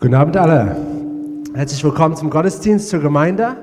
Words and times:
Guten 0.00 0.14
Abend 0.14 0.34
alle. 0.38 0.74
Herzlich 1.54 1.84
willkommen 1.84 2.16
zum 2.16 2.30
Gottesdienst 2.30 2.88
zur 2.88 3.00
Gemeinde. 3.00 3.54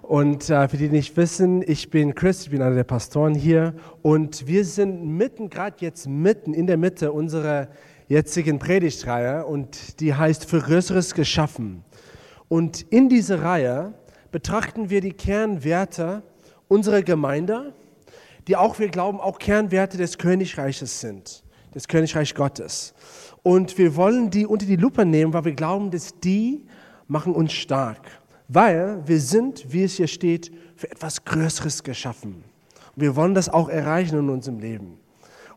Und 0.00 0.48
äh, 0.48 0.66
für 0.66 0.78
die, 0.78 0.88
die 0.88 0.96
nicht 0.96 1.14
wissen, 1.18 1.62
ich 1.66 1.90
bin 1.90 2.14
Chris, 2.14 2.44
ich 2.44 2.50
bin 2.50 2.62
einer 2.62 2.74
der 2.74 2.84
Pastoren 2.84 3.34
hier. 3.34 3.74
Und 4.00 4.46
wir 4.46 4.64
sind 4.64 5.04
mitten, 5.04 5.50
gerade 5.50 5.76
jetzt 5.80 6.08
mitten 6.08 6.54
in 6.54 6.66
der 6.66 6.78
Mitte 6.78 7.12
unserer 7.12 7.68
jetzigen 8.08 8.58
Predigtreihe. 8.58 9.44
Und 9.44 10.00
die 10.00 10.14
heißt 10.14 10.46
Für 10.46 10.60
Größeres 10.60 11.12
geschaffen. 11.12 11.84
Und 12.48 12.80
in 12.80 13.10
dieser 13.10 13.42
Reihe 13.42 13.92
betrachten 14.32 14.88
wir 14.88 15.02
die 15.02 15.12
Kernwerte 15.12 16.22
unserer 16.66 17.02
Gemeinde, 17.02 17.74
die 18.48 18.56
auch, 18.56 18.78
wir 18.78 18.88
glauben, 18.88 19.20
auch 19.20 19.38
Kernwerte 19.38 19.98
des 19.98 20.16
Königreiches 20.16 21.02
sind, 21.02 21.44
des 21.74 21.88
Königreich 21.88 22.34
Gottes. 22.34 22.94
Und 23.44 23.76
wir 23.76 23.94
wollen 23.94 24.30
die 24.30 24.46
unter 24.46 24.64
die 24.64 24.76
Lupe 24.76 25.04
nehmen, 25.04 25.34
weil 25.34 25.44
wir 25.44 25.52
glauben, 25.52 25.90
dass 25.90 26.18
die 26.18 26.62
machen 27.06 27.34
uns 27.34 27.52
stark. 27.52 28.00
Weil 28.48 29.02
wir 29.06 29.20
sind, 29.20 29.70
wie 29.70 29.84
es 29.84 29.96
hier 29.96 30.06
steht, 30.06 30.50
für 30.76 30.90
etwas 30.90 31.26
Größeres 31.26 31.82
geschaffen. 31.82 32.42
Und 32.96 33.02
wir 33.02 33.14
wollen 33.16 33.34
das 33.34 33.50
auch 33.50 33.68
erreichen 33.68 34.18
in 34.18 34.30
unserem 34.30 34.60
Leben. 34.60 34.98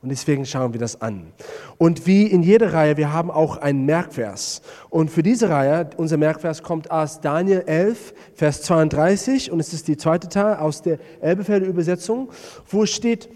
Und 0.01 0.09
deswegen 0.09 0.45
schauen 0.45 0.73
wir 0.73 0.81
das 0.81 1.01
an. 1.01 1.31
Und 1.77 2.05
wie 2.05 2.27
in 2.27 2.43
jeder 2.43 2.73
Reihe, 2.73 2.97
wir 2.97 3.13
haben 3.13 3.31
auch 3.31 3.55
einen 3.55 3.85
Merkvers. 3.85 4.61
Und 4.89 5.09
für 5.09 5.23
diese 5.23 5.49
Reihe, 5.49 5.89
unser 5.95 6.17
Merkvers 6.17 6.63
kommt 6.63 6.91
aus 6.91 7.21
Daniel 7.21 7.63
11, 7.65 8.13
Vers 8.35 8.63
32. 8.63 9.49
Und 9.49 9.61
es 9.61 9.71
ist 9.71 9.87
die 9.87 9.95
zweite 9.95 10.27
Teil 10.27 10.57
aus 10.57 10.81
der 10.81 10.99
Elbefelder 11.21 11.65
Übersetzung, 11.65 12.31
wo 12.69 12.85
steht, 12.85 13.29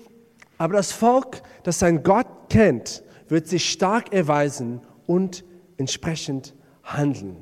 aber 0.57 0.73
das 0.73 0.91
Volk, 0.91 1.41
das 1.63 1.79
sein 1.79 2.03
Gott 2.03 2.27
kennt, 2.49 3.01
wird 3.31 3.47
sich 3.47 3.71
stark 3.71 4.13
erweisen 4.13 4.81
und 5.07 5.45
entsprechend 5.77 6.53
handeln. 6.83 7.37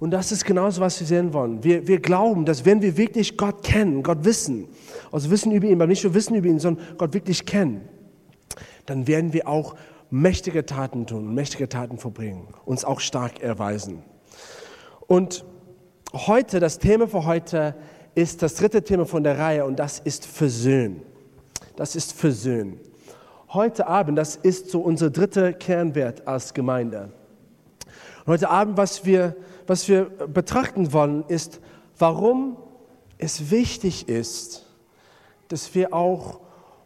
Und 0.00 0.10
das 0.12 0.32
ist 0.32 0.46
genauso, 0.46 0.80
was 0.80 0.98
wir 1.00 1.06
sehen 1.06 1.34
wollen. 1.34 1.62
Wir, 1.62 1.86
wir 1.86 2.00
glauben, 2.00 2.46
dass 2.46 2.64
wenn 2.64 2.80
wir 2.80 2.96
wirklich 2.96 3.36
Gott 3.36 3.62
kennen, 3.62 4.02
Gott 4.02 4.24
wissen, 4.24 4.68
also 5.12 5.30
wissen 5.30 5.52
über 5.52 5.66
ihn, 5.66 5.74
aber 5.74 5.86
nicht 5.86 6.02
nur 6.02 6.14
wissen 6.14 6.34
über 6.34 6.48
ihn, 6.48 6.58
sondern 6.58 6.86
Gott 6.96 7.12
wirklich 7.12 7.44
kennen, 7.44 7.82
dann 8.86 9.06
werden 9.06 9.34
wir 9.34 9.48
auch 9.48 9.74
mächtige 10.08 10.64
Taten 10.64 11.06
tun, 11.06 11.34
mächtige 11.34 11.68
Taten 11.68 11.98
verbringen, 11.98 12.48
uns 12.64 12.86
auch 12.86 13.00
stark 13.00 13.42
erweisen. 13.42 14.04
Und 15.08 15.44
heute, 16.14 16.58
das 16.58 16.78
Thema 16.78 17.06
für 17.06 17.26
heute 17.26 17.74
ist 18.14 18.40
das 18.40 18.54
dritte 18.54 18.82
Thema 18.82 19.04
von 19.04 19.24
der 19.24 19.38
Reihe 19.38 19.66
und 19.66 19.78
das 19.78 19.98
ist 19.98 20.24
Versöhnen. 20.24 21.02
Das 21.76 21.96
ist 21.96 22.14
Versöhnen 22.14 22.80
heute 23.50 23.86
Abend, 23.86 24.18
das 24.18 24.36
ist 24.36 24.70
so 24.70 24.80
unser 24.80 25.10
dritter 25.10 25.52
Kernwert 25.52 26.26
als 26.26 26.54
Gemeinde. 26.54 27.10
Und 28.24 28.32
heute 28.32 28.50
Abend, 28.50 28.76
was 28.76 29.04
wir, 29.04 29.36
was 29.66 29.88
wir 29.88 30.04
betrachten 30.04 30.92
wollen, 30.92 31.24
ist, 31.28 31.60
warum 31.98 32.56
es 33.16 33.50
wichtig 33.50 34.08
ist, 34.08 34.66
dass 35.48 35.74
wir 35.74 35.94
auch 35.94 36.40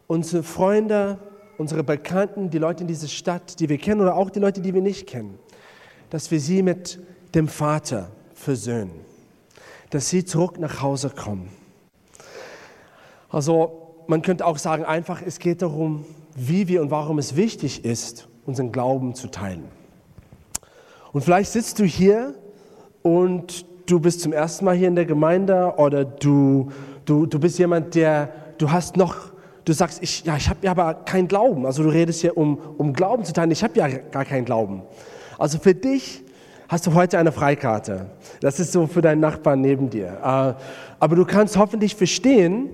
unsere 0.07 0.43
Freunde, 0.43 1.19
unsere 1.59 1.83
Bekannten, 1.83 2.51
die 2.51 2.59
Leute 2.59 2.83
in 2.83 2.89
dieser 2.89 3.09
Stadt, 3.09 3.59
die 3.59 3.69
wir 3.69 3.79
kennen 3.79 4.01
oder 4.01 4.17
auch 4.17 4.31
die 4.31 4.39
Leute, 4.39 4.61
die 4.61 4.73
wir 4.73 4.83
nicht 4.83 5.07
kennen, 5.07 5.39
dass 6.11 6.31
wir 6.31 6.41
sie 6.41 6.63
mit 6.63 7.01
dem 7.35 7.49
Vater 7.49 8.11
versöhnen, 8.35 8.93
dass 9.91 10.09
sie 10.09 10.25
zurück 10.25 10.59
nach 10.59 10.81
Hause 10.81 11.11
kommen. 11.11 11.49
Also 13.29 14.05
man 14.07 14.23
könnte 14.23 14.47
auch 14.47 14.59
sagen, 14.59 14.85
einfach, 14.85 15.23
es 15.23 15.39
geht 15.39 15.63
darum, 15.63 16.05
wie 16.35 16.69
wir 16.69 16.83
und 16.83 16.91
warum 16.91 17.19
es 17.19 17.37
wichtig 17.37 17.85
ist, 17.85 18.29
unseren 18.47 18.73
Glauben 18.73 19.15
zu 19.15 19.29
teilen. 19.29 19.65
Und 21.13 21.23
vielleicht 21.23 21.53
sitzt 21.53 21.79
du 21.79 21.85
hier 21.85 22.35
und 23.03 23.67
du 23.87 24.01
bist 24.01 24.21
zum 24.21 24.33
ersten 24.33 24.65
Mal 24.65 24.75
hier 24.75 24.89
in 24.89 24.97
der 24.97 25.05
Gemeinde 25.05 25.75
oder 25.77 26.05
du, 26.05 26.71
du, 27.05 27.27
du 27.27 27.39
bist 27.39 27.59
jemand, 27.59 27.95
der, 27.95 28.33
du 28.59 28.71
hast 28.71 28.97
noch, 28.97 29.17
du 29.65 29.73
sagst, 29.73 30.03
ich, 30.03 30.25
ja, 30.25 30.37
ich 30.37 30.49
habe 30.49 30.61
ja 30.63 30.71
aber 30.71 30.95
keinen 30.95 31.29
Glauben. 31.29 31.67
Also 31.67 31.83
du 31.83 31.91
redest 31.91 32.21
hier 32.21 32.37
um, 32.37 32.59
um 32.79 32.93
Glauben 32.93 33.25
zu 33.25 33.33
teilen, 33.33 33.51
ich 33.51 33.63
habe 33.63 33.79
ja 33.79 33.89
gar 33.89 34.25
keinen 34.25 34.45
Glauben. 34.45 34.83
Also 35.39 35.59
für 35.59 35.75
dich 35.75 36.23
hast 36.69 36.87
du 36.87 36.95
heute 36.95 37.19
eine 37.19 37.33
Freikarte. 37.33 38.07
Das 38.41 38.59
ist 38.59 38.73
so 38.73 38.87
für 38.87 39.03
deinen 39.03 39.21
Nachbarn 39.21 39.61
neben 39.61 39.91
dir. 39.91 40.19
Äh, 40.23 40.55
aber 40.99 41.17
du 41.17 41.27
kannst 41.27 41.59
hoffentlich 41.59 41.95
verstehen, 41.95 42.71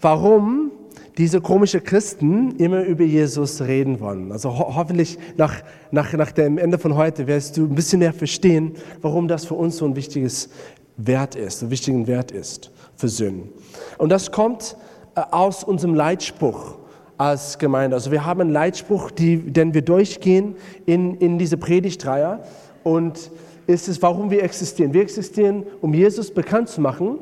warum 0.00 0.70
diese 1.16 1.40
komischen 1.40 1.84
Christen 1.84 2.56
immer 2.56 2.82
über 2.82 3.04
Jesus 3.04 3.60
reden 3.60 4.00
wollen. 4.00 4.32
Also 4.32 4.50
ho 4.50 4.74
hoffentlich 4.74 5.18
nach, 5.36 5.62
nach, 5.90 6.12
nach 6.12 6.32
dem 6.32 6.58
Ende 6.58 6.78
von 6.78 6.96
heute 6.96 7.26
wirst 7.26 7.56
du 7.56 7.64
ein 7.64 7.74
bisschen 7.74 8.00
mehr 8.00 8.12
verstehen, 8.12 8.72
warum 9.00 9.28
das 9.28 9.44
für 9.44 9.54
uns 9.54 9.76
so 9.76 9.84
ein 9.84 9.96
wichtiges 9.96 10.50
Wert 10.96 11.34
ist, 11.36 11.62
ein 11.62 11.70
wichtigen 11.70 12.06
Wert 12.06 12.30
ist 12.30 12.70
für 12.96 13.08
Sünden. 13.08 13.48
Und 13.98 14.10
das 14.10 14.32
kommt 14.32 14.76
äh, 15.14 15.22
aus 15.30 15.64
unserem 15.64 15.94
Leitspruch 15.94 16.78
als 17.16 17.58
Gemeinde. 17.58 17.96
Also 17.96 18.10
wir 18.10 18.24
haben 18.24 18.40
einen 18.40 18.50
Leitspruch, 18.50 19.10
die, 19.10 19.36
den 19.38 19.72
wir 19.72 19.82
durchgehen 19.82 20.56
in, 20.84 21.14
in 21.16 21.38
diese 21.38 21.56
Predigtreihe. 21.56 22.40
Und 22.82 23.30
ist 23.66 23.88
es, 23.88 24.02
warum 24.02 24.30
wir 24.30 24.42
existieren. 24.42 24.92
Wir 24.92 25.02
existieren, 25.02 25.64
um 25.80 25.94
Jesus 25.94 26.30
bekannt 26.30 26.68
zu 26.68 26.80
machen, 26.80 27.18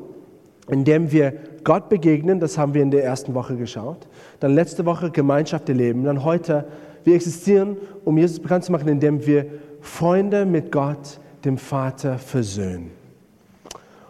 indem 0.68 1.12
wir 1.12 1.34
Gott 1.64 1.88
begegnen, 1.88 2.40
das 2.40 2.58
haben 2.58 2.74
wir 2.74 2.82
in 2.82 2.90
der 2.90 3.04
ersten 3.04 3.34
Woche 3.34 3.56
geschaut. 3.56 4.08
Dann 4.40 4.54
letzte 4.54 4.84
Woche 4.84 5.10
Gemeinschaft 5.10 5.68
erleben. 5.68 6.04
Dann 6.04 6.24
heute, 6.24 6.66
wir 7.04 7.14
existieren, 7.14 7.76
um 8.04 8.18
Jesus 8.18 8.40
bekannt 8.40 8.64
zu 8.64 8.72
machen, 8.72 8.88
indem 8.88 9.26
wir 9.26 9.46
Freunde 9.80 10.44
mit 10.46 10.72
Gott, 10.72 11.20
dem 11.44 11.58
Vater, 11.58 12.18
versöhnen. 12.18 12.90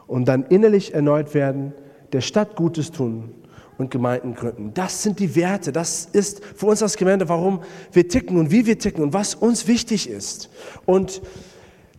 Und 0.06 0.28
dann 0.28 0.44
innerlich 0.44 0.94
erneut 0.94 1.34
werden, 1.34 1.72
der 2.12 2.20
Stadt 2.20 2.56
Gutes 2.56 2.90
tun 2.90 3.30
und 3.78 3.90
Gemeinden 3.90 4.34
gründen. 4.34 4.72
Das 4.74 5.02
sind 5.02 5.18
die 5.18 5.34
Werte. 5.34 5.72
Das 5.72 6.04
ist 6.04 6.44
für 6.44 6.66
uns 6.66 6.82
als 6.82 6.96
Gemeinde, 6.96 7.28
warum 7.28 7.60
wir 7.92 8.06
ticken 8.08 8.38
und 8.38 8.50
wie 8.50 8.66
wir 8.66 8.78
ticken 8.78 9.02
und 9.02 9.12
was 9.12 9.34
uns 9.34 9.66
wichtig 9.66 10.08
ist. 10.08 10.50
Und 10.84 11.22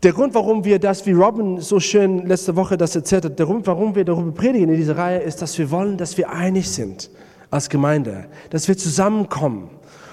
der 0.03 0.12
Grund, 0.12 0.34
warum 0.34 0.66
wir 0.66 0.80
das, 0.80 1.06
wie 1.06 1.14
Robin 1.14 1.62
so 1.62 1.80
schön 1.80 2.28
letzte 2.28 2.56
Woche 2.56 2.78
das 2.78 2.96
erzählt 2.96 3.24
hat, 3.25 3.40
der 3.40 3.46
Grund, 3.46 3.66
warum 3.68 3.96
wir 3.96 4.03
darüber 4.03 4.31
predigen 4.31 4.69
in 4.69 4.75
dieser 4.75 4.97
Reihe, 4.97 5.19
ist, 5.19 5.41
dass 5.41 5.58
wir 5.58 5.72
wollen, 5.72 5.97
dass 5.97 6.18
wir 6.18 6.30
einig 6.30 6.69
sind 6.69 7.09
als 7.50 7.69
Gemeinde, 7.69 8.25
dass 8.50 8.68
wir 8.68 8.78
zusammenkommen 8.78 9.69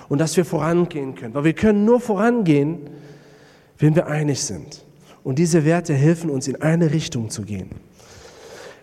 und 0.08 0.18
dass 0.18 0.36
wir 0.36 0.44
vorangehen 0.44 1.14
können. 1.14 1.34
Weil 1.34 1.44
wir 1.44 1.52
können 1.54 1.84
nur 1.84 2.00
vorangehen, 2.00 2.78
wenn 3.78 3.96
wir 3.96 4.06
einig 4.06 4.42
sind. 4.42 4.84
Und 5.24 5.38
diese 5.38 5.64
Werte 5.64 5.92
helfen 5.92 6.30
uns, 6.30 6.46
in 6.46 6.62
eine 6.62 6.92
Richtung 6.92 7.28
zu 7.30 7.42
gehen. 7.42 7.70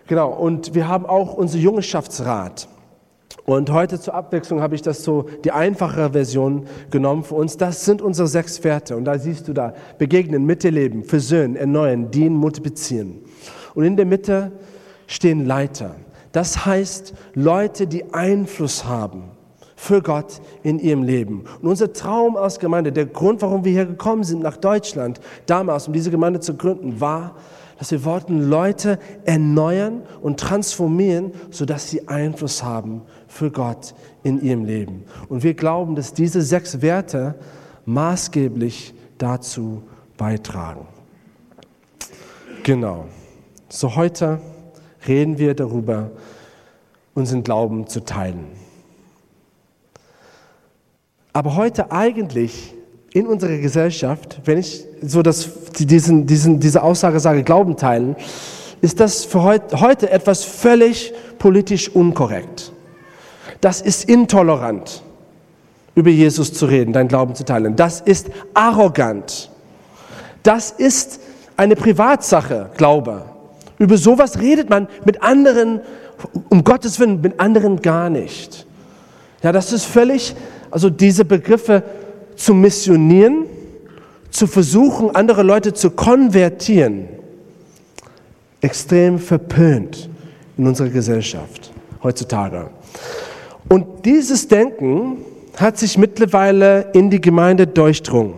Genau, 0.08 0.30
und 0.30 0.74
wir 0.74 0.88
haben 0.88 1.06
auch 1.06 1.34
unser 1.34 1.58
Jungenschaftsrat. 1.58 2.68
Und 3.44 3.70
heute 3.70 4.00
zur 4.00 4.14
Abwechslung 4.14 4.60
habe 4.60 4.74
ich 4.74 4.82
das 4.82 5.02
so 5.04 5.26
die 5.44 5.52
einfache 5.52 6.10
Version 6.10 6.66
genommen 6.90 7.24
für 7.24 7.34
uns. 7.34 7.56
Das 7.56 7.84
sind 7.84 8.02
unsere 8.02 8.28
sechs 8.28 8.62
Werte. 8.64 8.96
Und 8.96 9.04
da 9.04 9.18
siehst 9.18 9.48
du 9.48 9.52
da, 9.52 9.74
begegnen, 9.98 10.44
miterleben, 10.44 11.04
versöhnen, 11.04 11.56
erneuern, 11.56 12.10
dienen, 12.10 12.36
multiplizieren. 12.36 13.20
Und 13.74 13.84
in 13.84 13.96
der 13.96 14.06
Mitte 14.06 14.52
stehen 15.06 15.46
Leiter. 15.46 15.96
Das 16.32 16.66
heißt 16.66 17.14
Leute, 17.34 17.86
die 17.86 18.12
Einfluss 18.12 18.84
haben 18.84 19.30
für 19.76 20.02
Gott 20.02 20.40
in 20.62 20.78
ihrem 20.78 21.02
Leben. 21.02 21.44
Und 21.62 21.68
unser 21.68 21.92
Traum 21.92 22.36
als 22.36 22.58
Gemeinde, 22.58 22.92
der 22.92 23.06
Grund, 23.06 23.40
warum 23.42 23.64
wir 23.64 23.72
hier 23.72 23.86
gekommen 23.86 24.24
sind 24.24 24.42
nach 24.42 24.56
Deutschland 24.56 25.20
damals, 25.46 25.86
um 25.86 25.92
diese 25.92 26.10
Gemeinde 26.10 26.40
zu 26.40 26.56
gründen, 26.56 27.00
war, 27.00 27.36
dass 27.78 27.92
wir 27.92 28.04
wollten 28.04 28.50
Leute 28.50 28.98
erneuern 29.24 30.02
und 30.20 30.40
transformieren, 30.40 31.32
sodass 31.50 31.88
sie 31.88 32.08
Einfluss 32.08 32.64
haben 32.64 33.02
für 33.28 33.50
Gott 33.50 33.94
in 34.22 34.42
ihrem 34.42 34.64
Leben. 34.64 35.04
Und 35.28 35.42
wir 35.42 35.54
glauben, 35.54 35.94
dass 35.94 36.12
diese 36.12 36.42
sechs 36.42 36.82
Werte 36.82 37.36
maßgeblich 37.84 38.94
dazu 39.18 39.82
beitragen. 40.16 40.86
Genau. 42.64 43.06
So 43.68 43.96
heute 43.96 44.40
reden 45.06 45.38
wir 45.38 45.54
darüber, 45.54 46.10
unseren 47.14 47.42
Glauben 47.42 47.86
zu 47.86 48.04
teilen. 48.04 48.46
Aber 51.32 51.56
heute 51.56 51.92
eigentlich 51.92 52.74
in 53.12 53.26
unserer 53.26 53.58
Gesellschaft, 53.58 54.40
wenn 54.44 54.58
ich 54.58 54.84
so 55.02 55.22
das, 55.22 55.48
diesen, 55.78 56.26
diesen, 56.26 56.60
diese 56.60 56.82
Aussage 56.82 57.20
sage, 57.20 57.42
Glauben 57.42 57.76
teilen, 57.76 58.16
ist 58.80 59.00
das 59.00 59.24
für 59.24 59.42
heute 59.42 60.10
etwas 60.10 60.44
völlig 60.44 61.12
politisch 61.38 61.88
unkorrekt. 61.88 62.72
Das 63.60 63.80
ist 63.80 64.08
intolerant, 64.08 65.02
über 65.94 66.10
Jesus 66.10 66.52
zu 66.52 66.66
reden, 66.66 66.92
dein 66.92 67.08
Glauben 67.08 67.34
zu 67.34 67.44
teilen. 67.44 67.74
Das 67.76 68.00
ist 68.00 68.28
arrogant. 68.54 69.50
Das 70.42 70.70
ist 70.70 71.20
eine 71.56 71.74
Privatsache, 71.74 72.70
Glaube. 72.76 73.24
Über 73.78 73.96
sowas 73.96 74.40
redet 74.40 74.70
man 74.70 74.88
mit 75.04 75.22
anderen, 75.22 75.80
um 76.48 76.64
Gottes 76.64 76.98
Willen, 77.00 77.20
mit 77.20 77.40
anderen 77.40 77.82
gar 77.82 78.10
nicht. 78.10 78.66
Ja, 79.42 79.52
das 79.52 79.72
ist 79.72 79.84
völlig, 79.84 80.34
also 80.70 80.90
diese 80.90 81.24
Begriffe 81.24 81.82
zu 82.36 82.54
missionieren, 82.54 83.46
zu 84.30 84.46
versuchen, 84.46 85.14
andere 85.14 85.42
Leute 85.42 85.72
zu 85.74 85.90
konvertieren, 85.90 87.08
extrem 88.60 89.18
verpönt 89.18 90.08
in 90.56 90.66
unserer 90.66 90.88
Gesellschaft 90.88 91.72
heutzutage. 92.02 92.70
Und 93.68 94.04
dieses 94.04 94.48
Denken 94.48 95.18
hat 95.56 95.78
sich 95.78 95.98
mittlerweile 95.98 96.90
in 96.92 97.10
die 97.10 97.20
Gemeinde 97.20 97.66
durchdrungen. 97.66 98.34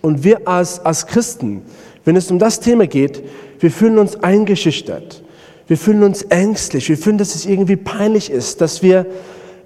Und 0.00 0.24
wir 0.24 0.46
als, 0.48 0.84
als 0.84 1.06
Christen, 1.06 1.62
wenn 2.04 2.16
es 2.16 2.30
um 2.30 2.38
das 2.38 2.60
Thema 2.60 2.86
geht, 2.86 3.22
wir 3.60 3.70
fühlen 3.70 3.98
uns 3.98 4.22
eingeschüchtert. 4.22 5.22
Wir 5.66 5.78
fühlen 5.78 6.02
uns 6.02 6.22
ängstlich. 6.22 6.88
Wir 6.88 6.98
fühlen, 6.98 7.18
dass 7.18 7.34
es 7.34 7.46
irgendwie 7.46 7.76
peinlich 7.76 8.30
ist, 8.30 8.60
dass 8.60 8.82
wir 8.82 9.06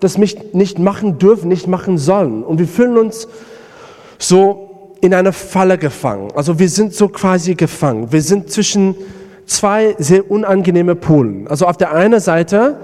das 0.00 0.16
nicht 0.16 0.78
machen 0.78 1.18
dürfen, 1.18 1.48
nicht 1.48 1.66
machen 1.66 1.98
sollen. 1.98 2.44
Und 2.44 2.58
wir 2.58 2.68
fühlen 2.68 2.96
uns 2.96 3.26
so 4.18 4.94
in 5.00 5.14
eine 5.14 5.32
Falle 5.32 5.78
gefangen. 5.78 6.30
Also 6.34 6.58
wir 6.58 6.68
sind 6.68 6.94
so 6.94 7.08
quasi 7.08 7.54
gefangen. 7.54 8.12
Wir 8.12 8.22
sind 8.22 8.50
zwischen 8.50 8.94
zwei 9.46 9.94
sehr 9.98 10.30
unangenehme 10.30 10.94
Polen. 10.94 11.48
Also 11.48 11.66
auf 11.66 11.76
der 11.76 11.92
einen 11.92 12.20
Seite, 12.20 12.76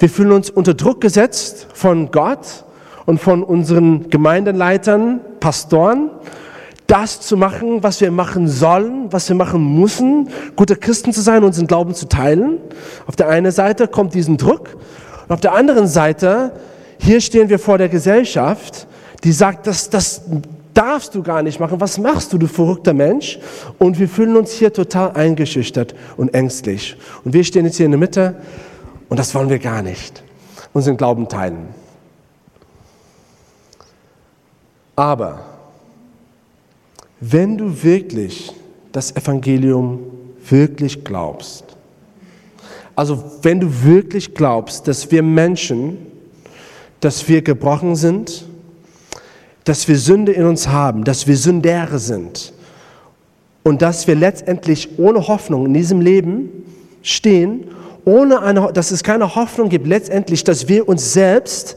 wir 0.00 0.08
fühlen 0.08 0.32
uns 0.32 0.48
unter 0.48 0.72
Druck 0.72 1.02
gesetzt 1.02 1.66
von 1.74 2.10
Gott 2.10 2.64
und 3.04 3.20
von 3.20 3.42
unseren 3.42 4.08
Gemeindeleitern, 4.08 5.20
Pastoren, 5.40 6.10
das 6.86 7.20
zu 7.20 7.36
machen, 7.36 7.82
was 7.82 8.00
wir 8.00 8.10
machen 8.10 8.48
sollen, 8.48 9.12
was 9.12 9.28
wir 9.28 9.36
machen 9.36 9.78
müssen, 9.78 10.30
gute 10.56 10.74
Christen 10.74 11.12
zu 11.12 11.20
sein, 11.20 11.44
unseren 11.44 11.66
Glauben 11.66 11.94
zu 11.94 12.08
teilen. 12.08 12.56
Auf 13.06 13.14
der 13.14 13.28
einen 13.28 13.52
Seite 13.52 13.88
kommt 13.88 14.14
diesen 14.14 14.38
Druck 14.38 14.70
und 15.28 15.34
auf 15.34 15.40
der 15.40 15.52
anderen 15.52 15.86
Seite, 15.86 16.52
hier 16.98 17.20
stehen 17.20 17.50
wir 17.50 17.58
vor 17.58 17.76
der 17.76 17.90
Gesellschaft, 17.90 18.86
die 19.22 19.32
sagt, 19.32 19.66
das, 19.66 19.90
das 19.90 20.22
darfst 20.72 21.14
du 21.14 21.22
gar 21.22 21.42
nicht 21.42 21.60
machen. 21.60 21.78
Was 21.78 21.98
machst 21.98 22.32
du, 22.32 22.38
du 22.38 22.46
verrückter 22.46 22.94
Mensch? 22.94 23.38
Und 23.78 23.98
wir 23.98 24.08
fühlen 24.08 24.36
uns 24.36 24.52
hier 24.52 24.72
total 24.72 25.12
eingeschüchtert 25.12 25.94
und 26.16 26.32
ängstlich. 26.32 26.96
Und 27.22 27.34
wir 27.34 27.44
stehen 27.44 27.66
jetzt 27.66 27.76
hier 27.76 27.86
in 27.86 27.92
der 27.92 28.00
Mitte 28.00 28.36
und 29.10 29.18
das 29.18 29.34
wollen 29.34 29.50
wir 29.50 29.58
gar 29.58 29.82
nicht. 29.82 30.22
Unseren 30.72 30.96
Glauben 30.96 31.28
teilen. 31.28 31.68
Aber 34.96 35.44
wenn 37.20 37.58
du 37.58 37.82
wirklich 37.82 38.52
das 38.92 39.14
Evangelium 39.14 40.00
wirklich 40.48 41.04
glaubst, 41.04 41.64
also 42.94 43.38
wenn 43.42 43.60
du 43.60 43.82
wirklich 43.82 44.34
glaubst, 44.34 44.86
dass 44.86 45.10
wir 45.10 45.22
Menschen, 45.22 45.98
dass 47.00 47.28
wir 47.28 47.42
gebrochen 47.42 47.96
sind, 47.96 48.46
dass 49.64 49.88
wir 49.88 49.98
Sünde 49.98 50.32
in 50.32 50.44
uns 50.44 50.68
haben, 50.68 51.04
dass 51.04 51.26
wir 51.26 51.36
Sündere 51.36 51.98
sind 51.98 52.52
und 53.64 53.82
dass 53.82 54.06
wir 54.06 54.14
letztendlich 54.14 54.98
ohne 54.98 55.26
Hoffnung 55.26 55.66
in 55.66 55.74
diesem 55.74 56.00
Leben 56.00 56.50
stehen, 57.02 57.64
ohne 58.04 58.40
eine, 58.40 58.72
dass 58.72 58.90
es 58.90 59.02
keine 59.02 59.34
Hoffnung 59.34 59.68
gibt, 59.68 59.86
letztendlich, 59.86 60.44
dass 60.44 60.68
wir 60.68 60.88
uns 60.88 61.12
selbst 61.12 61.76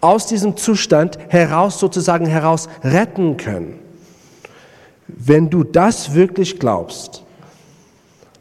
aus 0.00 0.26
diesem 0.26 0.56
Zustand 0.56 1.18
heraus 1.28 1.78
sozusagen 1.78 2.26
heraus 2.26 2.68
retten 2.82 3.36
können. 3.36 3.78
Wenn 5.06 5.50
du 5.50 5.64
das 5.64 6.14
wirklich 6.14 6.58
glaubst, 6.58 7.22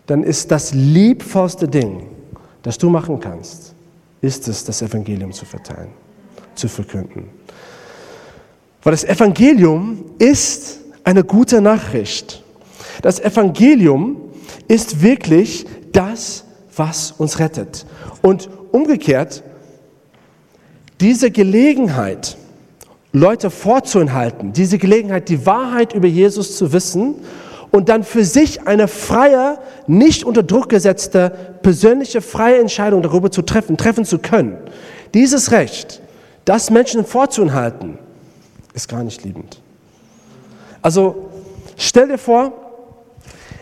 dann 0.08 0.24
ist 0.24 0.52
das 0.52 0.74
liebvollste 0.74 1.68
Ding, 1.68 2.08
das 2.62 2.78
du 2.78 2.90
machen 2.90 3.20
kannst, 3.20 3.74
ist 4.22 4.48
es, 4.48 4.64
das 4.64 4.82
Evangelium 4.82 5.32
zu 5.32 5.46
verteilen, 5.46 5.90
zu 6.56 6.68
verkünden. 6.68 7.30
Weil 8.84 8.92
das 8.92 9.04
Evangelium 9.04 10.06
ist 10.20 10.80
eine 11.04 11.24
gute 11.24 11.62
Nachricht. 11.62 12.44
Das 13.02 13.20
Evangelium 13.20 14.18
ist 14.68 15.02
wirklich 15.02 15.66
das, 15.92 16.44
was 16.76 17.12
uns 17.12 17.40
rettet. 17.40 17.86
Und 18.22 18.50
umgekehrt, 18.72 19.44
diese 21.02 21.32
Gelegenheit, 21.32 22.38
Leute 23.12 23.50
vorzuenthalten, 23.52 24.54
diese 24.54 24.78
Gelegenheit, 24.78 25.30
die 25.30 25.46
Wahrheit 25.46 25.94
über 25.94 26.08
Jesus 26.08 26.58
zu 26.58 26.74
wissen 26.74 27.16
und 27.70 27.90
dann 27.90 28.04
für 28.04 28.26
sich 28.26 28.68
eine 28.68 28.88
freie, 28.88 29.60
nicht 29.88 30.24
unter 30.24 30.44
Druck 30.44 30.70
gesetzte, 30.70 31.58
persönliche 31.62 32.22
freie 32.22 32.60
Entscheidung 32.60 33.02
darüber 33.02 33.32
zu 33.32 33.42
treffen, 33.42 33.78
treffen 33.78 34.06
zu 34.06 34.20
können. 34.20 34.58
Dieses 35.14 35.52
Recht, 35.52 36.02
das 36.46 36.70
Menschen 36.70 37.06
vorzuenthalten, 37.06 37.98
ist 38.74 38.88
gar 38.88 39.04
nicht 39.04 39.24
liebend. 39.24 39.62
Also 40.82 41.30
stell 41.78 42.08
dir 42.08 42.18
vor, 42.18 42.54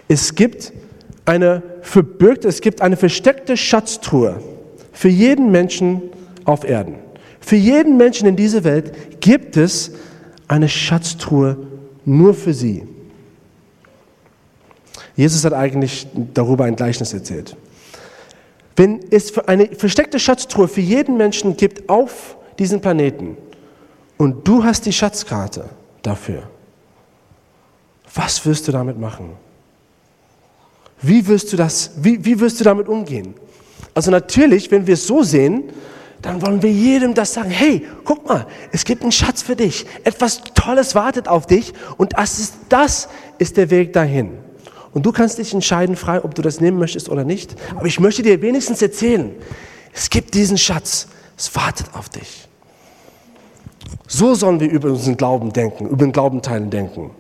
es 0.08 0.36
gibt 0.36 0.74
eine 1.26 1.64
verbürgte, 1.82 2.48
es 2.48 2.62
gibt 2.62 2.82
eine 2.82 2.98
versteckte 2.98 3.58
Schatztruhe 3.58 4.42
für 4.92 5.10
jeden 5.10 5.52
Menschen 5.52 6.02
auf 6.46 6.64
Erden. 6.64 6.96
Für 7.40 7.56
jeden 7.56 7.98
Menschen 7.98 8.28
in 8.28 8.36
dieser 8.36 8.64
Welt 8.64 9.22
gibt 9.22 9.58
es 9.58 9.92
eine 10.48 10.70
Schatztruhe 10.70 11.58
nur 12.06 12.34
für 12.34 12.54
sie. 12.54 12.88
Jesus 15.16 15.44
hat 15.46 15.54
eigentlich 15.54 16.08
darüber 16.34 16.66
ein 16.66 16.76
Gleichnis 16.76 17.14
erzählt. 17.14 17.56
Wenn 18.76 19.00
es 19.12 19.38
eine 19.38 19.68
versteckte 19.68 20.20
Schatztruhe 20.20 20.68
für 20.68 20.82
jeden 20.82 21.18
Menschen 21.18 21.58
gibt 21.58 21.90
auf 21.90 22.38
diesem 22.58 22.82
Planeten 22.82 23.38
und 24.18 24.48
du 24.48 24.64
hast 24.64 24.86
die 24.86 24.94
Schatzkarte 24.94 25.70
dafür, 26.02 26.44
was 28.14 28.46
wirst 28.46 28.68
du 28.68 28.72
damit 28.72 29.00
machen? 29.00 29.32
Wie 31.02 31.26
wirst 31.28 31.52
du 31.52 31.58
das, 31.58 31.92
wie, 31.98 32.24
wie 32.24 32.40
wirst 32.40 32.60
du 32.60 32.64
damit 32.64 32.88
umgehen? 32.88 33.34
Also 33.94 34.12
natürlich, 34.12 34.70
wenn 34.72 34.86
wir 34.88 34.94
es 34.94 35.08
so 35.08 35.24
sehen, 35.24 35.64
dann 36.22 36.42
wollen 36.42 36.62
wir 36.62 36.72
jedem 36.72 37.14
das 37.14 37.34
sagen, 37.34 37.50
hey, 37.50 37.86
guck 38.06 38.28
mal, 38.28 38.46
es 38.72 38.86
gibt 38.86 39.02
einen 39.02 39.12
Schatz 39.12 39.42
für 39.42 39.56
dich, 39.56 39.86
etwas 40.04 40.42
Tolles 40.54 40.94
wartet 40.94 41.28
auf 41.28 41.48
dich 41.48 41.74
und 41.98 42.14
das 42.18 42.40
ist, 42.40 42.54
das 42.70 43.10
ist 43.40 43.58
der 43.58 43.70
Weg 43.72 43.94
dahin. 43.94 44.38
Und 44.94 45.06
du 45.06 45.12
kannst 45.12 45.38
dich 45.38 45.54
entscheiden 45.54 45.96
frei, 45.96 46.24
ob 46.24 46.36
du 46.36 46.42
das 46.42 46.60
nehmen 46.60 46.78
möchtest 46.78 47.10
oder 47.10 47.24
nicht. 47.24 47.56
Aber 47.76 47.86
ich 47.86 48.00
möchte 48.00 48.22
dir 48.24 48.42
wenigstens 48.42 48.82
erzählen, 48.82 49.32
es 49.94 50.10
gibt 50.10 50.34
diesen 50.34 50.58
Schatz, 50.58 51.08
es 51.38 51.56
wartet 51.56 51.88
auf 51.94 52.10
dich. 52.10 52.48
So 54.08 54.36
sollen 54.36 54.60
wir 54.60 54.70
über 54.70 54.90
unseren 54.90 55.18
Glauben 55.18 55.54
denken, 55.54 55.88
über 55.88 56.06
den 56.06 56.12
Glauben 56.12 56.42
denken. 56.42 57.12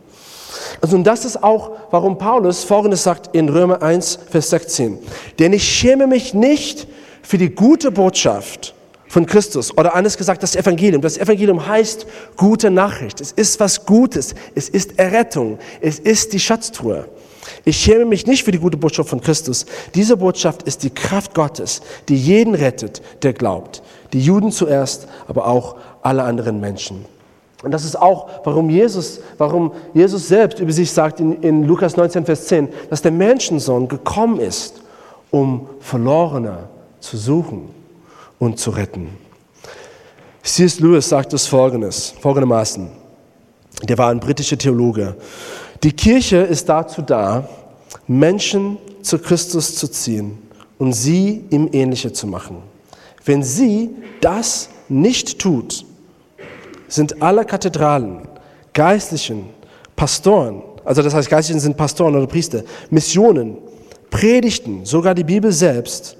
Also 0.81 0.95
und 0.95 1.03
das 1.03 1.25
ist 1.25 1.43
auch, 1.43 1.71
warum 1.91 2.17
Paulus 2.17 2.63
Folgendes 2.63 3.03
sagt 3.03 3.35
in 3.35 3.49
Römer 3.49 3.81
1, 3.81 4.19
Vers 4.29 4.49
16. 4.49 4.99
Denn 5.39 5.53
ich 5.53 5.63
schäme 5.63 6.07
mich 6.07 6.33
nicht 6.33 6.87
für 7.21 7.37
die 7.37 7.49
gute 7.49 7.91
Botschaft 7.91 8.73
von 9.07 9.25
Christus 9.25 9.77
oder 9.77 9.93
anders 9.93 10.17
gesagt 10.17 10.41
das 10.41 10.55
Evangelium. 10.55 11.01
Das 11.01 11.17
Evangelium 11.17 11.67
heißt 11.67 12.05
gute 12.37 12.71
Nachricht. 12.71 13.19
Es 13.19 13.31
ist 13.31 13.59
was 13.59 13.85
Gutes. 13.85 14.33
Es 14.55 14.69
ist 14.69 14.97
Errettung. 14.97 15.59
Es 15.81 15.99
ist 15.99 16.33
die 16.33 16.39
Schatztruhe. 16.39 17.09
Ich 17.65 17.77
schäme 17.77 18.05
mich 18.05 18.25
nicht 18.25 18.43
für 18.43 18.51
die 18.51 18.59
gute 18.59 18.77
Botschaft 18.77 19.09
von 19.09 19.21
Christus. 19.21 19.65
Diese 19.95 20.17
Botschaft 20.17 20.63
ist 20.63 20.83
die 20.83 20.91
Kraft 20.91 21.33
Gottes, 21.33 21.81
die 22.07 22.15
jeden 22.15 22.55
rettet, 22.55 23.01
der 23.23 23.33
glaubt. 23.33 23.83
Die 24.13 24.21
Juden 24.21 24.51
zuerst, 24.51 25.07
aber 25.27 25.47
auch 25.47 25.75
alle 26.01 26.23
anderen 26.23 26.59
Menschen. 26.59 27.05
Und 27.63 27.71
das 27.71 27.85
ist 27.85 27.95
auch, 27.95 28.27
warum 28.43 28.69
Jesus, 28.69 29.19
warum 29.37 29.71
Jesus 29.93 30.27
selbst 30.27 30.59
über 30.59 30.71
sich 30.71 30.91
sagt 30.91 31.19
in, 31.19 31.41
in 31.41 31.63
Lukas 31.63 31.95
19, 31.95 32.25
Vers 32.25 32.47
10, 32.47 32.69
dass 32.89 33.01
der 33.01 33.11
Menschensohn 33.11 33.87
gekommen 33.87 34.39
ist, 34.39 34.81
um 35.29 35.69
Verlorene 35.79 36.69
zu 36.99 37.17
suchen 37.17 37.69
und 38.39 38.59
zu 38.59 38.71
retten. 38.71 39.09
C.S. 40.43 40.79
Lewis 40.79 41.07
sagt 41.07 41.33
es 41.33 41.45
folgendes, 41.45 42.15
folgendermaßen. 42.19 42.89
Der 43.83 43.97
war 43.97 44.09
ein 44.09 44.19
britischer 44.19 44.57
Theologe. 44.57 45.15
Die 45.83 45.91
Kirche 45.91 46.37
ist 46.37 46.67
dazu 46.67 47.01
da, 47.01 47.47
Menschen 48.07 48.77
zu 49.01 49.19
Christus 49.19 49.75
zu 49.75 49.87
ziehen 49.87 50.37
und 50.79 50.93
sie 50.93 51.45
ihm 51.51 51.69
ähnlicher 51.71 52.13
zu 52.13 52.25
machen. 52.25 52.57
Wenn 53.23 53.43
sie 53.43 53.91
das 54.19 54.69
nicht 54.89 55.39
tut, 55.39 55.85
sind 56.91 57.21
alle 57.21 57.45
Kathedralen, 57.45 58.27
Geistlichen, 58.73 59.49
Pastoren, 59.95 60.61
also 60.83 61.01
das 61.01 61.13
heißt 61.13 61.29
Geistlichen 61.29 61.59
sind 61.59 61.77
Pastoren 61.77 62.15
oder 62.15 62.27
Priester, 62.27 62.63
Missionen, 62.89 63.57
Predigten, 64.09 64.85
sogar 64.85 65.15
die 65.15 65.23
Bibel 65.23 65.51
selbst 65.51 66.17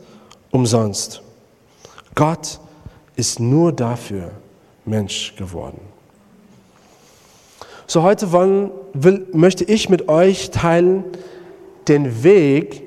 umsonst. 0.49 1.21
Gott 2.15 2.59
ist 3.15 3.39
nur 3.39 3.73
dafür 3.73 4.31
Mensch 4.85 5.35
geworden. 5.35 5.79
So 7.85 8.03
heute 8.03 8.31
wollen, 8.31 8.71
will, 8.93 9.27
möchte 9.33 9.65
ich 9.65 9.89
mit 9.89 10.07
euch 10.07 10.51
teilen 10.51 11.03
den 11.89 12.23
Weg, 12.23 12.83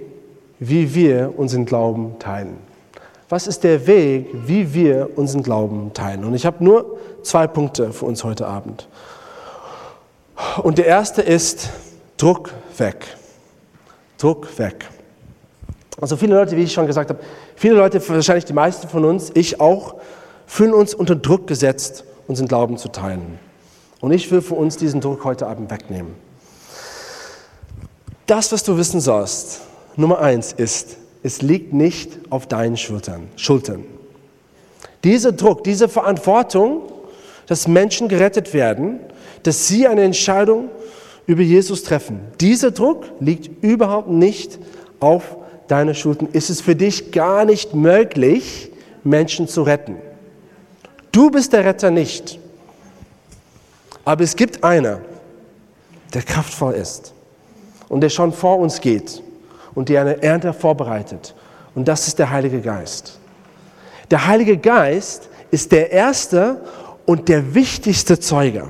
wie 0.59 0.95
wir 0.95 1.35
unseren 1.37 1.67
Glauben 1.67 2.19
teilen 2.19 2.64
was 3.29 3.47
ist 3.47 3.65
der 3.65 3.87
Weg, 3.87 4.29
wie 4.47 4.75
wir 4.75 5.11
unseren 5.17 5.43
Glauben 5.43 5.93
teilen. 5.95 6.25
Und 6.25 6.35
ich 6.35 6.47
habe 6.47 6.63
nur 6.63 6.99
zwei 7.23 7.47
Punkte 7.47 7.93
für 7.93 8.05
uns 8.05 8.23
heute 8.23 8.47
Abend. 8.47 8.89
Und 10.63 10.79
der 10.79 10.87
erste 10.87 11.23
ist 11.23 11.71
Druck 12.17 12.53
weg. 12.77 13.07
Druck 14.19 14.59
weg. 14.59 14.89
Also 16.01 16.17
viele 16.17 16.35
Leute, 16.35 16.57
wie 16.57 16.63
ich 16.63 16.73
schon 16.73 16.87
gesagt 16.87 17.11
habe, 17.11 17.21
viele 17.57 17.77
Leute, 17.77 18.07
wahrscheinlich 18.09 18.45
die 18.45 18.53
meisten 18.53 18.89
von 18.89 19.05
uns, 19.05 19.31
ich 19.35 19.61
auch, 19.61 19.95
fühlen 20.47 20.75
uns 20.75 20.93
unter 20.95 21.15
Druck 21.15 21.47
gesetzt, 21.47 22.05
unseren 22.27 22.49
Glauben 22.49 22.77
zu 22.77 22.89
teilen. 22.89 23.39
Und 24.01 24.13
ich 24.13 24.31
will 24.31 24.43
für 24.43 24.55
uns 24.55 24.77
diesen 24.77 25.01
Druck 25.01 25.25
heute 25.25 25.47
Abend 25.47 25.71
wegnehmen. 25.71 26.15
Das, 28.27 28.53
was 28.53 28.63
du 28.63 28.77
wissen 28.77 29.01
sollst, 29.01 29.61
Nummer 29.97 30.19
eins 30.19 30.53
ist, 30.53 30.97
es 31.25 31.41
liegt 31.41 31.73
nicht 31.73 32.19
auf 32.29 32.47
deinen 32.47 32.77
Schultern. 32.77 33.29
Schultern. 33.35 33.85
Dieser 35.03 35.33
Druck, 35.33 35.65
diese 35.65 35.89
Verantwortung, 35.89 36.83
dass 37.47 37.67
Menschen 37.67 38.09
gerettet 38.09 38.53
werden, 38.53 39.01
dass 39.43 39.67
sie 39.67 39.89
eine 39.89 40.03
Entscheidung 40.03 40.69
über 41.27 41.41
Jesus 41.41 41.83
treffen. 41.83 42.21
Dieser 42.41 42.73
Druck 42.73 43.07
liegt 43.21 43.65
überhaupt 43.65 44.11
nicht 44.11 44.59
auf 45.01 45.37
deine 45.67 45.95
Schultern. 45.95 46.29
Ist 46.33 46.51
es 46.51 46.61
für 46.61 46.77
dich 46.77 47.11
gar 47.11 47.47
nicht 47.47 47.75
möglich, 47.75 48.71
Menschen 49.03 49.49
zu 49.49 49.63
retten. 49.63 49.97
Du 51.11 51.31
bist 51.31 51.55
der 51.55 51.65
Retter 51.65 51.91
nicht. 51.91 52.39
Aber 54.05 54.23
es 54.25 54.37
gibt 54.37 54.63
einer, 54.63 55.01
der 56.13 56.21
kraftvoll 56.21 56.75
ist 56.75 57.15
und 57.89 58.03
der 58.03 58.11
schon 58.11 58.31
vor 58.31 58.59
uns 58.59 58.83
geht 58.83 59.24
und 59.75 59.89
der 59.89 60.03
eine 60.03 60.23
Ernte 60.23 60.53
vorbereitet. 60.53 61.35
Und 61.75 61.89
das 61.89 62.07
ist 62.07 62.19
der 62.19 62.31
Heilige 62.31 62.61
Geist. 62.61 63.19
Der 64.11 64.27
Heilige 64.27 64.57
Geist 64.57 65.29
ist 65.51 65.73
der 65.73 65.91
erste 65.91 66.61
und 67.07 67.29
der 67.29 67.55
wichtigste 67.55 68.19
Zeuge. 68.19 68.69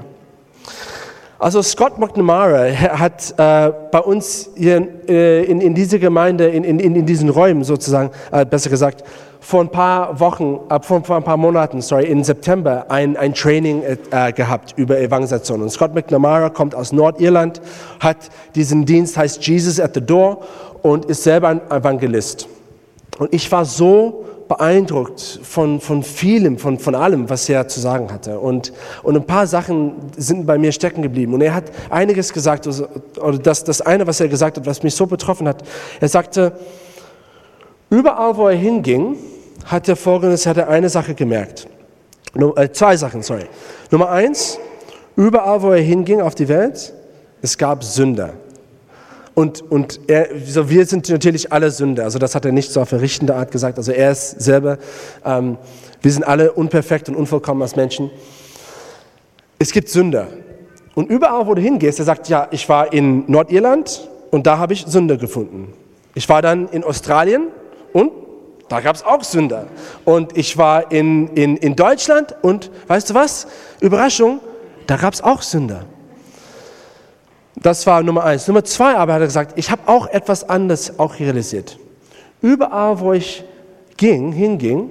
Also 1.39 1.61
Scott 1.61 1.99
McNamara 1.99 2.71
hat 2.73 3.35
äh, 3.37 3.73
bei 3.91 3.99
uns 3.99 4.49
hier 4.57 4.89
äh, 5.09 5.45
in, 5.45 5.61
in 5.61 5.75
dieser 5.75 5.99
Gemeinde, 5.99 6.47
in, 6.49 6.65
in, 6.65 6.79
in 6.79 7.05
diesen 7.05 7.29
Räumen 7.29 7.65
sozusagen, 7.65 8.11
äh, 8.33 8.47
besser 8.47 8.71
gesagt, 8.71 9.05
vor 9.41 9.61
ein 9.61 9.69
paar 9.69 10.19
Wochen, 10.21 10.61
äh, 10.71 10.81
vor, 10.81 11.05
vor 11.05 11.17
ein 11.17 11.23
paar 11.23 11.37
Monaten, 11.37 11.83
sorry, 11.83 12.07
im 12.07 12.25
September 12.25 12.87
ein, 12.89 13.17
ein 13.19 13.35
Training 13.35 13.83
äh, 13.83 14.33
gehabt 14.33 14.73
über 14.77 14.99
Evangelisation. 14.99 15.61
Und 15.61 15.71
Scott 15.71 15.95
McNamara 15.95 16.49
kommt 16.49 16.75
aus 16.75 16.93
Nordirland, 16.93 17.61
hat 18.01 18.17
diesen 18.55 18.87
Dienst, 18.87 19.19
heißt 19.19 19.47
Jesus 19.47 19.79
at 19.81 19.93
the 19.93 20.01
Door 20.01 20.39
und 20.85 21.07
ist 21.07 21.23
selber 21.23 21.49
ein 21.49 21.63
Evangelist. 21.71 22.47
Und 23.19 23.33
ich 23.33 23.51
war 23.51 23.65
so 23.65 24.27
beeindruckt 24.49 25.41
von, 25.43 25.81
von 25.81 26.03
vielem, 26.03 26.59
von, 26.59 26.79
von 26.79 26.95
allem, 26.95 27.31
was 27.31 27.49
er 27.49 27.67
zu 27.69 27.81
sagen 27.81 28.13
hatte. 28.13 28.39
Und, 28.39 28.71
und 29.03 29.17
ein 29.17 29.25
paar 29.25 29.47
Sachen 29.47 29.95
sind 30.15 30.45
bei 30.45 30.59
mir 30.59 30.73
stecken 30.73 31.01
geblieben. 31.01 31.33
Und 31.33 31.41
er 31.41 31.55
hat 31.55 31.65
einiges 31.89 32.35
gesagt, 32.35 32.67
also, 32.67 32.87
oder 33.19 33.39
das, 33.39 33.65
das 33.65 33.81
eine, 33.81 34.07
was 34.07 34.21
er 34.21 34.29
gesagt 34.29 34.59
hat, 34.59 34.67
was 34.67 34.83
mich 34.83 34.95
so 34.95 35.07
betroffen 35.07 35.49
hat. 35.49 35.63
Er 36.01 36.09
sagte, 36.09 36.53
überall, 37.89 38.37
wo 38.37 38.49
er 38.49 38.57
hinging, 38.57 39.17
hat 39.65 39.89
er 39.89 39.97
folgendes, 39.97 40.45
hat 40.45 40.59
er 40.59 40.69
eine 40.69 40.91
Sache 40.91 41.15
gemerkt. 41.15 41.67
Äh, 42.57 42.69
zwei 42.73 42.95
Sachen, 42.99 43.23
sorry. 43.23 43.47
Nummer 43.91 44.11
eins, 44.11 44.59
überall, 45.17 45.63
wo 45.63 45.71
er 45.71 45.81
hinging 45.81 46.21
auf 46.21 46.35
die 46.35 46.49
Welt, 46.49 46.93
es 47.41 47.57
gab 47.57 47.83
Sünder. 47.83 48.35
Und, 49.35 49.63
und 49.71 50.01
er, 50.07 50.29
so 50.47 50.71
wir 50.71 50.87
sind 50.87 51.09
natürlich 51.09 51.53
alle 51.53 51.71
Sünder. 51.71 52.05
Also 52.05 52.19
das 52.19 52.35
hat 52.35 52.45
er 52.45 52.53
nicht 52.53 52.71
so 52.71 52.81
auf 52.81 52.89
verrichtende 52.89 53.35
Art 53.35 53.51
gesagt. 53.51 53.79
Also 53.79 53.91
er 53.91 54.13
ist 54.13 54.41
selber, 54.41 54.79
ähm, 55.25 55.59
wir 56.03 56.13
sind 56.13 56.23
alle 56.23 56.53
unperfekt 56.53 57.09
und 57.09 57.17
unvollkommen 57.17 57.61
als 57.63 57.75
Menschen. 57.75 58.11
Es 59.59 59.73
gibt 59.73 59.89
Sünder. 59.89 60.29
Und 60.95 61.11
überall, 61.11 61.47
wo 61.47 61.55
du 61.55 61.63
hingehst, 61.63 61.99
er 61.99 62.05
sagt, 62.05 62.29
ja, 62.29 62.47
ich 62.53 62.69
war 62.69 62.93
in 62.93 63.25
Nordirland 63.27 64.09
und 64.31 64.47
da 64.47 64.59
habe 64.59 64.73
ich 64.73 64.85
Sünder 64.87 65.17
gefunden. 65.17 65.73
Ich 66.15 66.29
war 66.29 66.41
dann 66.41 66.69
in 66.69 66.85
Australien 66.85 67.49
und 67.93 68.13
da 68.69 68.81
gab 68.81 68.95
es 68.95 69.05
auch 69.05 69.25
Sünder. 69.25 69.67
Und 70.05 70.37
ich 70.37 70.57
war 70.57 70.93
in, 70.93 71.29
in, 71.29 71.57
in 71.57 71.75
Deutschland 71.75 72.37
und 72.43 72.71
weißt 72.87 73.11
du 73.11 73.15
was? 73.15 73.49
Überraschung, 73.81 74.41
da 74.87 74.97
gab 74.97 75.15
es 75.15 75.23
auch 75.23 75.43
Sünder. 75.43 75.85
Das 77.57 77.87
war 77.87 78.03
Nummer 78.03 78.25
eins. 78.25 78.49
Nummer 78.49 78.65
zwei 78.65 78.97
aber 78.97 79.15
hat 79.15 79.21
er 79.21 79.27
gesagt, 79.27 79.53
ich 79.57 79.71
habe 79.71 79.83
auch 79.87 80.07
etwas 80.09 80.49
anderes 80.49 80.99
auch 80.99 81.19
realisiert. 81.19 81.79
Überall, 82.43 83.01
wo 83.01 83.13
ich 83.13 83.45
ging, 83.97 84.33
hinging, 84.33 84.91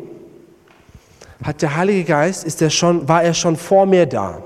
hat 1.43 1.61
der 1.61 1.75
Heilige 1.75 2.05
Geist, 2.05 2.45
ist 2.45 2.61
er 2.61 2.69
schon, 2.69 3.07
war 3.07 3.23
er 3.23 3.33
schon 3.33 3.57
vor 3.57 3.85
mir 3.85 4.05
da. 4.05 4.41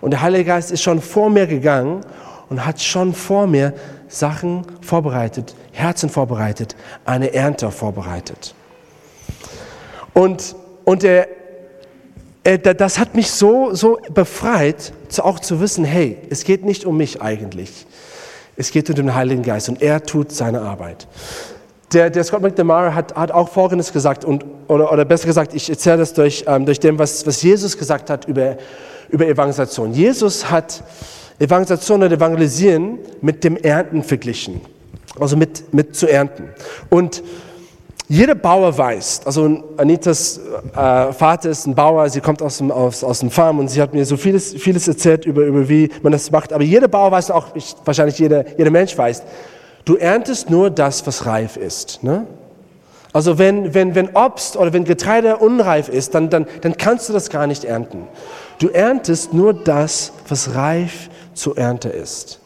Und 0.00 0.12
der 0.12 0.20
Heilige 0.20 0.44
Geist 0.44 0.70
ist 0.70 0.82
schon 0.82 1.00
vor 1.00 1.30
mir 1.30 1.46
gegangen 1.46 2.02
und 2.48 2.64
hat 2.64 2.80
schon 2.80 3.14
vor 3.14 3.46
mir 3.46 3.74
Sachen 4.08 4.64
vorbereitet, 4.80 5.54
Herzen 5.72 6.08
vorbereitet, 6.08 6.76
eine 7.04 7.32
Ernte 7.32 7.70
vorbereitet. 7.70 8.54
Und, 10.14 10.56
und 10.84 11.02
der, 11.02 11.28
äh, 12.44 12.58
das 12.58 12.98
hat 12.98 13.14
mich 13.14 13.30
so, 13.30 13.74
so 13.74 13.98
befreit, 14.12 14.92
auch 15.18 15.40
zu 15.40 15.60
wissen, 15.60 15.84
hey, 15.84 16.18
es 16.30 16.44
geht 16.44 16.64
nicht 16.64 16.84
um 16.84 16.96
mich 16.96 17.22
eigentlich. 17.22 17.86
Es 18.56 18.70
geht 18.72 18.88
um 18.90 18.96
den 18.96 19.14
Heiligen 19.14 19.42
Geist 19.42 19.68
und 19.68 19.80
er 19.80 20.02
tut 20.02 20.32
seine 20.32 20.60
Arbeit. 20.60 21.06
Der, 21.92 22.10
der 22.10 22.24
Scott 22.24 22.42
McNamara 22.42 22.94
hat, 22.94 23.14
hat 23.14 23.30
auch 23.30 23.48
Folgendes 23.48 23.92
gesagt, 23.92 24.24
und, 24.24 24.44
oder, 24.66 24.92
oder 24.92 25.04
besser 25.04 25.26
gesagt, 25.26 25.54
ich 25.54 25.70
erzähle 25.70 25.98
das 25.98 26.12
durch, 26.12 26.44
ähm, 26.46 26.66
durch 26.66 26.80
dem, 26.80 26.98
was, 26.98 27.26
was 27.26 27.42
Jesus 27.42 27.78
gesagt 27.78 28.10
hat 28.10 28.26
über, 28.26 28.56
über 29.08 29.26
Evangelisation. 29.26 29.94
Jesus 29.94 30.50
hat 30.50 30.82
Evangelisation 31.38 32.02
und 32.02 32.12
Evangelisieren 32.12 32.98
mit 33.22 33.44
dem 33.44 33.56
Ernten 33.56 34.02
verglichen, 34.02 34.60
also 35.18 35.36
mit, 35.36 35.72
mit 35.72 35.96
zu 35.96 36.08
ernten. 36.08 36.50
Und 36.90 37.22
jeder 38.08 38.34
Bauer 38.34 38.76
weiß, 38.76 39.22
also 39.26 39.62
Anitas 39.76 40.40
äh, 40.74 41.12
Vater 41.12 41.50
ist 41.50 41.66
ein 41.66 41.74
Bauer, 41.74 42.08
sie 42.08 42.22
kommt 42.22 42.40
aus 42.40 42.56
dem, 42.56 42.70
aus, 42.70 43.04
aus 43.04 43.20
dem 43.20 43.30
Farm 43.30 43.58
und 43.58 43.68
sie 43.68 43.82
hat 43.82 43.92
mir 43.92 44.06
so 44.06 44.16
vieles, 44.16 44.54
vieles 44.54 44.88
erzählt 44.88 45.26
über, 45.26 45.42
über 45.42 45.68
wie 45.68 45.90
man 46.02 46.12
das 46.12 46.30
macht. 46.30 46.54
Aber 46.54 46.64
jeder 46.64 46.88
Bauer 46.88 47.12
weiß 47.12 47.30
auch, 47.30 47.54
ich, 47.54 47.74
wahrscheinlich 47.84 48.18
jeder, 48.18 48.56
jeder 48.56 48.70
Mensch 48.70 48.96
weiß, 48.96 49.22
du 49.84 49.96
erntest 49.96 50.48
nur 50.48 50.70
das, 50.70 51.06
was 51.06 51.26
reif 51.26 51.58
ist. 51.58 52.02
Ne? 52.02 52.26
Also 53.12 53.36
wenn, 53.36 53.74
wenn, 53.74 53.94
wenn 53.94 54.16
Obst 54.16 54.56
oder 54.56 54.72
wenn 54.72 54.84
Getreide 54.84 55.36
unreif 55.36 55.90
ist, 55.90 56.14
dann, 56.14 56.30
dann, 56.30 56.46
dann 56.62 56.78
kannst 56.78 57.10
du 57.10 57.12
das 57.12 57.28
gar 57.28 57.46
nicht 57.46 57.64
ernten. 57.64 58.08
Du 58.58 58.68
erntest 58.68 59.34
nur 59.34 59.52
das, 59.52 60.12
was 60.28 60.54
reif 60.54 61.10
zur 61.34 61.58
Ernte 61.58 61.90
ist. 61.90 62.40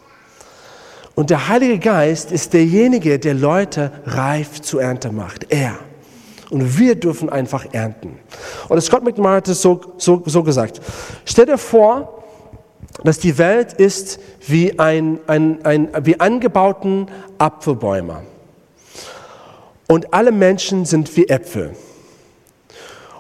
Und 1.15 1.31
der 1.31 1.49
Heilige 1.49 1.79
Geist 1.79 2.33
ist 2.33 2.55
derjenige, 2.55 3.19
der 3.19 3.35
Leute 3.35 3.93
reif 4.07 4.63
zur 4.63 4.83
Ernte 4.83 5.13
macht. 5.13 5.47
Er. 5.51 5.79
Und 6.51 6.79
wir 6.79 6.95
dürfen 6.95 7.31
einfach 7.31 7.67
ernten. 7.73 8.19
Und 8.69 8.81
Scott 8.83 9.03
McMahon 9.03 9.37
hat 9.37 9.49
es 9.49 9.63
so, 9.63 9.81
so, 9.97 10.23
so 10.27 10.43
gesagt. 10.43 10.81
Stell 11.25 11.47
dir 11.47 11.59
vor, 11.59 12.25
dass 13.05 13.19
die 13.19 13.39
Welt 13.39 13.73
ist 13.73 14.21
wie, 14.47 14.79
ein, 14.79 15.19
ein, 15.27 15.65
ein, 15.65 15.89
wie 16.03 16.21
angebauten 16.21 17.07
Apfelbäume. 17.39 18.23
Und 19.89 20.13
alle 20.13 20.33
Menschen 20.33 20.85
sind 20.85 21.15
wie 21.17 21.29
Äpfel. 21.29 21.75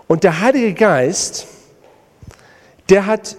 Und 0.06 0.24
der 0.24 0.40
Heilige 0.40 0.74
Geist, 0.74 1.46
der 2.88 3.06
hat, 3.06 3.36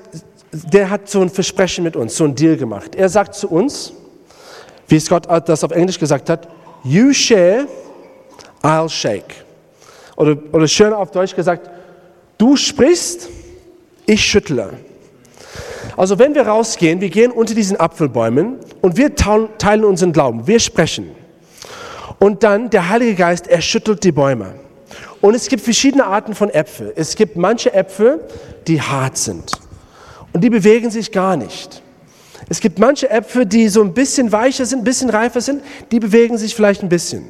der 0.51 0.89
hat 0.89 1.07
so 1.10 1.22
ein 1.22 1.29
Versprechen 1.29 1.83
mit 1.83 1.95
uns, 1.95 2.15
so 2.15 2.24
ein 2.24 2.36
Deal 2.36 2.57
gemacht. 2.57 2.95
Er 2.95 3.10
sagt 3.10 3.36
zu 3.36 3.50
uns, 3.50 3.93
wie 4.87 4.99
Scott 4.99 5.27
das 5.47 5.63
auf 5.63 5.71
Englisch 5.71 5.99
gesagt 5.99 6.29
hat, 6.29 6.47
you 6.83 7.13
share, 7.13 7.67
I'll 8.61 8.89
shake. 8.89 9.35
Oder, 10.15 10.37
oder 10.51 10.67
schön 10.67 10.93
auf 10.93 11.11
Deutsch 11.11 11.35
gesagt, 11.35 11.69
du 12.37 12.55
sprichst, 12.55 13.29
ich 14.05 14.23
schüttle. 14.23 14.73
Also 15.97 16.17
wenn 16.19 16.33
wir 16.35 16.47
rausgehen, 16.47 17.01
wir 17.01 17.09
gehen 17.09 17.31
unter 17.31 17.53
diesen 17.53 17.79
Apfelbäumen 17.79 18.57
und 18.81 18.97
wir 18.97 19.15
teilen 19.15 19.83
unseren 19.83 20.11
Glauben, 20.11 20.47
wir 20.47 20.59
sprechen. 20.59 21.11
Und 22.19 22.43
dann 22.43 22.69
der 22.69 22.89
Heilige 22.89 23.15
Geist, 23.15 23.47
er 23.47 23.61
schüttelt 23.61 24.03
die 24.03 24.11
Bäume. 24.11 24.55
Und 25.21 25.35
es 25.35 25.47
gibt 25.47 25.63
verschiedene 25.63 26.05
Arten 26.05 26.35
von 26.35 26.49
Äpfel. 26.49 26.93
Es 26.95 27.15
gibt 27.15 27.35
manche 27.35 27.73
Äpfel, 27.73 28.21
die 28.67 28.81
hart 28.81 29.17
sind 29.17 29.51
und 30.33 30.43
die 30.43 30.49
bewegen 30.49 30.89
sich 30.89 31.11
gar 31.11 31.37
nicht. 31.37 31.82
Es 32.53 32.60
gibt 32.60 32.77
manche 32.77 33.10
Äpfel, 33.10 33.48
die 33.48 33.67
so 33.67 33.81
ein 33.81 33.95
bisschen 33.95 34.31
weicher 34.31 34.67
sind, 34.67 34.81
ein 34.81 34.83
bisschen 34.83 35.10
reifer 35.10 35.41
sind, 35.41 35.63
die 35.91 36.00
bewegen 36.00 36.38
sich 36.38 36.53
vielleicht 36.53 36.83
ein 36.83 36.88
bisschen. 36.88 37.27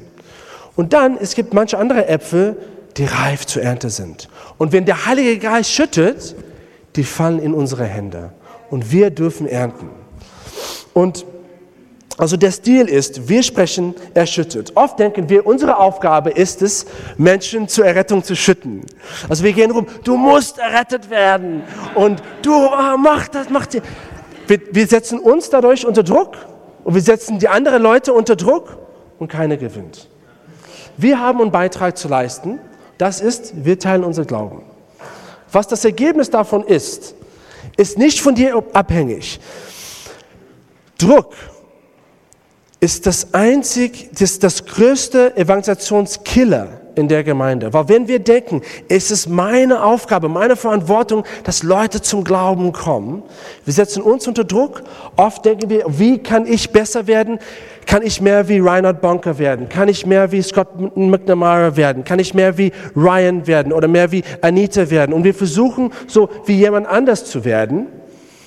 Und 0.76 0.92
dann, 0.92 1.18
es 1.18 1.34
gibt 1.34 1.54
manche 1.54 1.78
andere 1.78 2.10
Äpfel, 2.10 2.58
die 2.98 3.06
reif 3.06 3.46
zur 3.46 3.62
Ernte 3.62 3.90
sind. 3.90 4.28
Und 4.58 4.74
wenn 4.74 4.84
der 4.84 5.06
Heilige 5.06 5.38
Geist 5.38 5.72
schüttet, 5.72 6.36
die 6.98 7.06
fallen 7.06 7.40
in 7.40 7.54
unsere 7.54 7.86
Hände. 7.86 8.34
Und 8.70 8.92
wir 8.92 9.12
dürfen 9.12 9.48
ernten. 9.48 9.92
Und 10.94 11.26
also 12.18 12.36
der 12.36 12.52
Stil 12.52 12.90
ist, 12.90 13.30
wir 13.30 13.44
sprechen, 13.44 13.96
er 14.14 14.26
schüttet. 14.26 14.74
Oft 14.76 15.00
denken 15.00 15.30
wir, 15.30 15.48
unsere 15.48 15.78
Aufgabe 15.78 16.32
ist 16.32 16.62
es, 16.62 16.86
Menschen 17.16 17.70
zur 17.70 17.86
Errettung 17.86 18.26
zu 18.26 18.36
schütten. 18.36 18.82
Also 19.30 19.46
wir 19.46 19.54
gehen 19.54 19.72
rum, 19.72 19.88
du 20.04 20.18
musst 20.18 20.58
errettet 20.60 21.10
werden 21.10 21.64
und 21.96 22.22
du 22.42 22.54
oh, 22.54 22.98
mach 22.98 23.30
das, 23.30 23.50
mach 23.50 23.68
dir. 23.68 23.82
Wir, 24.48 24.60
wir 24.72 24.88
setzen 24.88 25.20
uns 25.20 25.50
dadurch 25.50 25.86
unter 25.86 26.04
Druck 26.04 26.38
und 26.84 26.94
wir 26.96 27.02
setzen 27.02 27.40
die 27.40 27.48
anderen 27.48 27.82
Leute 27.82 28.14
unter 28.14 28.36
Druck 28.36 28.78
und 29.20 29.30
keiner 29.30 29.58
gewinnt. 29.58 30.10
Wir 30.98 31.20
haben 31.20 31.42
einen 31.42 31.52
Beitrag 31.52 31.98
zu 31.98 32.08
leisten. 32.08 32.60
Das 32.98 33.22
ist, 33.22 33.66
wir 33.66 33.80
teilen 33.80 34.04
unser 34.04 34.26
Glauben. 34.26 34.64
Was 35.52 35.68
das 35.68 35.86
Ergebnis 35.86 36.30
davon 36.30 36.64
ist, 36.64 37.16
ist 37.78 37.98
nicht 37.98 38.22
von 38.22 38.36
dir 38.36 38.64
abhängig. 38.74 39.40
Druck 40.98 41.34
ist 42.80 43.06
das 43.06 43.34
einzig, 43.34 44.10
das, 44.18 44.40
das 44.40 44.66
größte 44.66 45.36
Evangelisationskiller 45.38 46.82
in 46.96 47.08
der 47.08 47.24
Gemeinde. 47.24 47.74
Weil 47.74 47.90
wenn 47.90 48.08
wir 48.08 48.20
denken, 48.20 48.62
es 48.88 49.12
ist 49.12 49.28
meine 49.28 49.84
Aufgabe, 49.84 50.30
meine 50.30 50.56
Verantwortung, 50.56 51.24
dass 51.44 51.64
Leute 51.64 52.02
zum 52.02 52.24
Glauben 52.24 52.72
kommen, 52.72 53.24
wir 53.66 53.74
setzen 53.74 54.02
uns 54.02 54.28
unter 54.28 54.44
Druck. 54.44 54.84
Oft 55.16 55.46
denken 55.46 55.70
wir, 55.70 55.86
wie 55.88 56.20
kann 56.20 56.46
ich 56.46 56.72
besser 56.72 57.08
werden? 57.08 57.40
Kann 57.86 58.02
ich 58.02 58.22
mehr 58.22 58.48
wie 58.48 58.60
Reinhard 58.60 59.02
Bonker 59.02 59.38
werden? 59.38 59.68
Kann 59.68 59.90
ich 59.90 60.06
mehr 60.06 60.32
wie 60.32 60.42
Scott 60.42 60.96
McNamara 60.96 61.76
werden? 61.76 62.04
Kann 62.04 62.20
ich 62.20 62.34
mehr 62.34 62.58
wie 62.58 62.72
Ryan 62.96 63.46
werden 63.46 63.74
oder 63.74 63.88
mehr 63.88 64.12
wie 64.12 64.24
Anita 64.42 64.90
werden? 64.90 65.14
Und 65.14 65.24
wir 65.24 65.34
versuchen 65.34 65.92
so 66.08 66.30
wie 66.46 66.56
jemand 66.56 66.88
anders 66.88 67.26
zu 67.26 67.44
werden. 67.44 67.88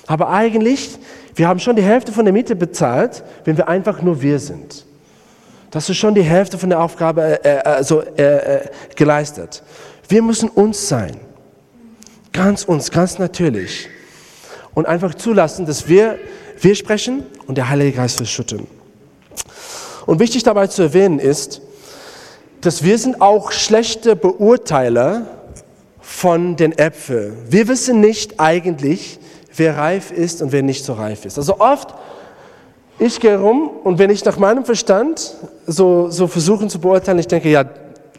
Aber 0.07 0.29
eigentlich 0.29 0.97
wir 1.37 1.47
haben 1.47 1.59
schon 1.59 1.75
die 1.75 1.83
Hälfte 1.83 2.11
von 2.11 2.25
der 2.25 2.33
Miete 2.33 2.55
bezahlt, 2.55 3.23
wenn 3.45 3.57
wir 3.57 3.67
einfach 3.67 4.01
nur 4.01 4.23
wir 4.23 4.39
sind. 4.39 4.86
Das 5.71 5.89
ist 5.89 5.97
schon 5.97 6.15
die 6.15 6.23
Hälfte 6.23 6.57
von 6.57 6.69
der 6.69 6.79
Aufgabe 6.81 7.43
äh, 7.43 7.57
äh, 7.57 7.59
also, 7.59 8.01
äh, 8.01 8.23
äh, 8.23 8.61
geleistet. 8.95 9.63
Wir 10.07 10.21
müssen 10.21 10.49
uns 10.49 10.87
sein. 10.87 11.19
Ganz 12.31 12.63
uns, 12.63 12.91
ganz 12.91 13.19
natürlich. 13.19 13.89
Und 14.73 14.85
einfach 14.85 15.15
zulassen, 15.15 15.65
dass 15.65 15.87
wir, 15.87 16.19
wir 16.59 16.75
sprechen 16.75 17.25
und 17.47 17.57
der 17.57 17.69
Heilige 17.69 17.97
Geist 17.97 18.17
verschütten. 18.17 18.67
Und 20.05 20.19
wichtig 20.19 20.43
dabei 20.43 20.67
zu 20.67 20.83
erwähnen 20.83 21.19
ist, 21.19 21.61
dass 22.61 22.83
wir 22.83 22.97
sind 22.97 23.21
auch 23.21 23.51
schlechte 23.51 24.15
Beurteiler 24.15 25.27
von 25.99 26.55
den 26.55 26.77
Äpfeln. 26.77 27.37
Wir 27.49 27.67
wissen 27.67 27.99
nicht 27.99 28.39
eigentlich, 28.39 29.19
wer 29.55 29.77
reif 29.77 30.11
ist 30.11 30.41
und 30.41 30.51
wer 30.51 30.63
nicht 30.63 30.85
so 30.85 30.93
reif 30.93 31.25
ist. 31.25 31.37
Also 31.37 31.59
oft, 31.59 31.93
ich 32.99 33.19
gehe 33.19 33.37
rum 33.39 33.69
und 33.83 33.99
wenn 33.99 34.09
ich 34.09 34.25
nach 34.25 34.37
meinem 34.37 34.65
Verstand 34.65 35.35
so, 35.65 36.09
so 36.09 36.27
versuchen 36.27 36.69
zu 36.69 36.79
beurteilen, 36.79 37.19
ich 37.19 37.27
denke, 37.27 37.49
ja, 37.49 37.65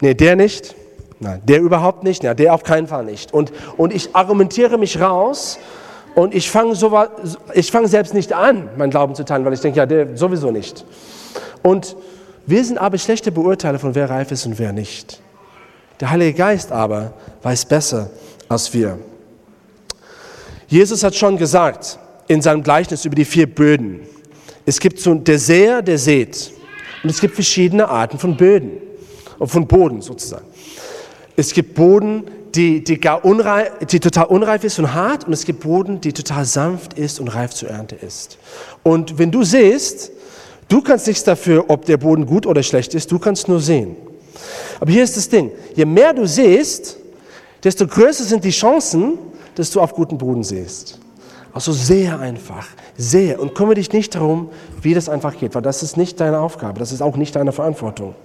nee, 0.01 0.13
der 0.13 0.35
nicht, 0.35 0.75
nein, 1.19 1.41
der 1.43 1.61
überhaupt 1.61 2.03
nicht, 2.03 2.23
ja, 2.23 2.33
der 2.33 2.53
auf 2.53 2.63
keinen 2.63 2.87
Fall 2.87 3.03
nicht. 3.03 3.33
Und, 3.33 3.51
und 3.77 3.93
ich 3.93 4.15
argumentiere 4.15 4.77
mich 4.77 4.99
raus 5.01 5.59
und 6.15 6.33
ich 6.33 6.49
fange 6.49 6.75
so, 6.75 6.89
fang 6.89 7.87
selbst 7.87 8.13
nicht 8.13 8.33
an, 8.33 8.69
mein 8.77 8.89
Glauben 8.89 9.15
zu 9.15 9.25
teilen, 9.25 9.45
weil 9.45 9.53
ich 9.53 9.61
denke, 9.61 9.79
ja, 9.79 9.85
der 9.85 10.15
sowieso 10.15 10.51
nicht. 10.51 10.85
Und 11.61 11.95
wir 12.45 12.63
sind 12.63 12.77
aber 12.77 12.97
schlechte 12.97 13.31
Beurteiler 13.31 13.79
von 13.79 13.95
wer 13.95 14.09
reif 14.09 14.31
ist 14.31 14.45
und 14.45 14.57
wer 14.59 14.73
nicht. 14.73 15.21
Der 15.99 16.09
Heilige 16.09 16.33
Geist 16.33 16.71
aber 16.71 17.13
weiß 17.43 17.65
besser 17.65 18.09
als 18.47 18.73
wir. 18.73 18.97
Jesus 20.67 21.03
hat 21.03 21.15
schon 21.15 21.37
gesagt 21.37 21.99
in 22.27 22.41
seinem 22.41 22.63
Gleichnis 22.63 23.03
über 23.05 23.15
die 23.15 23.25
vier 23.25 23.53
Böden, 23.53 24.01
es 24.69 24.79
gibt 24.79 24.99
so 24.99 25.15
der 25.15 25.39
Seher, 25.39 25.81
der 25.81 25.97
sät. 25.97 26.51
Und 27.03 27.09
es 27.09 27.19
gibt 27.19 27.33
verschiedene 27.33 27.89
Arten 27.89 28.19
von 28.19 28.37
Böden, 28.37 28.73
von 29.43 29.65
Boden 29.65 30.01
sozusagen. 30.03 30.45
Es 31.35 31.53
gibt 31.53 31.73
Boden, 31.73 32.25
die, 32.53 32.83
die, 32.83 32.99
gar 32.99 33.25
unreif, 33.25 33.71
die 33.89 33.99
total 33.99 34.25
unreif 34.25 34.63
ist 34.63 34.77
und 34.77 34.93
hart, 34.93 35.25
und 35.25 35.33
es 35.33 35.45
gibt 35.45 35.61
Boden, 35.61 36.01
die 36.01 36.13
total 36.13 36.45
sanft 36.45 36.93
ist 36.93 37.19
und 37.19 37.29
reif 37.29 37.51
zur 37.51 37.69
Ernte 37.69 37.95
ist. 37.95 38.37
Und 38.83 39.17
wenn 39.17 39.31
du 39.31 39.43
siehst, 39.43 40.11
du 40.67 40.81
kannst 40.81 41.07
nichts 41.07 41.23
dafür, 41.23 41.65
ob 41.67 41.85
der 41.85 41.97
Boden 41.97 42.27
gut 42.27 42.45
oder 42.45 42.61
schlecht 42.61 42.93
ist, 42.93 43.11
du 43.11 43.17
kannst 43.17 43.47
nur 43.47 43.61
sehen. 43.61 43.95
Aber 44.79 44.91
hier 44.91 45.03
ist 45.03 45.17
das 45.17 45.27
Ding, 45.29 45.51
je 45.73 45.85
mehr 45.85 46.13
du 46.13 46.27
siehst, 46.27 46.97
desto 47.63 47.87
größer 47.87 48.23
sind 48.23 48.43
die 48.43 48.51
Chancen, 48.51 49.17
dass 49.55 49.71
du 49.71 49.81
auf 49.81 49.93
guten 49.93 50.19
Boden 50.19 50.43
siehst. 50.43 50.99
Also 51.53 51.71
sehr 51.71 52.19
einfach, 52.19 52.67
sehr. 52.97 53.39
Und 53.39 53.55
kümmere 53.55 53.75
dich 53.75 53.91
nicht 53.91 54.15
darum, 54.15 54.49
wie 54.81 54.93
das 54.93 55.09
einfach 55.09 55.37
geht, 55.37 55.55
weil 55.55 55.61
das 55.61 55.83
ist 55.83 55.97
nicht 55.97 56.19
deine 56.19 56.39
Aufgabe, 56.39 56.79
das 56.79 56.91
ist 56.91 57.01
auch 57.01 57.17
nicht 57.17 57.35
deine 57.35 57.51
Verantwortung. 57.51 58.15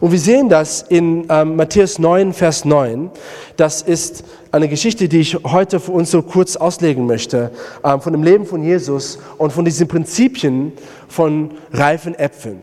Und 0.00 0.10
wir 0.10 0.18
sehen 0.18 0.48
das 0.48 0.82
in 0.82 1.26
ähm, 1.28 1.56
Matthäus 1.56 1.98
9, 1.98 2.32
Vers 2.32 2.64
9. 2.64 3.10
Das 3.56 3.82
ist 3.82 4.24
eine 4.50 4.68
Geschichte, 4.68 5.08
die 5.08 5.20
ich 5.20 5.34
heute 5.44 5.80
für 5.80 5.92
uns 5.92 6.10
so 6.10 6.22
kurz 6.22 6.56
auslegen 6.56 7.06
möchte, 7.06 7.52
ähm, 7.84 8.00
von 8.00 8.12
dem 8.12 8.22
Leben 8.22 8.46
von 8.46 8.62
Jesus 8.62 9.18
und 9.38 9.52
von 9.52 9.64
diesen 9.64 9.88
Prinzipien 9.88 10.72
von 11.08 11.52
reifen 11.72 12.14
Äpfeln. 12.16 12.62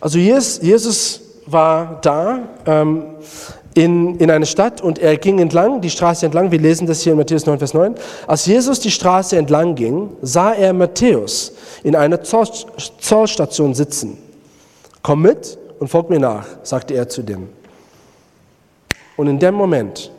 Also 0.00 0.18
Jesus 0.18 1.20
war 1.46 2.00
da 2.02 2.48
ähm, 2.66 3.04
in, 3.74 4.16
in 4.18 4.30
eine 4.30 4.46
Stadt 4.46 4.80
und 4.80 4.98
er 4.98 5.16
ging 5.16 5.38
entlang, 5.38 5.80
die 5.80 5.90
Straße 5.90 6.26
entlang, 6.26 6.50
wir 6.50 6.58
lesen 6.58 6.86
das 6.86 7.02
hier 7.02 7.12
in 7.12 7.18
Matthäus 7.18 7.46
9, 7.46 7.58
Vers 7.58 7.74
9. 7.74 7.94
Als 8.26 8.46
Jesus 8.46 8.80
die 8.80 8.90
Straße 8.90 9.36
entlang 9.36 9.74
ging, 9.74 10.10
sah 10.22 10.52
er 10.52 10.72
Matthäus 10.72 11.52
in 11.84 11.94
einer 11.94 12.20
Zollstation 12.22 13.74
sitzen. 13.74 14.18
Komm 15.02 15.22
mit 15.22 15.58
und 15.78 15.88
folg 15.88 16.10
mir 16.10 16.18
nach, 16.18 16.46
sagte 16.62 16.94
er 16.94 17.08
zu 17.08 17.22
dem. 17.22 17.48
Und 19.16 19.28
in 19.28 19.38
dem 19.38 19.54
Moment, 19.54 20.10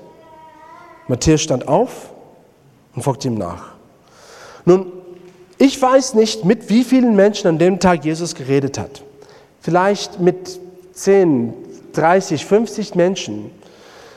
Matthäus 1.07 1.41
stand 1.41 1.67
auf 1.67 2.11
und 2.95 3.01
folgte 3.01 3.27
ihm 3.27 3.35
nach. 3.35 3.73
Nun, 4.65 4.91
ich 5.57 5.79
weiß 5.79 6.13
nicht, 6.13 6.45
mit 6.45 6.69
wie 6.69 6.83
vielen 6.83 7.15
Menschen 7.15 7.47
an 7.47 7.59
dem 7.59 7.79
Tag 7.79 8.05
Jesus 8.05 8.33
geredet 8.33 8.77
hat. 8.77 9.03
Vielleicht 9.59 10.19
mit 10.19 10.59
10, 10.93 11.53
30, 11.93 12.45
50 12.45 12.95
Menschen. 12.95 13.51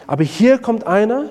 Aber 0.07 0.25
hier 0.25 0.59
kommt 0.59 0.87
einer 0.87 1.31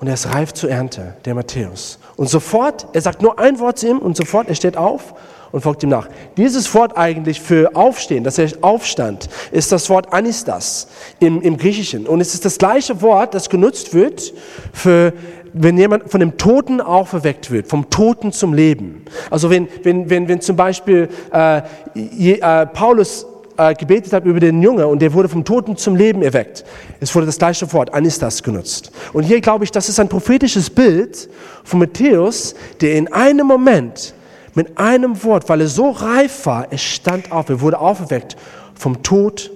und 0.00 0.08
er 0.08 0.14
ist 0.14 0.34
reif 0.34 0.52
zur 0.52 0.70
Ernte, 0.70 1.16
der 1.24 1.34
Matthäus. 1.34 1.98
Und 2.16 2.28
sofort, 2.28 2.86
er 2.92 3.00
sagt 3.00 3.22
nur 3.22 3.38
ein 3.38 3.58
Wort 3.58 3.78
zu 3.78 3.88
ihm 3.88 3.98
und 3.98 4.16
sofort, 4.16 4.48
er 4.48 4.54
steht 4.54 4.76
auf 4.76 5.14
und 5.52 5.60
folgt 5.60 5.82
ihm 5.82 5.88
nach. 5.88 6.08
Dieses 6.36 6.74
Wort 6.74 6.96
eigentlich 6.96 7.40
für 7.40 7.76
aufstehen, 7.76 8.24
dass 8.24 8.38
er 8.38 8.50
aufstand, 8.60 9.28
ist 9.52 9.70
das 9.70 9.88
Wort 9.88 10.12
anistas 10.12 10.88
im, 11.20 11.40
im 11.42 11.56
Griechischen. 11.56 12.06
Und 12.06 12.20
es 12.20 12.34
ist 12.34 12.44
das 12.44 12.58
gleiche 12.58 13.00
Wort, 13.02 13.34
das 13.34 13.48
genutzt 13.48 13.94
wird 13.94 14.32
für 14.72 15.12
wenn 15.54 15.78
jemand 15.78 16.10
von 16.10 16.18
dem 16.18 16.36
Toten 16.36 16.80
auferweckt 16.80 17.50
wird, 17.50 17.68
vom 17.68 17.88
Toten 17.88 18.32
zum 18.32 18.52
Leben. 18.52 19.04
Also 19.30 19.50
wenn, 19.50 19.68
wenn, 19.84 20.10
wenn, 20.10 20.26
wenn 20.26 20.40
zum 20.40 20.56
Beispiel 20.56 21.08
äh, 21.32 21.62
je, 21.94 22.40
äh, 22.40 22.66
Paulus 22.66 23.24
äh, 23.56 23.74
gebetet 23.74 24.12
habe 24.12 24.28
über 24.28 24.40
den 24.40 24.62
Junge 24.62 24.86
und 24.86 25.00
der 25.00 25.12
wurde 25.12 25.28
vom 25.28 25.44
Toten 25.44 25.76
zum 25.76 25.96
Leben 25.96 26.22
erweckt. 26.22 26.64
Es 27.00 27.14
wurde 27.14 27.26
das 27.26 27.38
gleiche 27.38 27.70
Wort, 27.72 27.92
Anistas, 27.94 28.42
genutzt. 28.42 28.90
Und 29.12 29.24
hier 29.24 29.40
glaube 29.40 29.64
ich, 29.64 29.70
das 29.70 29.88
ist 29.88 30.00
ein 30.00 30.08
prophetisches 30.08 30.70
Bild 30.70 31.28
von 31.64 31.80
Matthäus, 31.80 32.54
der 32.80 32.94
in 32.94 33.12
einem 33.12 33.46
Moment 33.46 34.14
mit 34.54 34.78
einem 34.78 35.22
Wort, 35.24 35.48
weil 35.48 35.62
er 35.62 35.68
so 35.68 35.90
reif 35.90 36.46
war, 36.46 36.70
er 36.70 36.78
stand 36.78 37.32
auf, 37.32 37.48
er 37.48 37.60
wurde 37.60 37.78
auferweckt 37.78 38.36
vom 38.74 39.02
Tod 39.02 39.50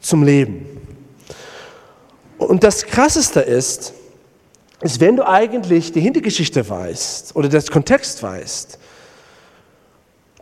zum 0.00 0.22
Leben. 0.22 0.66
Und 2.38 2.62
das 2.64 2.86
Krasseste 2.86 3.40
ist, 3.40 3.92
ist, 4.80 5.00
wenn 5.00 5.16
du 5.16 5.26
eigentlich 5.26 5.92
die 5.92 6.00
Hintergeschichte 6.00 6.68
weißt 6.68 7.34
oder 7.34 7.48
das 7.48 7.70
Kontext 7.70 8.22
weißt, 8.22 8.78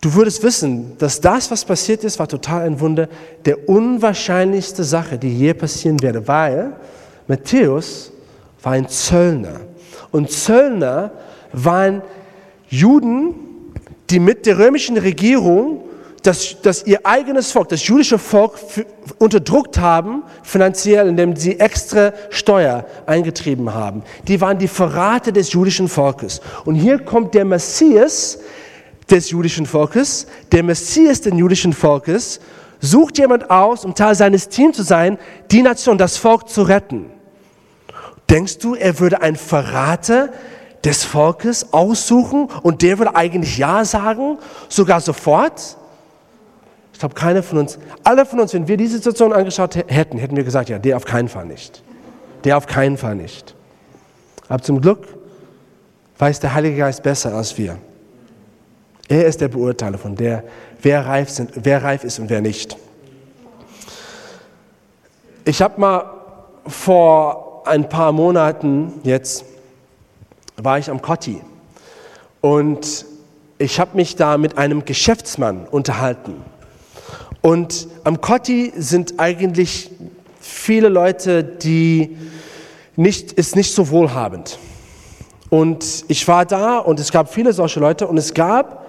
Du 0.06 0.14
würdest 0.14 0.40
wissen, 0.44 0.96
dass 0.98 1.20
das, 1.20 1.50
was 1.50 1.64
passiert 1.64 2.04
ist, 2.04 2.20
war 2.20 2.28
total 2.28 2.62
ein 2.64 2.78
Wunder, 2.78 3.08
der 3.44 3.68
unwahrscheinlichste 3.68 4.84
Sache, 4.84 5.18
die 5.18 5.36
je 5.36 5.52
passieren 5.52 6.00
werde, 6.00 6.28
weil 6.28 6.76
Matthäus 7.26 8.12
war 8.62 8.74
ein 8.74 8.88
Zöllner. 8.88 9.62
Und 10.12 10.30
Zöllner 10.30 11.10
waren 11.52 12.02
Juden, 12.68 13.34
die 14.08 14.20
mit 14.20 14.46
der 14.46 14.60
römischen 14.60 14.96
Regierung 14.96 15.82
das, 16.22 16.54
das 16.62 16.86
ihr 16.86 17.04
eigenes 17.04 17.50
Volk, 17.50 17.70
das 17.70 17.84
jüdische 17.88 18.18
Volk 18.20 18.52
unterdrückt 19.18 19.76
haben, 19.80 20.22
finanziell, 20.44 21.08
indem 21.08 21.34
sie 21.34 21.58
extra 21.58 22.12
Steuer 22.30 22.86
eingetrieben 23.06 23.74
haben. 23.74 24.04
Die 24.28 24.40
waren 24.40 24.58
die 24.58 24.68
Verrate 24.68 25.32
des 25.32 25.52
jüdischen 25.52 25.88
Volkes. 25.88 26.40
Und 26.64 26.76
hier 26.76 27.00
kommt 27.00 27.34
der 27.34 27.44
Messias, 27.44 28.38
des 29.10 29.30
jüdischen 29.30 29.66
Volkes, 29.66 30.26
der 30.52 30.62
Messias 30.62 31.20
des 31.20 31.34
jüdischen 31.34 31.72
Volkes, 31.72 32.40
sucht 32.80 33.18
jemand 33.18 33.50
aus, 33.50 33.84
um 33.84 33.94
Teil 33.94 34.14
seines 34.14 34.48
Teams 34.48 34.76
zu 34.76 34.82
sein, 34.82 35.18
die 35.50 35.62
Nation, 35.62 35.98
das 35.98 36.16
Volk 36.16 36.48
zu 36.48 36.62
retten. 36.62 37.10
Denkst 38.28 38.58
du, 38.58 38.74
er 38.74 38.98
würde 38.98 39.22
einen 39.22 39.36
Verrater 39.36 40.30
des 40.84 41.04
Volkes 41.04 41.72
aussuchen 41.72 42.48
und 42.62 42.82
der 42.82 42.98
würde 42.98 43.14
eigentlich 43.14 43.56
Ja 43.56 43.84
sagen, 43.84 44.38
sogar 44.68 45.00
sofort? 45.00 45.76
Ich 46.92 46.98
glaube, 46.98 47.14
keiner 47.14 47.42
von 47.42 47.58
uns, 47.58 47.78
alle 48.04 48.24
von 48.24 48.40
uns, 48.40 48.54
wenn 48.54 48.66
wir 48.66 48.76
diese 48.76 48.96
Situation 48.96 49.32
angeschaut 49.32 49.76
hätten, 49.76 50.18
hätten 50.18 50.36
wir 50.36 50.44
gesagt, 50.44 50.68
ja, 50.68 50.78
der 50.78 50.96
auf 50.96 51.04
keinen 51.04 51.28
Fall 51.28 51.44
nicht. 51.44 51.82
Der 52.44 52.56
auf 52.56 52.66
keinen 52.66 52.96
Fall 52.96 53.14
nicht. 53.14 53.54
Aber 54.48 54.62
zum 54.62 54.80
Glück 54.80 55.06
weiß 56.18 56.40
der 56.40 56.54
Heilige 56.54 56.78
Geist 56.78 57.02
besser 57.02 57.34
als 57.34 57.58
wir. 57.58 57.78
Er 59.08 59.26
ist 59.26 59.40
der 59.40 59.48
Beurteiler 59.48 59.98
von 59.98 60.16
der, 60.16 60.42
wer 60.82 61.06
reif, 61.06 61.30
sind, 61.30 61.50
wer 61.54 61.82
reif 61.82 62.02
ist 62.02 62.18
und 62.18 62.28
wer 62.28 62.40
nicht. 62.40 62.76
Ich 65.44 65.62
habe 65.62 65.80
mal 65.80 66.10
vor 66.66 67.62
ein 67.66 67.88
paar 67.88 68.12
Monaten 68.12 68.92
jetzt, 69.04 69.44
war 70.56 70.78
ich 70.78 70.90
am 70.90 71.00
Kotti 71.00 71.40
und 72.40 73.06
ich 73.58 73.78
habe 73.78 73.96
mich 73.96 74.16
da 74.16 74.38
mit 74.38 74.58
einem 74.58 74.84
Geschäftsmann 74.84 75.66
unterhalten. 75.70 76.42
Und 77.42 77.86
am 78.02 78.20
Kotti 78.20 78.72
sind 78.76 79.14
eigentlich 79.18 79.90
viele 80.40 80.88
Leute, 80.88 81.44
die 81.44 82.16
nicht, 82.96 83.32
ist 83.32 83.54
nicht 83.54 83.72
so 83.72 83.90
wohlhabend. 83.90 84.58
Und 85.48 86.04
ich 86.08 86.26
war 86.26 86.44
da 86.44 86.78
und 86.78 86.98
es 86.98 87.12
gab 87.12 87.32
viele 87.32 87.52
solche 87.52 87.78
Leute 87.78 88.08
und 88.08 88.16
es 88.16 88.34
gab 88.34 88.85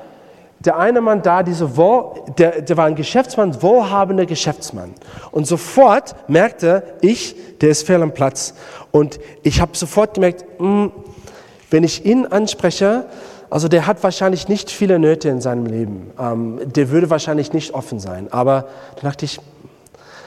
der 0.60 0.78
eine 0.78 1.02
Mann 1.02 1.22
da, 1.22 1.44
diese 1.44 1.78
Wohl, 1.78 2.24
der, 2.38 2.62
der 2.62 2.78
war 2.78 2.86
ein 2.86 2.96
Geschäftsmann, 2.96 3.62
wohlhabender 3.62 4.26
Geschäftsmann. 4.26 4.94
Und 5.32 5.46
sofort 5.46 6.16
merkte 6.28 6.84
ich, 7.02 7.36
der 7.62 7.70
ist 7.70 7.86
fehl 7.86 8.02
am 8.02 8.14
Platz. 8.14 8.54
Und 8.92 9.20
ich 9.44 9.62
habe 9.62 9.78
sofort 9.78 10.16
gemerkt, 10.16 10.46
mh, 10.60 10.68
hm, 10.68 10.92
wenn 11.70 11.84
ich 11.84 12.06
ihn 12.06 12.26
anspreche, 12.26 13.06
also 13.50 13.68
der 13.68 13.88
hat 13.88 14.04
wahrscheinlich 14.04 14.48
nicht 14.48 14.72
viele 14.72 15.00
Nöte 15.00 15.30
in 15.30 15.42
seinem 15.42 15.66
Leben. 15.66 16.12
Ähm, 16.20 16.60
der 16.66 16.90
würde 16.90 17.10
wahrscheinlich 17.10 17.54
nicht 17.54 17.74
offen 17.74 18.00
sein. 18.00 18.32
Aber 18.32 18.68
da 18.96 19.10
dachte 19.10 19.26
ich, 19.26 19.40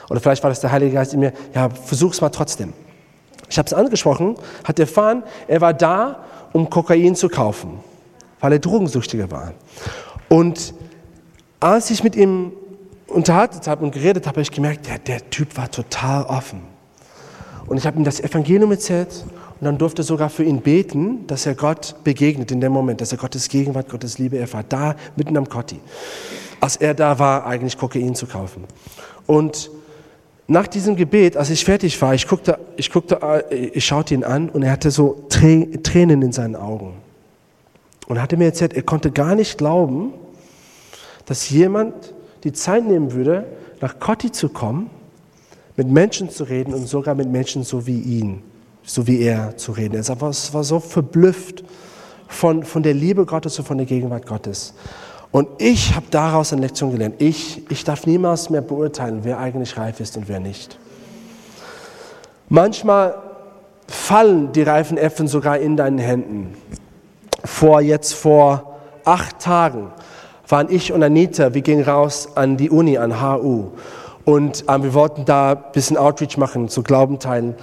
oder 0.09 0.19
vielleicht 0.19 0.43
war 0.43 0.49
das 0.49 0.59
der 0.59 0.71
Heilige 0.71 0.93
Geist 0.93 1.13
in 1.13 1.19
mir, 1.19 1.33
ja, 1.53 1.69
versuch's 1.69 2.21
mal 2.21 2.29
trotzdem. 2.29 2.73
Ich 3.49 3.57
habe 3.57 3.67
es 3.67 3.73
angesprochen, 3.73 4.35
hat 4.63 4.79
erfahren, 4.79 5.23
er 5.47 5.61
war 5.61 5.73
da, 5.73 6.23
um 6.53 6.69
Kokain 6.69 7.15
zu 7.15 7.29
kaufen, 7.29 7.79
weil 8.39 8.53
er 8.53 8.59
Drogensüchtiger 8.59 9.29
war. 9.29 9.53
Und 10.31 10.73
als 11.59 11.91
ich 11.91 12.05
mit 12.05 12.15
ihm 12.15 12.53
unterhalten 13.07 13.59
habe 13.69 13.83
und 13.83 13.91
geredet 13.91 14.25
habe, 14.27 14.35
habe 14.35 14.41
ich 14.43 14.51
gemerkt, 14.51 14.87
der, 14.87 14.97
der 14.97 15.29
Typ 15.29 15.57
war 15.57 15.69
total 15.69 16.23
offen. 16.23 16.61
Und 17.67 17.75
ich 17.75 17.85
habe 17.85 17.97
ihm 17.97 18.05
das 18.05 18.21
Evangelium 18.21 18.71
erzählt 18.71 19.25
und 19.59 19.65
dann 19.65 19.77
durfte 19.77 20.03
sogar 20.03 20.29
für 20.29 20.45
ihn 20.45 20.61
beten, 20.61 21.27
dass 21.27 21.45
er 21.45 21.53
Gott 21.53 21.95
begegnet 22.05 22.49
in 22.49 22.61
dem 22.61 22.71
Moment, 22.71 23.01
dass 23.01 23.11
er 23.11 23.17
Gottes 23.17 23.49
Gegenwart, 23.49 23.89
Gottes 23.89 24.19
Liebe 24.19 24.39
erfahrt, 24.39 24.67
da 24.69 24.95
mitten 25.17 25.35
am 25.35 25.49
Kotti. 25.49 25.81
Als 26.61 26.77
er 26.77 26.93
da 26.93 27.19
war, 27.19 27.45
eigentlich 27.45 27.77
Kokain 27.77 28.15
zu 28.15 28.25
kaufen. 28.25 28.63
Und 29.27 29.69
nach 30.47 30.67
diesem 30.67 30.95
Gebet, 30.95 31.35
als 31.35 31.49
ich 31.49 31.65
fertig 31.65 32.01
war, 32.01 32.13
ich 32.13 32.25
guckte, 32.25 32.57
ich 32.77 32.89
guckte, 32.89 33.19
ich 33.49 33.83
schaute 33.85 34.13
ihn 34.13 34.23
an 34.23 34.49
und 34.49 34.63
er 34.63 34.71
hatte 34.71 34.91
so 34.91 35.25
Tränen 35.27 36.21
in 36.21 36.31
seinen 36.31 36.55
Augen. 36.55 36.93
Und 38.11 38.17
er 38.17 38.23
hatte 38.23 38.35
mir 38.35 38.43
erzählt, 38.43 38.73
er 38.73 38.83
konnte 38.83 39.09
gar 39.09 39.35
nicht 39.35 39.57
glauben, 39.57 40.11
dass 41.31 41.49
jemand 41.49 42.13
die 42.43 42.51
Zeit 42.51 42.85
nehmen 42.85 43.13
würde, 43.13 43.45
nach 43.79 43.99
Kotti 43.99 44.33
zu 44.33 44.49
kommen, 44.49 44.89
mit 45.77 45.87
Menschen 45.87 46.29
zu 46.29 46.43
reden 46.43 46.73
und 46.73 46.89
sogar 46.89 47.15
mit 47.15 47.31
Menschen 47.31 47.63
so 47.63 47.87
wie 47.87 48.01
ihn, 48.01 48.43
so 48.83 49.07
wie 49.07 49.21
er 49.21 49.55
zu 49.55 49.71
reden. 49.71 49.95
Er 49.95 50.05
war, 50.19 50.33
war 50.51 50.63
so 50.65 50.81
verblüfft 50.81 51.63
von, 52.27 52.65
von 52.65 52.83
der 52.83 52.93
Liebe 52.93 53.25
Gottes 53.25 53.57
und 53.57 53.65
von 53.65 53.77
der 53.77 53.87
Gegenwart 53.87 54.25
Gottes. 54.25 54.73
Und 55.31 55.47
ich 55.57 55.95
habe 55.95 56.05
daraus 56.11 56.51
eine 56.51 56.63
Lektion 56.63 56.91
gelernt. 56.91 57.15
Ich, 57.19 57.61
ich 57.71 57.85
darf 57.85 58.05
niemals 58.05 58.49
mehr 58.49 58.61
beurteilen, 58.61 59.21
wer 59.23 59.39
eigentlich 59.39 59.77
reif 59.77 60.01
ist 60.01 60.17
und 60.17 60.27
wer 60.27 60.41
nicht. 60.41 60.77
Manchmal 62.49 63.15
fallen 63.87 64.51
die 64.51 64.63
reifen 64.63 64.97
Äpfel 64.97 65.29
sogar 65.29 65.59
in 65.59 65.77
deinen 65.77 65.97
Händen. 65.97 66.57
Vor 67.45 67.79
jetzt 67.79 68.15
vor 68.15 68.81
acht 69.05 69.39
Tagen 69.39 69.93
waren 70.51 70.67
ich 70.69 70.91
und 70.91 71.01
Anita, 71.01 71.53
wir 71.53 71.61
gingen 71.61 71.83
raus 71.83 72.29
an 72.35 72.57
die 72.57 72.69
Uni, 72.69 72.97
an 72.97 73.21
HU. 73.21 73.69
Und 74.25 74.65
ähm, 74.67 74.83
wir 74.83 74.93
wollten 74.93 75.25
da 75.25 75.53
ein 75.53 75.71
bisschen 75.73 75.97
Outreach 75.97 76.37
machen, 76.37 76.69
zu 76.69 76.83
Glauben 76.83 77.19
teilen. 77.19 77.55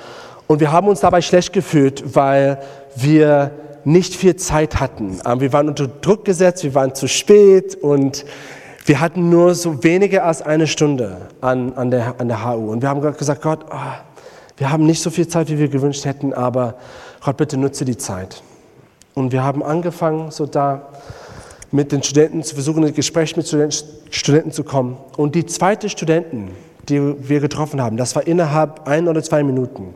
Und 0.47 0.61
wir 0.61 0.73
haben 0.73 0.89
uns 0.89 1.01
dabei 1.01 1.21
schlecht 1.21 1.53
gefühlt, 1.53 2.17
weil 2.17 2.59
wir 2.97 3.53
nicht 3.85 4.15
viel 4.15 4.37
Zeit 4.37 4.81
hatten. 4.81 5.21
Ähm, 5.25 5.41
wir 5.41 5.53
waren 5.53 5.69
unter 5.69 5.87
Druck 5.87 6.25
gesetzt, 6.25 6.65
wir 6.65 6.75
waren 6.75 6.95
zu 6.95 7.07
spät 7.07 7.77
und 7.77 8.25
wir 8.87 9.01
hatten 9.01 9.29
nur 9.29 9.55
so 9.55 9.85
weniger 9.85 10.25
als 10.25 10.41
eine 10.41 10.67
Stunde 10.67 11.19
an, 11.41 11.75
an, 11.75 11.91
der, 11.91 12.15
an 12.19 12.29
der 12.29 12.45
HU. 12.45 12.73
Und 12.73 12.83
wir 12.83 12.89
haben 12.89 13.01
gesagt, 13.01 13.43
Gott, 13.43 13.67
oh, 13.71 13.77
wir 14.57 14.71
haben 14.71 14.87
nicht 14.87 15.03
so 15.03 15.11
viel 15.11 15.29
Zeit, 15.29 15.49
wie 15.51 15.59
wir 15.59 15.69
gewünscht 15.69 16.05
hätten, 16.05 16.33
aber 16.33 16.75
Gott, 17.25 17.37
bitte 17.37 17.59
nutze 17.59 17.85
die 17.85 17.99
Zeit. 17.99 18.43
Und 19.15 19.33
wir 19.33 19.45
haben 19.45 19.63
angefangen, 19.63 20.31
so 20.31 20.47
da 20.47 20.89
mit 21.71 21.93
den 21.93 22.03
Studenten 22.03 22.43
zu 22.43 22.55
versuchen, 22.55 22.87
in 22.87 22.95
Gespräch 22.95 23.37
mit 23.37 23.47
Studenten 24.11 24.53
zu 24.53 24.65
kommen. 24.65 24.97
Und 25.17 25.35
die 25.35 25.47
zweite 25.47 25.89
Studentin, 25.89 26.51
die 26.89 27.29
wir 27.29 27.41
getroffen 27.41 27.83
haben, 27.83 27.97
das 27.97 28.15
war 28.17 28.27
innerhalb 28.27 28.87
ein 28.87 29.09
oder 29.09 29.23
zwei 29.23 29.43
Minuten. 29.43 29.95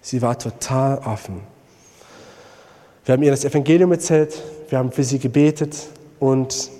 Sie 0.00 0.22
war 0.22 0.38
total 0.38 0.98
offen. 0.98 1.40
Wir 3.04 3.14
haben 3.14 3.22
ihr 3.22 3.32
das 3.32 3.44
Evangelium 3.44 3.90
erzählt, 3.92 4.40
wir 4.68 4.78
haben 4.78 4.92
für 4.92 5.02
sie 5.02 5.18
gebetet 5.18 5.76
und 6.20 6.70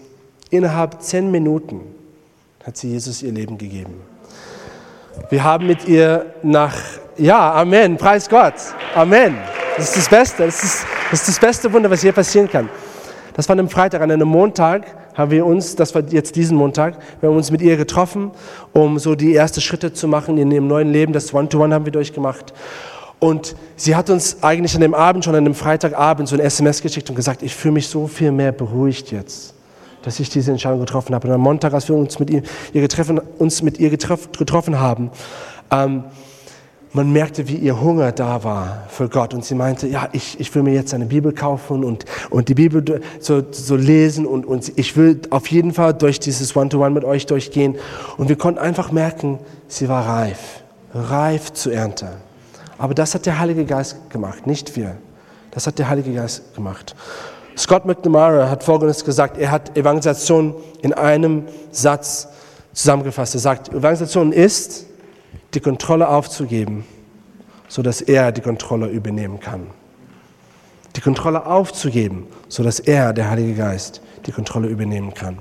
innerhalb 0.50 1.02
zehn 1.02 1.30
Minuten 1.30 1.80
hat 2.64 2.76
sie 2.76 2.90
Jesus 2.90 3.22
ihr 3.22 3.32
Leben 3.32 3.58
gegeben. 3.58 3.94
Wir 5.30 5.42
haben 5.42 5.66
mit 5.66 5.88
ihr 5.88 6.32
nach, 6.42 6.76
ja, 7.16 7.52
Amen, 7.54 7.96
preis 7.96 8.28
Gott, 8.28 8.54
Amen. 8.94 9.36
Das 9.76 9.88
ist 9.88 9.96
das 9.96 10.08
Beste, 10.08 10.44
das 10.46 10.62
ist 10.62 10.86
das, 11.12 11.20
ist 11.20 11.28
das 11.28 11.38
beste 11.38 11.70
Wunder, 11.70 11.90
was 11.90 12.00
hier 12.00 12.12
passieren 12.12 12.48
kann. 12.48 12.70
Das 13.34 13.48
war 13.48 13.58
am 13.58 13.68
Freitag, 13.68 14.02
an 14.02 14.10
einem 14.10 14.28
Montag 14.28 14.86
haben 15.14 15.30
wir 15.30 15.46
uns, 15.46 15.76
das 15.76 15.94
war 15.94 16.02
jetzt 16.10 16.36
diesen 16.36 16.56
Montag, 16.56 16.98
wir 17.20 17.28
haben 17.28 17.36
uns 17.36 17.50
mit 17.50 17.62
ihr 17.62 17.76
getroffen, 17.76 18.30
um 18.72 18.98
so 18.98 19.14
die 19.14 19.34
ersten 19.34 19.60
Schritte 19.60 19.92
zu 19.92 20.08
machen 20.08 20.38
in 20.38 20.50
ihrem 20.50 20.66
neuen 20.66 20.92
Leben. 20.92 21.12
Das 21.12 21.32
One-to-One 21.32 21.68
-One 21.68 21.74
haben 21.74 21.84
wir 21.84 21.92
durchgemacht. 21.92 22.52
Und 23.18 23.54
sie 23.76 23.94
hat 23.94 24.10
uns 24.10 24.42
eigentlich 24.42 24.74
an 24.74 24.80
dem 24.80 24.94
Abend, 24.94 25.24
schon 25.24 25.34
an 25.34 25.44
dem 25.44 25.54
Freitagabend, 25.54 26.28
so 26.28 26.34
ein 26.34 26.40
SMS 26.40 26.82
geschickt 26.82 27.08
und 27.08 27.14
gesagt, 27.14 27.42
ich 27.42 27.54
fühle 27.54 27.74
mich 27.74 27.86
so 27.86 28.06
viel 28.08 28.32
mehr 28.32 28.52
beruhigt 28.52 29.12
jetzt, 29.12 29.54
dass 30.02 30.18
ich 30.18 30.28
diese 30.28 30.50
Entscheidung 30.50 30.80
getroffen 30.80 31.14
habe. 31.14 31.28
Und 31.28 31.34
am 31.34 31.40
Montag, 31.40 31.72
als 31.72 31.88
wir 31.88 31.94
uns 31.94 32.18
mit 32.18 32.30
ihr, 32.30 32.42
ihr 32.72 32.80
getroffen, 32.80 33.20
uns 33.38 33.62
mit 33.62 33.78
ihr 33.78 33.90
getroffen 33.90 34.80
haben, 34.80 35.10
ähm, 35.70 36.04
man 36.94 37.10
merkte, 37.10 37.48
wie 37.48 37.56
ihr 37.56 37.80
Hunger 37.80 38.12
da 38.12 38.44
war 38.44 38.84
für 38.88 39.08
Gott. 39.08 39.32
Und 39.32 39.44
sie 39.44 39.54
meinte, 39.54 39.86
ja, 39.86 40.08
ich, 40.12 40.38
ich 40.38 40.54
will 40.54 40.62
mir 40.62 40.74
jetzt 40.74 40.92
eine 40.92 41.06
Bibel 41.06 41.32
kaufen 41.32 41.84
und, 41.84 42.04
und 42.28 42.48
die 42.48 42.54
Bibel 42.54 43.00
so, 43.18 43.42
so 43.50 43.76
lesen 43.76 44.26
und, 44.26 44.44
und 44.44 44.72
ich 44.76 44.96
will 44.96 45.20
auf 45.30 45.46
jeden 45.46 45.72
Fall 45.72 45.94
durch 45.94 46.20
dieses 46.20 46.54
One-to-One 46.54 46.90
-One 46.90 46.94
mit 46.94 47.04
euch 47.04 47.26
durchgehen. 47.26 47.76
Und 48.18 48.28
wir 48.28 48.36
konnten 48.36 48.60
einfach 48.60 48.92
merken, 48.92 49.38
sie 49.68 49.88
war 49.88 50.06
reif, 50.06 50.62
reif 50.94 51.52
zu 51.52 51.70
Ernte. 51.70 52.08
Aber 52.76 52.94
das 52.94 53.14
hat 53.14 53.26
der 53.26 53.38
Heilige 53.38 53.64
Geist 53.64 54.10
gemacht, 54.10 54.46
nicht 54.46 54.76
wir. 54.76 54.96
Das 55.50 55.66
hat 55.66 55.78
der 55.78 55.88
Heilige 55.88 56.12
Geist 56.12 56.54
gemacht. 56.54 56.94
Scott 57.56 57.84
McNamara 57.84 58.48
hat 58.48 58.64
Folgendes 58.64 59.04
gesagt. 59.04 59.38
Er 59.38 59.50
hat 59.50 59.76
Evangelisation 59.76 60.54
in 60.80 60.92
einem 60.92 61.44
Satz 61.70 62.28
zusammengefasst. 62.72 63.34
Er 63.34 63.40
sagt, 63.40 63.68
Evangelisation 63.68 64.32
ist, 64.32 64.86
die 65.54 65.60
Kontrolle 65.60 66.08
aufzugeben, 66.08 66.84
sodass 67.68 68.00
er 68.00 68.32
die 68.32 68.40
Kontrolle 68.40 68.88
übernehmen 68.88 69.40
kann. 69.40 69.66
Die 70.96 71.00
Kontrolle 71.00 71.46
aufzugeben, 71.46 72.26
sodass 72.48 72.80
er, 72.80 73.12
der 73.12 73.30
Heilige 73.30 73.54
Geist, 73.54 74.02
die 74.26 74.32
Kontrolle 74.32 74.68
übernehmen 74.68 75.14
kann. 75.14 75.38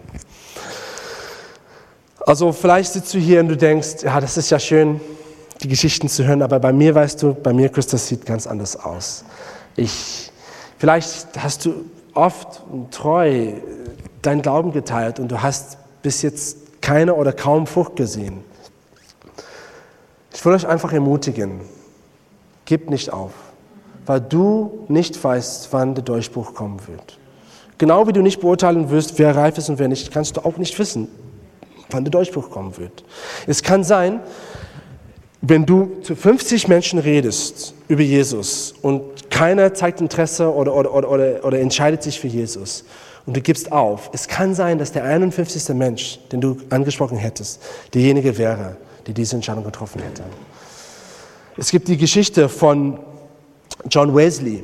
Also 2.26 2.52
vielleicht 2.52 2.94
sitzt 2.94 3.14
du 3.14 3.18
hier 3.18 3.40
und 3.40 3.50
du 3.50 3.58
denkst, 3.58 4.04
ja, 4.04 4.20
das 4.20 4.38
ist 4.38 4.50
ja 4.50 4.60
schön, 4.60 5.02
die 5.62 5.68
Geschichten 5.68 6.08
zu 6.08 6.26
hören, 6.26 6.42
aber 6.42 6.60
bei 6.60 6.72
mir, 6.72 6.96
weißt 6.96 7.22
du, 7.22 7.34
bei 7.34 7.54
mir, 7.54 7.70
Chris, 7.70 7.88
das 7.88 8.08
sieht 8.08 8.26
ganz 8.26 8.48
anders 8.48 8.76
aus. 8.76 9.26
Ich, 9.76 10.32
vielleicht 10.78 11.42
hast 11.42 11.66
du 11.66 11.86
oft 12.14 12.64
und 12.72 12.92
treu 12.92 13.54
dein 14.22 14.42
Glauben 14.42 14.72
geteilt 14.72 15.20
und 15.20 15.32
du 15.32 15.42
hast 15.42 15.78
bis 16.02 16.22
jetzt 16.22 16.82
keine 16.82 17.16
oder 17.16 17.34
kaum 17.34 17.68
Frucht 17.68 17.96
gesehen. 17.96 18.44
Ich 20.34 20.46
will 20.46 20.54
euch 20.54 20.68
einfach 20.68 20.94
ermutigen, 20.94 21.62
gib 22.66 22.90
nicht 22.90 23.12
auf, 23.12 23.32
weil 24.06 24.22
du 24.22 24.86
nicht 24.88 25.22
weißt, 25.22 25.70
wann 25.72 25.94
der 25.94 26.04
Durchbruch 26.04 26.54
kommen 26.54 26.80
wird. 26.88 27.20
Genau 27.78 28.08
wie 28.08 28.14
du 28.14 28.22
nicht 28.22 28.40
beurteilen 28.42 28.90
wirst, 28.90 29.18
wer 29.20 29.36
reif 29.36 29.58
ist 29.58 29.70
und 29.70 29.80
wer 29.80 29.88
nicht, 29.88 30.12
kannst 30.12 30.38
du 30.38 30.42
auch 30.42 30.58
nicht 30.58 30.78
wissen, 30.78 31.08
wann 31.90 32.06
der 32.06 32.12
Durchbruch 32.12 32.50
kommen 32.50 32.78
wird. 32.78 33.04
Es 33.48 33.64
kann 33.64 33.84
sein, 33.84 34.22
wenn 35.42 35.66
du 35.66 36.00
zu 36.04 36.16
50 36.16 36.68
Menschen 36.68 37.00
redest 37.00 37.74
über 37.88 38.04
Jesus 38.04 38.76
und 38.82 39.32
keiner 39.32 39.74
zeigt 39.74 40.00
Interesse 40.00 40.54
oder, 40.54 40.76
oder, 40.76 40.94
oder, 40.94 41.44
oder, 41.44 41.60
entscheidet 41.60 42.04
sich 42.04 42.20
für 42.20 42.28
Jesus 42.28 42.86
und 43.26 43.36
du 43.36 43.42
gibst 43.42 43.72
auf, 43.72 44.12
es 44.14 44.28
kann 44.28 44.54
sein, 44.54 44.78
dass 44.78 44.92
der 44.92 45.04
51. 45.04 45.76
Mensch, 45.76 46.20
den 46.32 46.42
du 46.42 46.58
angesprochen 46.70 47.18
hättest, 47.18 47.60
derjenige 47.94 48.38
wäre, 48.38 48.78
die 49.08 49.14
diese 49.14 49.36
Entscheidung 49.36 49.64
getroffen 49.64 50.02
hätte. 50.02 50.24
Es 51.58 51.72
gibt 51.72 51.88
die 51.88 51.98
Geschichte 51.98 52.50
von 52.50 53.00
John 53.90 54.16
Wesley. 54.16 54.64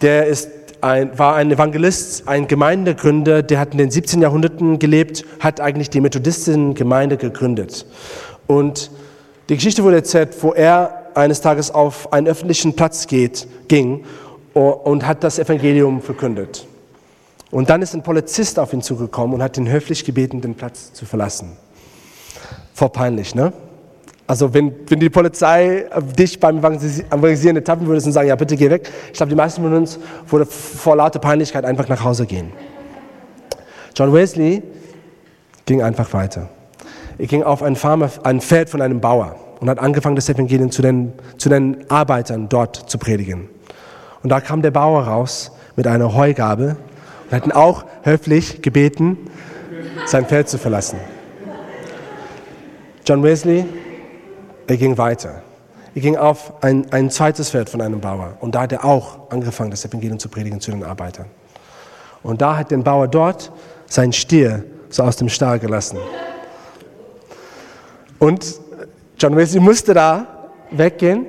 der 0.00 0.26
ist 0.26 0.48
ein, 0.80 1.18
war 1.18 1.36
ein 1.36 1.50
Evangelist, 1.50 2.28
ein 2.28 2.46
Gemeindegründer, 2.46 3.42
der 3.42 3.58
hat 3.58 3.72
in 3.72 3.78
den 3.78 3.90
17. 3.90 4.20
Jahrhunderten 4.20 4.78
gelebt, 4.78 5.24
hat 5.40 5.60
eigentlich 5.60 5.90
die 5.90 6.00
Methodistengemeinde 6.00 7.16
gegründet. 7.16 7.86
Und 8.46 8.90
die 9.48 9.56
Geschichte 9.56 9.82
wurde 9.82 9.96
erzählt, 9.96 10.42
wo 10.42 10.52
er 10.52 11.06
eines 11.14 11.40
Tages 11.40 11.70
auf 11.70 12.12
einen 12.12 12.26
öffentlichen 12.26 12.74
Platz 12.74 13.06
geht, 13.06 13.48
ging 13.68 14.04
und 14.52 15.06
hat 15.06 15.24
das 15.24 15.38
Evangelium 15.38 16.02
verkündet. 16.02 16.66
Und 17.50 17.70
dann 17.70 17.80
ist 17.80 17.94
ein 17.94 18.02
Polizist 18.02 18.58
auf 18.58 18.72
ihn 18.72 18.82
zugekommen 18.82 19.34
und 19.34 19.42
hat 19.42 19.56
ihn 19.56 19.68
höflich 19.68 20.04
gebeten, 20.04 20.40
den 20.40 20.54
Platz 20.54 20.92
zu 20.92 21.06
verlassen. 21.06 21.56
Vor 22.76 22.92
peinlich, 22.92 23.34
ne? 23.34 23.54
Also 24.26 24.52
wenn, 24.52 24.70
wenn 24.88 25.00
die 25.00 25.08
Polizei 25.08 25.86
dich 26.18 26.38
beim 26.38 26.58
Evangelisieren 26.58 27.64
tappen 27.64 27.86
würde 27.86 28.04
und 28.04 28.12
sagen, 28.12 28.28
ja 28.28 28.36
bitte 28.36 28.54
geh 28.54 28.68
weg, 28.68 28.90
ich 29.06 29.14
glaube, 29.14 29.30
die 29.30 29.34
meisten 29.34 29.62
von 29.62 29.72
uns 29.72 29.98
würde 30.28 30.44
vor 30.44 30.94
lauter 30.94 31.18
Peinlichkeit 31.18 31.64
einfach 31.64 31.88
nach 31.88 32.04
Hause 32.04 32.26
gehen. 32.26 32.52
John 33.94 34.12
Wesley 34.12 34.62
ging 35.64 35.80
einfach 35.80 36.12
weiter. 36.12 36.50
Er 37.16 37.26
ging 37.26 37.42
auf 37.44 37.62
ein, 37.62 37.76
Farmer, 37.76 38.10
ein 38.24 38.42
Feld 38.42 38.68
von 38.68 38.82
einem 38.82 39.00
Bauer 39.00 39.36
und 39.58 39.70
hat 39.70 39.78
angefangen, 39.78 40.16
das 40.16 40.28
Evangelium 40.28 40.70
zu 40.70 40.82
den, 40.82 41.14
zu 41.38 41.48
den 41.48 41.90
Arbeitern 41.90 42.50
dort 42.50 42.90
zu 42.90 42.98
predigen. 42.98 43.48
Und 44.22 44.28
da 44.28 44.42
kam 44.42 44.60
der 44.60 44.70
Bauer 44.70 45.04
raus 45.04 45.50
mit 45.76 45.86
einer 45.86 46.14
Heugabe 46.14 46.76
und 47.24 47.32
hat 47.34 47.46
ihn 47.46 47.52
auch 47.52 47.86
höflich 48.02 48.60
gebeten, 48.60 49.16
sein 50.04 50.26
Feld 50.26 50.50
zu 50.50 50.58
verlassen. 50.58 50.98
John 53.06 53.22
Wesley 53.22 53.64
er 54.66 54.76
ging 54.76 54.98
weiter. 54.98 55.42
Er 55.94 56.02
ging 56.02 56.16
auf 56.16 56.52
ein, 56.62 56.92
ein 56.92 57.08
zweites 57.08 57.50
Feld 57.50 57.70
von 57.70 57.80
einem 57.80 58.00
Bauer 58.00 58.36
und 58.40 58.54
da 58.54 58.62
hat 58.62 58.72
er 58.72 58.84
auch 58.84 59.30
angefangen, 59.30 59.70
das 59.70 59.84
Evangelium 59.84 60.18
zu 60.18 60.28
predigen 60.28 60.60
zu 60.60 60.72
den 60.72 60.82
Arbeitern. 60.82 61.26
Und 62.24 62.42
da 62.42 62.56
hat 62.56 62.72
der 62.72 62.78
Bauer 62.78 63.06
dort 63.06 63.52
sein 63.86 64.12
Stier 64.12 64.64
so 64.90 65.04
aus 65.04 65.16
dem 65.16 65.28
Stall 65.28 65.60
gelassen. 65.60 65.98
Und 68.18 68.56
John 69.18 69.36
Wesley 69.36 69.60
musste 69.60 69.94
da 69.94 70.26
weggehen, 70.72 71.26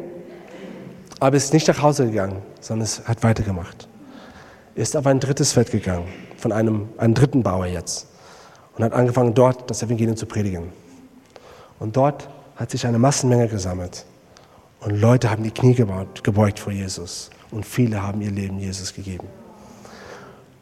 aber 1.20 1.38
ist 1.38 1.54
nicht 1.54 1.68
nach 1.68 1.82
Hause 1.82 2.08
gegangen, 2.08 2.42
sondern 2.60 2.86
es 2.86 3.08
hat 3.08 3.22
weitergemacht. 3.22 3.88
Er 4.76 4.82
ist 4.82 4.98
auf 4.98 5.06
ein 5.06 5.20
drittes 5.20 5.54
Feld 5.54 5.70
gegangen, 5.70 6.08
von 6.38 6.52
einem, 6.52 6.90
einem 6.98 7.14
dritten 7.14 7.44
Bauer 7.44 7.68
jetzt, 7.68 8.08
und 8.76 8.84
hat 8.84 8.94
angefangen, 8.94 9.34
dort 9.36 9.70
das 9.70 9.84
Evangelium 9.84 10.18
zu 10.18 10.26
predigen. 10.26 10.72
Und 11.80 11.96
dort 11.96 12.30
hat 12.56 12.72
sich 12.72 12.86
eine 12.88 13.00
Massenmenge 13.00 13.48
gesammelt. 13.48 14.06
Und 14.80 15.00
Leute 15.00 15.30
haben 15.30 15.44
die 15.44 15.52
Knie 15.52 15.76
gebeugt 15.76 16.60
vor 16.60 16.74
Jesus. 16.74 17.30
Und 17.52 17.66
viele 17.66 18.02
haben 18.02 18.22
ihr 18.22 18.32
Leben 18.32 18.60
Jesus 18.60 18.94
gegeben. 18.94 19.28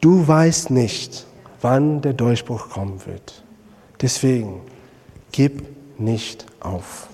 Du 0.00 0.26
weißt 0.26 0.70
nicht, 0.70 1.26
wann 1.60 2.00
der 2.02 2.12
Durchbruch 2.12 2.68
kommen 2.70 3.04
wird. 3.06 3.42
Deswegen 4.00 4.60
gib 5.32 5.64
nicht 5.98 6.46
auf. 6.60 7.08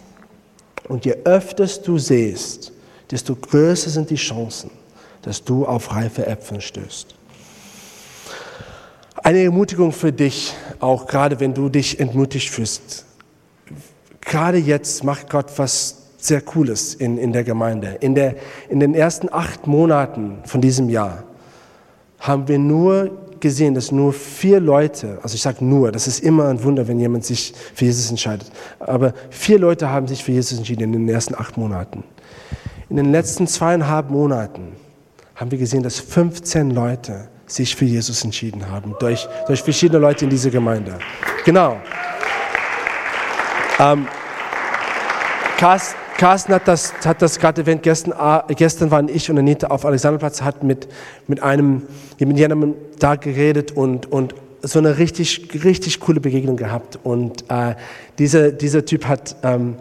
Und 0.89 1.05
je 1.05 1.17
öfter 1.25 1.67
du 1.67 1.99
siehst, 1.99 2.73
desto 3.11 3.37
größer 3.37 3.91
sind 3.91 4.11
die 4.11 4.17
Chancen, 4.17 4.71
dass 5.23 5.45
du 5.45 5.65
auf 5.65 5.95
reife 5.95 6.27
Äpfel 6.27 6.61
stößt. 6.61 7.15
Eine 9.17 9.45
Ermutigung 9.45 9.93
für 9.93 10.13
dich, 10.13 10.53
auch 10.81 11.07
gerade 11.07 11.39
wenn 11.39 11.55
du 11.55 11.69
dich 11.69 12.01
entmutigt 12.01 12.51
fühlst 12.51 13.07
gerade 14.23 14.59
jetzt 14.59 15.05
macht 15.05 15.31
Gott 15.31 15.47
was 15.57 15.99
sehr 16.17 16.41
Cooles 16.41 16.95
in, 16.95 17.19
in 17.19 17.33
der 17.33 17.45
Gemeinde. 17.45 17.99
In, 18.01 18.15
der, 18.15 18.37
in 18.69 18.81
den 18.81 18.95
ersten 18.95 19.29
acht 19.33 19.67
Monaten 19.67 20.39
von 20.45 20.61
diesem 20.61 20.89
Jahr 20.89 21.25
haben 22.21 22.47
wir 22.47 22.59
nur 22.59 23.11
gesehen, 23.41 23.75
dass 23.75 23.91
nur 23.91 24.13
vier 24.13 24.61
Leute, 24.61 25.19
also 25.23 25.35
ich 25.35 25.43
sage 25.43 25.65
nur, 25.65 25.91
das 25.91 26.07
ist 26.07 26.21
immer 26.21 26.49
ein 26.49 26.63
Wunder, 26.63 26.87
wenn 26.87 27.01
jemand 27.01 27.25
sich 27.25 27.53
für 27.75 27.85
Jesus 27.85 28.09
entscheidet, 28.09 28.51
aber 28.79 29.15
vier 29.31 29.59
Leute 29.59 29.91
haben 29.91 30.07
sich 30.07 30.23
für 30.23 30.31
Jesus 30.31 30.59
entschieden 30.59 30.85
in 30.85 30.93
den 30.93 31.09
ersten 31.09 31.35
acht 31.35 31.57
Monaten. 31.57 32.05
In 32.89 32.97
den 32.97 33.11
letzten 33.11 33.49
zweieinhalb 33.49 34.11
Monaten 34.11 34.77
haben 35.35 35.51
wir 35.51 35.59
gesehen, 35.59 35.83
dass 35.83 35.99
15 35.99 36.71
Leute 36.71 37.29
sich 37.47 37.75
für 37.75 37.85
Jesus 37.85 38.23
entschieden 38.25 38.71
haben, 38.71 38.95
durch, 39.01 39.29
durch 39.47 39.63
verschiedene 39.63 39.99
Leute 39.99 40.25
in 40.25 40.31
dieser 40.31 40.51
Gemeinde. 40.51 40.99
Genau. 41.45 41.79
Ähm, 43.83 44.07
Carsten 45.59 46.55
hat 46.55 46.69
das, 46.69 46.95
hat 47.05 47.21
das 47.21 47.41
gerade 47.41 47.63
erwähnt, 47.63 47.83
gestern, 47.83 48.13
äh, 48.13 48.55
gestern 48.55 48.93
waren 48.93 49.09
ich 49.09 49.29
und 49.29 49.39
Anita 49.39 49.69
auf 49.69 49.85
Alexanderplatz, 49.85 50.43
hat 50.43 50.63
mit, 50.63 50.89
mit 51.27 51.43
einem, 51.43 51.83
mit 52.19 52.39
jemandem 52.39 52.75
da 53.01 53.17
geredet 53.17 53.73
und, 53.73 54.11
und 54.11 54.35
so 54.63 54.79
eine 54.79 54.99
richtig, 54.99 55.65
richtig 55.65 56.01
coole 56.01 56.21
Begegnung 56.21 56.57
gehabt. 56.57 56.99
Und 57.03 57.45
äh, 57.51 57.75
dieser, 58.19 58.53
dieser 58.53 58.85
Typ 58.85 59.07
hat 59.07 59.37
ähm, 59.43 59.77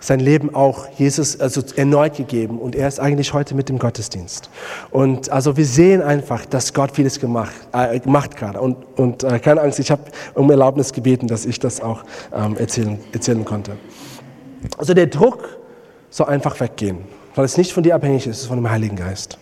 sein 0.00 0.20
Leben 0.20 0.54
auch 0.54 0.86
Jesus 0.98 1.40
also 1.40 1.62
erneut 1.76 2.16
gegeben 2.16 2.58
und 2.58 2.76
er 2.76 2.88
ist 2.88 3.00
eigentlich 3.00 3.32
heute 3.32 3.54
mit 3.54 3.68
dem 3.68 3.78
Gottesdienst. 3.78 4.50
Und 4.90 5.30
also 5.30 5.56
wir 5.56 5.64
sehen 5.64 6.02
einfach, 6.02 6.44
dass 6.46 6.74
Gott 6.74 6.92
vieles 6.92 7.18
gemacht, 7.18 7.54
äh, 7.72 8.00
macht 8.04 8.36
gerade. 8.36 8.60
Und, 8.60 8.76
und 8.96 9.24
äh, 9.24 9.38
keine 9.38 9.62
Angst, 9.62 9.78
ich 9.78 9.90
habe 9.90 10.02
um 10.34 10.50
Erlaubnis 10.50 10.92
gebeten, 10.92 11.26
dass 11.26 11.46
ich 11.46 11.58
das 11.58 11.80
auch 11.80 12.04
ähm, 12.34 12.56
erzählen, 12.56 12.98
erzählen 13.12 13.44
konnte. 13.44 13.72
Also 14.76 14.94
der 14.94 15.06
Druck 15.06 15.58
soll 16.10 16.26
einfach 16.26 16.58
weggehen, 16.60 16.98
weil 17.34 17.44
es 17.44 17.56
nicht 17.56 17.72
von 17.72 17.82
dir 17.82 17.94
abhängig 17.94 18.26
ist, 18.26 18.36
es 18.36 18.42
ist 18.42 18.48
von 18.48 18.58
dem 18.58 18.70
Heiligen 18.70 18.96
Geist. 18.96 19.38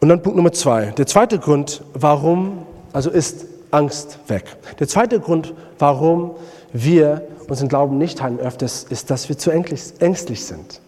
Und 0.00 0.08
dann 0.08 0.20
Punkt 0.22 0.36
Nummer 0.36 0.52
zwei. 0.52 0.86
Der 0.86 1.06
zweite 1.06 1.38
Grund, 1.38 1.84
warum, 1.94 2.66
also 2.92 3.08
ist 3.10 3.51
Angst 3.72 4.18
weg. 4.28 4.44
Der 4.78 4.86
zweite 4.86 5.18
Grund, 5.18 5.54
warum 5.78 6.32
wir 6.72 7.26
unseren 7.48 7.68
Glauben 7.68 7.98
nicht 7.98 8.18
teilen 8.18 8.38
öfters, 8.38 8.86
ist, 8.88 9.10
dass 9.10 9.28
wir 9.28 9.36
zu 9.36 9.50
ängstlich 9.50 10.44
sind. 10.44 10.80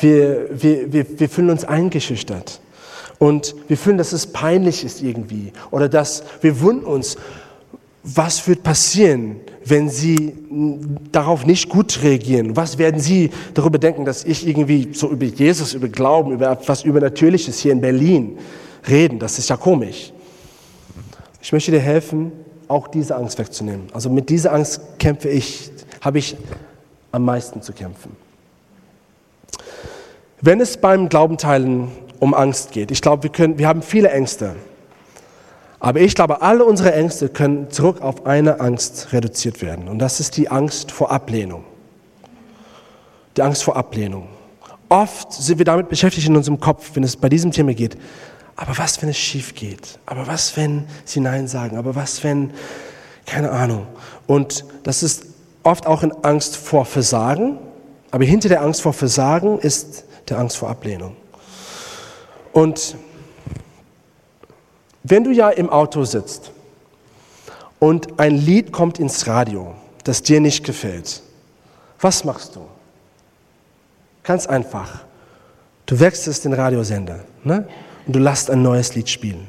Wir, 0.00 0.48
wir, 0.50 0.92
wir, 0.92 1.18
wir 1.18 1.28
fühlen 1.28 1.50
uns 1.50 1.64
eingeschüchtert. 1.64 2.60
Und 3.18 3.54
wir 3.68 3.76
fühlen, 3.76 3.98
dass 3.98 4.12
es 4.12 4.26
peinlich 4.26 4.84
ist 4.84 5.02
irgendwie. 5.02 5.52
Oder 5.70 5.88
dass 5.88 6.24
wir 6.40 6.60
wundern 6.60 6.86
uns, 6.86 7.16
was 8.02 8.48
wird 8.48 8.62
passieren, 8.64 9.36
wenn 9.64 9.88
Sie 9.88 10.34
darauf 11.12 11.46
nicht 11.46 11.68
gut 11.68 12.02
reagieren? 12.02 12.56
Was 12.56 12.78
werden 12.78 13.00
Sie 13.00 13.30
darüber 13.54 13.78
denken, 13.78 14.04
dass 14.04 14.24
ich 14.24 14.46
irgendwie 14.46 14.88
so 14.92 15.08
über 15.08 15.24
Jesus, 15.24 15.72
über 15.74 15.88
Glauben, 15.88 16.32
über 16.32 16.50
etwas 16.50 16.82
Übernatürliches 16.82 17.60
hier 17.60 17.70
in 17.72 17.80
Berlin 17.80 18.38
reden? 18.88 19.20
Das 19.20 19.38
ist 19.38 19.50
ja 19.50 19.56
komisch. 19.56 20.12
Ich 21.42 21.52
möchte 21.52 21.72
dir 21.72 21.80
helfen, 21.80 22.30
auch 22.68 22.86
diese 22.86 23.16
Angst 23.16 23.38
wegzunehmen. 23.38 23.88
Also 23.92 24.08
mit 24.08 24.30
dieser 24.30 24.52
Angst 24.52 24.80
kämpfe 24.98 25.28
ich, 25.28 25.70
habe 26.00 26.18
ich 26.18 26.36
am 27.10 27.24
meisten 27.24 27.60
zu 27.60 27.72
kämpfen. 27.72 28.16
Wenn 30.40 30.60
es 30.60 30.76
beim 30.76 31.08
Glaubenteilen 31.08 31.88
um 32.20 32.32
Angst 32.32 32.70
geht, 32.70 32.92
ich 32.92 33.02
glaube, 33.02 33.24
wir, 33.24 33.30
können, 33.30 33.58
wir 33.58 33.66
haben 33.66 33.82
viele 33.82 34.10
Ängste. 34.10 34.54
Aber 35.80 36.00
ich 36.00 36.14
glaube, 36.14 36.42
alle 36.42 36.64
unsere 36.64 36.92
Ängste 36.94 37.28
können 37.28 37.70
zurück 37.70 38.00
auf 38.02 38.24
eine 38.24 38.60
Angst 38.60 39.12
reduziert 39.12 39.62
werden. 39.62 39.88
Und 39.88 39.98
das 39.98 40.20
ist 40.20 40.36
die 40.36 40.48
Angst 40.48 40.92
vor 40.92 41.10
Ablehnung. 41.10 41.64
Die 43.36 43.42
Angst 43.42 43.64
vor 43.64 43.76
Ablehnung. 43.76 44.28
Oft 44.88 45.32
sind 45.32 45.58
wir 45.58 45.64
damit 45.64 45.88
beschäftigt 45.88 46.28
in 46.28 46.36
unserem 46.36 46.60
Kopf, 46.60 46.92
wenn 46.94 47.02
es 47.02 47.16
bei 47.16 47.28
diesem 47.28 47.50
Thema 47.50 47.74
geht. 47.74 47.96
Aber 48.56 48.76
was, 48.78 49.00
wenn 49.02 49.08
es 49.08 49.16
schief 49.16 49.54
geht? 49.54 49.98
Aber 50.06 50.26
was, 50.26 50.56
wenn 50.56 50.86
sie 51.04 51.20
Nein 51.20 51.48
sagen? 51.48 51.76
Aber 51.76 51.94
was, 51.94 52.22
wenn, 52.22 52.52
keine 53.26 53.50
Ahnung. 53.50 53.86
Und 54.26 54.64
das 54.82 55.02
ist 55.02 55.26
oft 55.62 55.86
auch 55.86 56.02
in 56.02 56.12
Angst 56.22 56.56
vor 56.56 56.84
Versagen. 56.84 57.58
Aber 58.10 58.24
hinter 58.24 58.48
der 58.48 58.62
Angst 58.62 58.82
vor 58.82 58.92
Versagen 58.92 59.58
ist 59.58 60.04
der 60.28 60.38
Angst 60.38 60.56
vor 60.56 60.68
Ablehnung. 60.68 61.16
Und 62.52 62.96
wenn 65.02 65.24
du 65.24 65.30
ja 65.30 65.48
im 65.48 65.70
Auto 65.70 66.04
sitzt 66.04 66.52
und 67.80 68.20
ein 68.20 68.36
Lied 68.36 68.70
kommt 68.70 68.98
ins 68.98 69.26
Radio, 69.26 69.74
das 70.04 70.22
dir 70.22 70.40
nicht 70.40 70.64
gefällt, 70.64 71.22
was 72.00 72.24
machst 72.24 72.56
du? 72.56 72.60
Ganz 74.22 74.46
einfach. 74.46 75.04
Du 75.86 75.98
wechselst 75.98 76.44
den 76.44 76.52
Radiosender 76.52 77.20
ne? 77.44 77.66
Und 78.06 78.14
du 78.14 78.18
lässt 78.18 78.50
ein 78.50 78.62
neues 78.62 78.94
Lied 78.94 79.08
spielen. 79.08 79.46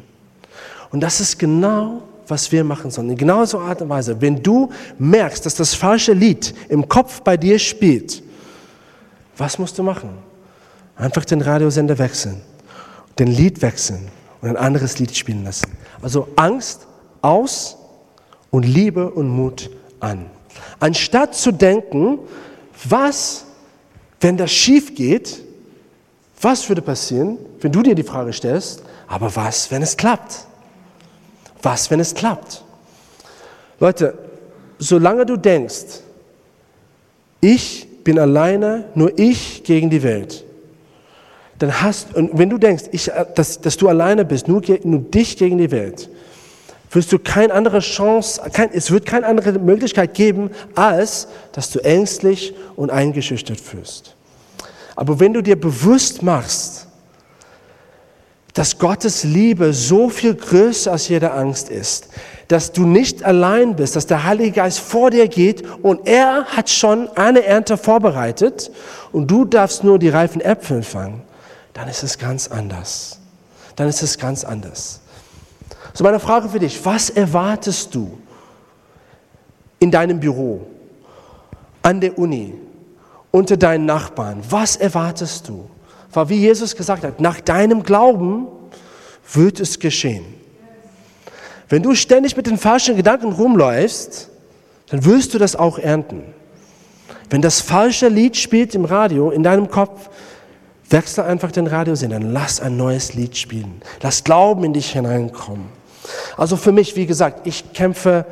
Und 0.91 1.01
das 1.01 1.19
ist 1.19 1.39
genau, 1.39 2.03
was 2.27 2.51
wir 2.51 2.63
machen 2.63 2.91
sollen. 2.91 3.09
In 3.09 3.17
genau 3.17 3.45
so 3.45 3.59
Art 3.59 3.81
und 3.81 3.89
Weise. 3.89 4.19
Wenn 4.21 4.41
du 4.41 4.69
merkst, 4.97 5.45
dass 5.45 5.55
das 5.55 5.73
falsche 5.73 6.13
Lied 6.13 6.53
im 6.69 6.87
Kopf 6.87 7.21
bei 7.21 7.35
dir 7.37 7.59
spielt, 7.59 8.21
was 9.37 9.57
musst 9.57 9.77
du 9.77 9.83
machen? 9.83 10.09
Einfach 10.95 11.25
den 11.25 11.41
Radiosender 11.41 11.97
wechseln, 11.97 12.41
den 13.17 13.27
Lied 13.27 13.61
wechseln 13.61 14.07
und 14.41 14.49
ein 14.49 14.57
anderes 14.57 14.99
Lied 14.99 15.15
spielen 15.15 15.43
lassen. 15.43 15.71
Also 16.01 16.27
Angst 16.35 16.85
aus 17.21 17.77
und 18.51 18.63
Liebe 18.63 19.09
und 19.09 19.27
Mut 19.27 19.71
an. 19.99 20.27
Anstatt 20.79 21.33
zu 21.33 21.51
denken, 21.51 22.19
was, 22.87 23.45
wenn 24.21 24.37
das 24.37 24.51
schief 24.51 24.93
geht, 24.93 25.41
Was 26.43 26.67
würde 26.67 26.81
passieren, 26.81 27.37
wenn 27.61 27.71
du 27.71 27.81
dir 27.81 27.95
die 27.95 28.03
Frage 28.03 28.33
stellst, 28.33 28.83
aber 29.07 29.33
was, 29.33 29.71
wenn 29.71 29.81
es 29.81 29.95
klappt? 29.95 30.45
Was, 31.61 31.89
wenn 31.89 32.01
es 32.01 32.13
klappt? 32.13 32.65
Leute, 33.79 34.13
solange 34.77 35.25
du 35.25 35.37
denkst, 35.37 36.01
ich 37.39 37.87
bin 38.03 38.19
alleine, 38.19 38.89
nur 38.93 39.17
ich 39.17 39.63
gegen 39.63 39.89
die 39.89 40.03
Welt, 40.03 40.43
dann 41.59 41.81
hast, 41.81 42.13
und 42.13 42.37
wenn 42.37 42.49
du 42.49 42.57
denkst, 42.57 42.85
ich, 42.91 43.09
dass, 43.35 43.61
dass 43.61 43.77
du 43.77 43.87
alleine 43.87 44.25
bist, 44.25 44.49
nur, 44.49 44.61
nur 44.83 44.99
dich 44.99 45.37
gegen 45.37 45.57
die 45.57 45.71
Welt, 45.71 46.09
wirst 46.91 47.09
du 47.13 47.19
keine 47.19 47.53
andere 47.53 47.79
Chance, 47.79 48.41
kein, 48.51 48.69
es 48.73 48.91
wird 48.91 49.05
keine 49.05 49.27
andere 49.27 49.57
Möglichkeit 49.59 50.13
geben, 50.13 50.51
als 50.75 51.29
dass 51.53 51.71
du 51.71 51.79
ängstlich 51.79 52.53
und 52.75 52.91
eingeschüchtert 52.91 53.61
fühlst. 53.61 54.17
Aber 54.95 55.19
wenn 55.19 55.33
du 55.33 55.41
dir 55.41 55.59
bewusst 55.59 56.21
machst, 56.21 56.87
dass 58.53 58.77
Gottes 58.77 59.23
Liebe 59.23 59.73
so 59.73 60.09
viel 60.09 60.35
größer 60.35 60.91
als 60.91 61.07
jede 61.07 61.31
Angst 61.31 61.69
ist, 61.69 62.09
dass 62.47 62.71
du 62.71 62.85
nicht 62.85 63.23
allein 63.23 63.75
bist, 63.75 63.95
dass 63.95 64.05
der 64.05 64.23
Heilige 64.23 64.51
Geist 64.51 64.79
vor 64.79 65.09
dir 65.09 65.27
geht 65.27 65.63
und 65.81 66.07
er 66.07 66.45
hat 66.45 66.69
schon 66.69 67.09
eine 67.15 67.43
Ernte 67.43 67.77
vorbereitet 67.77 68.71
und 69.11 69.29
du 69.29 69.45
darfst 69.45 69.83
nur 69.83 69.97
die 69.97 70.09
reifen 70.09 70.39
Äpfel 70.39 70.83
fangen, 70.83 71.23
dann 71.73 71.87
ist 71.87 72.03
es 72.03 72.19
ganz 72.19 72.47
anders. 72.47 73.19
Dann 73.75 73.87
ist 73.87 74.03
es 74.03 74.19
ganz 74.19 74.43
anders. 74.43 74.99
So 75.93 76.03
meine 76.03 76.19
Frage 76.19 76.49
für 76.49 76.59
dich, 76.59 76.83
was 76.85 77.09
erwartest 77.09 77.95
du 77.95 78.19
in 79.79 79.89
deinem 79.89 80.19
Büro, 80.19 80.67
an 81.81 81.99
der 81.99 82.17
Uni, 82.17 82.53
unter 83.33 83.57
deinen 83.57 83.85
Nachbarn? 83.85 84.41
Was 84.47 84.75
erwartest 84.75 85.49
du? 85.49 85.67
Weil 86.13 86.29
wie 86.29 86.37
Jesus 86.37 86.75
gesagt 86.75 87.03
hat, 87.03 87.19
nach 87.19 87.41
deinem 87.41 87.81
Glauben 87.81 88.47
wird 89.33 89.59
es 89.59 89.79
geschehen. 89.79 90.23
Wenn 91.67 91.81
du 91.81 91.95
ständig 91.95 92.37
mit 92.37 92.45
den 92.45 92.59
falschen 92.59 92.95
Gedanken 92.95 93.31
rumläufst, 93.31 94.29
dann 94.89 95.03
wirst 95.05 95.33
du 95.33 95.39
das 95.39 95.55
auch 95.55 95.79
ernten. 95.79 96.21
Wenn 97.31 97.41
das 97.41 97.59
falsche 97.59 98.07
Lied 98.07 98.37
spielt 98.37 98.75
im 98.75 98.85
Radio 98.85 99.31
in 99.31 99.41
deinem 99.41 99.67
Kopf, 99.71 100.09
wechsle 100.91 101.23
einfach 101.23 101.51
den 101.51 101.65
Radiosender, 101.65 102.19
lass 102.19 102.59
ein 102.59 102.77
neues 102.77 103.15
Lied 103.15 103.35
spielen. 103.35 103.81
Lass 104.03 104.23
Glauben 104.23 104.63
in 104.63 104.73
dich 104.73 104.91
hineinkommen. 104.91 105.65
Also 106.37 106.55
für 106.55 106.71
mich, 106.71 106.95
wie 106.95 107.07
gesagt, 107.07 107.47
ich 107.47 107.73
kämpfe 107.73 108.25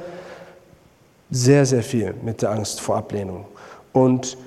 sehr, 1.32 1.66
sehr 1.66 1.82
viel 1.82 2.14
mit 2.22 2.44
der 2.44 2.52
Angst 2.52 2.82
vor 2.82 2.98
Ablehnung. 2.98 3.46
Und 3.94 4.38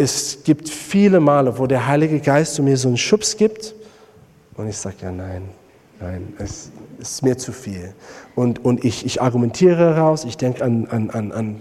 es 0.00 0.42
gibt 0.44 0.68
viele 0.68 1.20
Male, 1.20 1.58
wo 1.58 1.66
der 1.66 1.86
Heilige 1.86 2.20
Geist 2.20 2.58
mir 2.60 2.76
so 2.76 2.88
einen 2.88 2.96
Schubs 2.96 3.36
gibt 3.36 3.74
und 4.56 4.68
ich 4.68 4.76
sage, 4.76 4.96
ja, 5.02 5.12
nein, 5.12 5.42
nein, 6.00 6.34
es 6.38 6.70
ist 6.98 7.22
mir 7.22 7.36
zu 7.36 7.52
viel. 7.52 7.94
Und, 8.34 8.64
und 8.64 8.84
ich, 8.84 9.04
ich 9.04 9.20
argumentiere 9.20 9.96
raus, 9.96 10.24
ich 10.24 10.36
denke 10.36 10.64
an, 10.64 10.86
an, 10.90 11.10
an, 11.10 11.32
an 11.32 11.60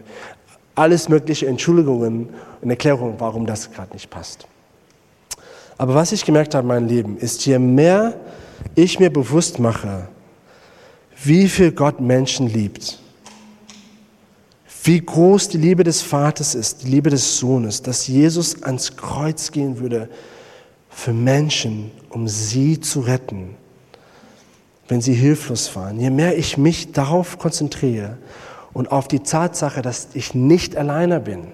alles 0.75 1.09
mögliche 1.09 1.47
Entschuldigungen 1.47 2.29
und 2.61 2.69
Erklärungen, 2.69 3.15
warum 3.19 3.45
das 3.45 3.71
gerade 3.71 3.93
nicht 3.93 4.09
passt. 4.09 4.47
Aber 5.77 5.95
was 5.95 6.11
ich 6.11 6.25
gemerkt 6.25 6.55
habe 6.55 6.63
in 6.63 6.67
meinem 6.67 6.87
Leben, 6.87 7.17
ist, 7.17 7.45
je 7.45 7.59
mehr 7.59 8.15
ich 8.75 8.99
mir 8.99 9.11
bewusst 9.11 9.59
mache, 9.59 10.07
wie 11.23 11.47
viel 11.49 11.71
Gott 11.71 11.99
Menschen 11.99 12.47
liebt. 12.47 12.99
Wie 14.83 15.01
groß 15.01 15.49
die 15.49 15.57
Liebe 15.57 15.83
des 15.83 16.01
Vaters 16.01 16.55
ist, 16.55 16.83
die 16.83 16.89
Liebe 16.89 17.09
des 17.09 17.37
Sohnes, 17.37 17.81
dass 17.81 18.07
Jesus 18.07 18.63
ans 18.63 18.95
Kreuz 18.95 19.51
gehen 19.51 19.79
würde 19.79 20.07
für 20.89 21.11
Menschen, 21.11 21.91
um 22.09 22.27
sie 22.27 22.79
zu 22.79 23.01
retten, 23.01 23.55
wenn 24.87 25.01
sie 25.01 25.13
hilflos 25.13 25.75
waren. 25.75 25.99
Je 25.99 26.09
mehr 26.09 26.37
ich 26.37 26.57
mich 26.57 26.93
darauf 26.93 27.37
konzentriere 27.39 28.17
und 28.73 28.91
auf 28.91 29.07
die 29.07 29.19
Tatsache, 29.19 29.81
dass 29.81 30.09
ich 30.13 30.33
nicht 30.33 30.77
alleine 30.77 31.19
bin, 31.19 31.47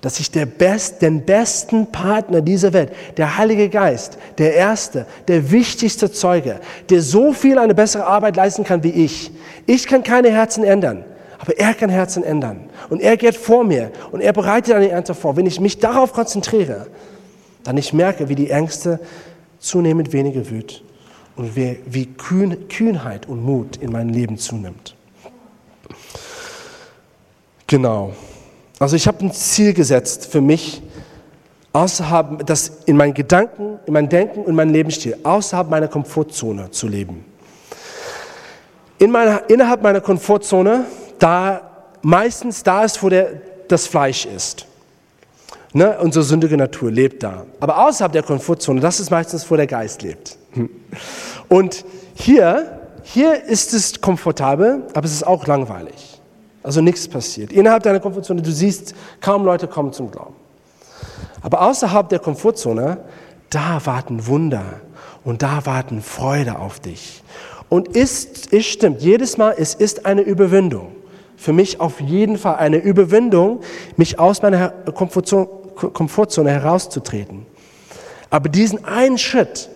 dass 0.00 0.18
ich 0.18 0.30
der 0.30 0.46
Best, 0.46 1.02
den 1.02 1.24
besten 1.24 1.92
Partner 1.92 2.40
dieser 2.40 2.72
Welt, 2.72 2.92
der 3.18 3.36
Heilige 3.38 3.68
Geist, 3.68 4.18
der 4.38 4.54
Erste, 4.54 5.06
der 5.28 5.50
wichtigste 5.50 6.10
Zeuge, 6.10 6.60
der 6.90 7.02
so 7.02 7.32
viel 7.32 7.58
eine 7.58 7.74
bessere 7.74 8.06
Arbeit 8.06 8.36
leisten 8.36 8.64
kann 8.64 8.82
wie 8.82 8.90
ich. 8.90 9.30
Ich 9.66 9.86
kann 9.86 10.02
keine 10.02 10.30
Herzen 10.32 10.64
ändern, 10.64 11.04
aber 11.42 11.58
er 11.58 11.74
kann 11.74 11.90
Herzen 11.90 12.22
ändern. 12.22 12.70
Und 12.88 13.02
er 13.02 13.16
geht 13.16 13.36
vor 13.36 13.64
mir 13.64 13.90
und 14.12 14.20
er 14.20 14.32
bereitet 14.32 14.74
eine 14.74 14.88
Ernte 14.88 15.12
vor. 15.12 15.36
Wenn 15.36 15.44
ich 15.44 15.58
mich 15.58 15.80
darauf 15.80 16.12
konzentriere, 16.12 16.86
dann 17.64 17.76
ich 17.76 17.92
merke, 17.92 18.28
wie 18.28 18.36
die 18.36 18.50
Ängste 18.50 19.00
zunehmend 19.58 20.12
weniger 20.12 20.48
wird 20.50 20.84
und 21.34 21.56
wie, 21.56 21.80
wie 21.84 22.06
Kühn, 22.06 22.68
Kühnheit 22.68 23.26
und 23.26 23.44
Mut 23.44 23.76
in 23.78 23.90
meinem 23.90 24.10
Leben 24.10 24.38
zunimmt. 24.38 24.94
Genau. 27.66 28.12
Also 28.78 28.94
ich 28.94 29.08
habe 29.08 29.24
ein 29.24 29.32
Ziel 29.32 29.74
gesetzt 29.74 30.26
für 30.26 30.40
mich, 30.40 30.80
außerhalb, 31.72 32.46
das 32.46 32.84
in 32.86 32.96
meinen 32.96 33.14
Gedanken, 33.14 33.80
in 33.86 33.94
meinem 33.94 34.08
Denken 34.08 34.42
und 34.42 34.50
in 34.50 34.54
meinem 34.54 34.72
Lebensstil, 34.72 35.16
außerhalb 35.24 35.68
meiner 35.68 35.88
Komfortzone 35.88 36.70
zu 36.70 36.86
leben. 36.86 37.24
In 38.98 39.10
meiner, 39.10 39.50
innerhalb 39.50 39.82
meiner 39.82 40.00
Komfortzone, 40.00 40.84
da 41.22 41.60
meistens 42.02 42.62
da 42.62 42.84
ist, 42.84 43.02
wo 43.02 43.08
der, 43.08 43.40
das 43.68 43.86
Fleisch 43.86 44.26
ist. 44.26 44.66
Ne? 45.72 45.98
Unsere 46.00 46.24
sündige 46.24 46.56
Natur 46.56 46.90
lebt 46.90 47.22
da. 47.22 47.46
Aber 47.60 47.86
außerhalb 47.86 48.12
der 48.12 48.22
Komfortzone, 48.22 48.80
das 48.80 49.00
ist 49.00 49.10
meistens, 49.10 49.50
wo 49.50 49.56
der 49.56 49.66
Geist 49.66 50.02
lebt. 50.02 50.36
Und 51.48 51.84
hier, 52.14 52.80
hier 53.04 53.44
ist 53.44 53.72
es 53.72 54.00
komfortabel, 54.00 54.82
aber 54.94 55.06
es 55.06 55.12
ist 55.12 55.26
auch 55.26 55.46
langweilig. 55.46 56.20
Also 56.62 56.80
nichts 56.80 57.08
passiert. 57.08 57.52
Innerhalb 57.52 57.82
deiner 57.82 58.00
Komfortzone, 58.00 58.42
du 58.42 58.52
siehst, 58.52 58.94
kaum 59.20 59.44
Leute 59.44 59.66
kommen 59.66 59.92
zum 59.92 60.10
Glauben. 60.10 60.34
Aber 61.40 61.62
außerhalb 61.62 62.08
der 62.08 62.18
Komfortzone, 62.18 62.98
da 63.50 63.80
warten 63.84 64.26
Wunder 64.26 64.64
und 65.24 65.42
da 65.42 65.66
warten 65.66 66.02
Freude 66.02 66.58
auf 66.58 66.80
dich. 66.80 67.22
Und 67.68 67.88
ist, 67.88 68.52
ist 68.52 68.66
stimmt, 68.66 69.02
jedes 69.02 69.38
Mal, 69.38 69.54
es 69.56 69.74
ist 69.74 70.04
eine 70.04 70.22
Überwindung. 70.22 70.92
Für 71.42 71.52
mich 71.52 71.80
auf 71.80 72.00
jeden 72.00 72.38
Fall 72.38 72.54
eine 72.54 72.76
Überwindung, 72.76 73.62
mich 73.96 74.20
aus 74.20 74.42
meiner 74.42 74.68
Komfortzone, 74.68 76.50
herauszutreten. 76.52 77.46
Aber 78.30 78.48
diesen 78.48 78.84
einen 78.84 79.18
Schritt 79.18 79.68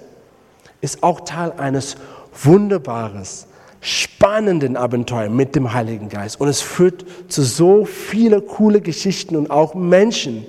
ist 0.81 1.02
auch 1.02 1.22
Teil 1.22 1.50
eines 1.57 1.96
wunderbares, 2.40 3.48
spannenden 3.81 4.76
Abenteuer 4.76 5.29
mit 5.29 5.57
dem 5.57 5.72
Heiligen 5.72 6.09
Geist. 6.09 6.40
Und 6.40 6.46
es 6.46 6.61
führt 6.61 7.05
zu 7.26 7.42
so 7.42 7.85
viele 7.85 8.42
coole 8.42 8.81
Geschichten 8.81 9.35
und 9.35 9.50
auch 9.50 9.74
Menschen, 9.74 10.46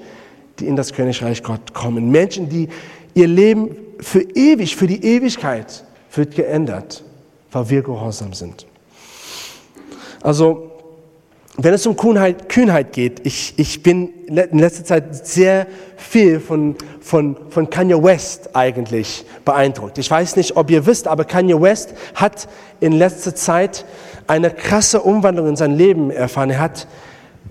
die 0.60 0.68
in 0.68 0.76
das 0.76 0.94
Königreich 0.94 1.42
Gott 1.42 1.74
kommen. 1.74 2.12
Menschen, 2.12 2.48
die 2.48 2.70
ihr 3.16 3.28
Leben 3.28 3.76
für 4.02 4.22
ewig, 4.22 4.76
für 4.76 4.86
die 4.86 5.04
Ewigkeit 5.04 5.84
wird 6.14 6.36
geändert, 6.36 7.04
weil 7.52 7.72
wir 7.72 7.82
gehorsam 7.82 8.34
sind. 8.34 8.68
Also 10.22 10.77
wenn 11.60 11.74
es 11.74 11.88
um 11.88 11.98
Kühnheit, 11.98 12.50
Kühnheit 12.50 12.94
geht, 12.94 13.26
ich, 13.26 13.56
ich 13.58 13.82
bin 13.82 14.10
in 14.28 14.60
letzter 14.60 14.86
Zeit 14.86 15.26
sehr 15.26 15.66
viel 15.96 16.40
von, 16.40 16.76
von, 17.02 17.36
von 17.50 17.70
Kanye 17.70 18.02
West 18.02 18.56
eigentlich 18.56 19.26
beeindruckt. 19.44 19.98
Ich 19.98 20.10
weiß 20.10 20.36
nicht, 20.36 20.56
ob 20.56 20.70
ihr 20.70 20.86
wisst, 20.86 21.08
aber 21.08 21.26
Kanye 21.26 21.60
West 21.60 21.96
hat 22.14 22.48
in 22.80 22.92
letzter 22.92 23.34
Zeit 23.34 23.86
eine 24.28 24.52
krasse 24.52 25.02
Umwandlung 25.02 25.48
in 25.48 25.56
sein 25.56 25.76
Leben 25.76 26.12
erfahren. 26.12 26.52
Er 26.52 26.60
hat 26.60 26.88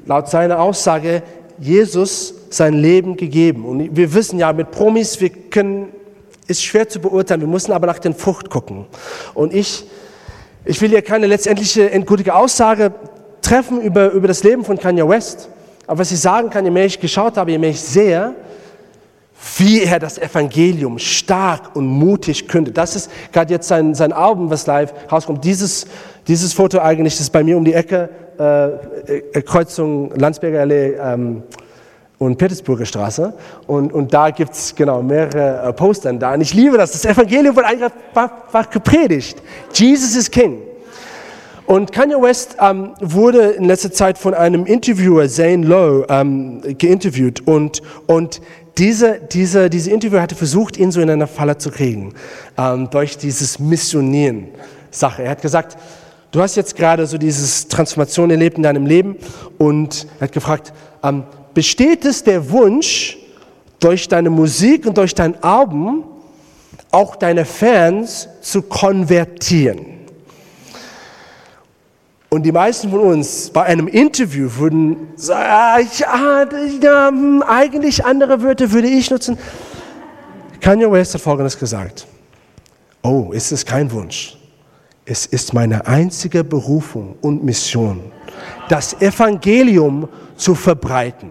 laut 0.06 0.28
seiner 0.28 0.60
Aussage 0.60 1.24
Jesus 1.58 2.34
sein 2.50 2.74
Leben 2.74 3.16
gegeben. 3.16 3.64
Und 3.64 3.96
wir 3.96 4.14
wissen 4.14 4.38
ja, 4.38 4.52
mit 4.52 4.70
Promis, 4.70 5.20
wir 5.20 5.30
können, 5.30 5.88
ist 6.46 6.62
schwer 6.62 6.88
zu 6.88 7.00
beurteilen, 7.00 7.40
wir 7.40 7.48
müssen 7.48 7.72
aber 7.72 7.88
nach 7.88 7.98
den 7.98 8.14
Frucht 8.14 8.50
gucken. 8.50 8.86
Und 9.34 9.52
ich, 9.52 9.84
ich 10.64 10.80
will 10.80 10.90
hier 10.90 11.02
keine 11.02 11.26
letztendliche 11.26 11.90
endgültige 11.90 12.34
Aussage 12.36 12.92
treffen 13.46 13.80
über, 13.80 14.10
über 14.10 14.26
das 14.26 14.42
Leben 14.42 14.64
von 14.64 14.76
Kanye 14.78 15.08
West. 15.08 15.48
Aber 15.86 16.00
was 16.00 16.10
ich 16.10 16.20
sagen 16.20 16.50
kann, 16.50 16.64
je 16.64 16.70
mehr 16.70 16.86
ich 16.86 16.98
geschaut 16.98 17.36
habe, 17.36 17.52
je 17.52 17.58
mehr 17.58 17.70
ich 17.70 17.80
sehe, 17.80 18.34
wie 19.58 19.82
er 19.82 20.00
das 20.00 20.18
Evangelium 20.18 20.98
stark 20.98 21.76
und 21.76 21.86
mutig 21.86 22.48
kündet. 22.48 22.76
Das 22.76 22.96
ist 22.96 23.10
gerade 23.32 23.52
jetzt 23.52 23.68
sein, 23.68 23.94
sein 23.94 24.12
Album, 24.12 24.50
was 24.50 24.66
live 24.66 24.92
rauskommt. 25.10 25.44
Dieses, 25.44 25.86
dieses 26.26 26.52
Foto 26.52 26.80
eigentlich 26.80 27.20
ist 27.20 27.30
bei 27.30 27.44
mir 27.44 27.56
um 27.56 27.64
die 27.64 27.74
Ecke, 27.74 28.08
äh, 28.38 29.18
äh 29.38 29.42
Kreuzung 29.42 30.10
Landsberger 30.16 30.62
Allee 30.62 30.94
ähm, 30.94 31.42
und 32.18 32.38
Petersburger 32.38 32.86
Straße. 32.86 33.32
Und, 33.68 33.92
und 33.92 34.12
da 34.12 34.30
gibt's 34.30 34.74
genau 34.74 35.02
mehrere 35.02 35.68
äh, 35.68 35.72
Postern 35.72 36.18
da. 36.18 36.34
Und 36.34 36.40
ich 36.40 36.52
liebe 36.52 36.76
das. 36.76 36.92
Das 36.92 37.04
Evangelium 37.04 37.54
wird 37.54 37.66
einfach 37.66 38.70
gepredigt. 38.70 39.40
Jesus 39.72 40.16
ist 40.16 40.32
King. 40.32 40.62
Und 41.66 41.90
Kanye 41.90 42.22
West 42.22 42.56
ähm, 42.60 42.94
wurde 43.00 43.50
in 43.50 43.64
letzter 43.64 43.90
Zeit 43.90 44.18
von 44.18 44.34
einem 44.34 44.66
Interviewer, 44.66 45.28
Zane 45.28 45.66
Lowe, 45.66 46.06
ähm, 46.08 46.62
geinterviewt 46.78 47.46
und, 47.46 47.82
und 48.06 48.40
diese, 48.78 49.20
diese, 49.32 49.68
diese 49.68 49.90
Interview 49.90 50.20
hatte 50.20 50.36
versucht, 50.36 50.76
ihn 50.76 50.92
so 50.92 51.00
in 51.00 51.10
eine 51.10 51.26
Falle 51.26 51.58
zu 51.58 51.70
kriegen, 51.70 52.14
ähm, 52.56 52.88
durch 52.90 53.18
dieses 53.18 53.58
Missionieren-Sache. 53.58 55.24
Er 55.24 55.30
hat 55.30 55.42
gesagt, 55.42 55.76
du 56.30 56.40
hast 56.40 56.54
jetzt 56.54 56.76
gerade 56.76 57.04
so 57.06 57.18
diese 57.18 57.68
Transformation 57.68 58.30
erlebt 58.30 58.58
in 58.58 58.62
deinem 58.62 58.86
Leben 58.86 59.16
und 59.58 60.06
er 60.20 60.26
hat 60.26 60.32
gefragt, 60.32 60.72
ähm, 61.02 61.24
besteht 61.52 62.04
es 62.04 62.22
der 62.22 62.48
Wunsch, 62.50 63.18
durch 63.80 64.08
deine 64.08 64.30
Musik 64.30 64.86
und 64.86 64.96
durch 64.96 65.14
dein 65.14 65.42
Album 65.42 66.04
auch 66.92 67.16
deine 67.16 67.44
Fans 67.44 68.28
zu 68.40 68.62
konvertieren? 68.62 69.95
Und 72.28 72.42
die 72.42 72.52
meisten 72.52 72.90
von 72.90 73.00
uns 73.00 73.50
bei 73.50 73.62
einem 73.62 73.86
Interview 73.86 74.50
würden 74.56 75.08
sagen, 75.14 75.88
ja, 75.98 76.46
ja, 76.82 77.12
eigentlich 77.46 78.04
andere 78.04 78.42
Wörter 78.42 78.72
würde 78.72 78.88
ich 78.88 79.10
nutzen. 79.10 79.38
Kanye 80.60 80.90
West 80.90 81.14
hat 81.14 81.20
Folgendes 81.20 81.56
gesagt. 81.58 82.06
Oh, 83.02 83.30
ist 83.32 83.52
es 83.52 83.64
kein 83.64 83.90
Wunsch. 83.92 84.36
Es 85.04 85.26
ist 85.26 85.54
meine 85.54 85.86
einzige 85.86 86.42
Berufung 86.42 87.14
und 87.20 87.44
Mission, 87.44 88.10
das 88.68 89.00
Evangelium 89.00 90.08
zu 90.34 90.56
verbreiten. 90.56 91.30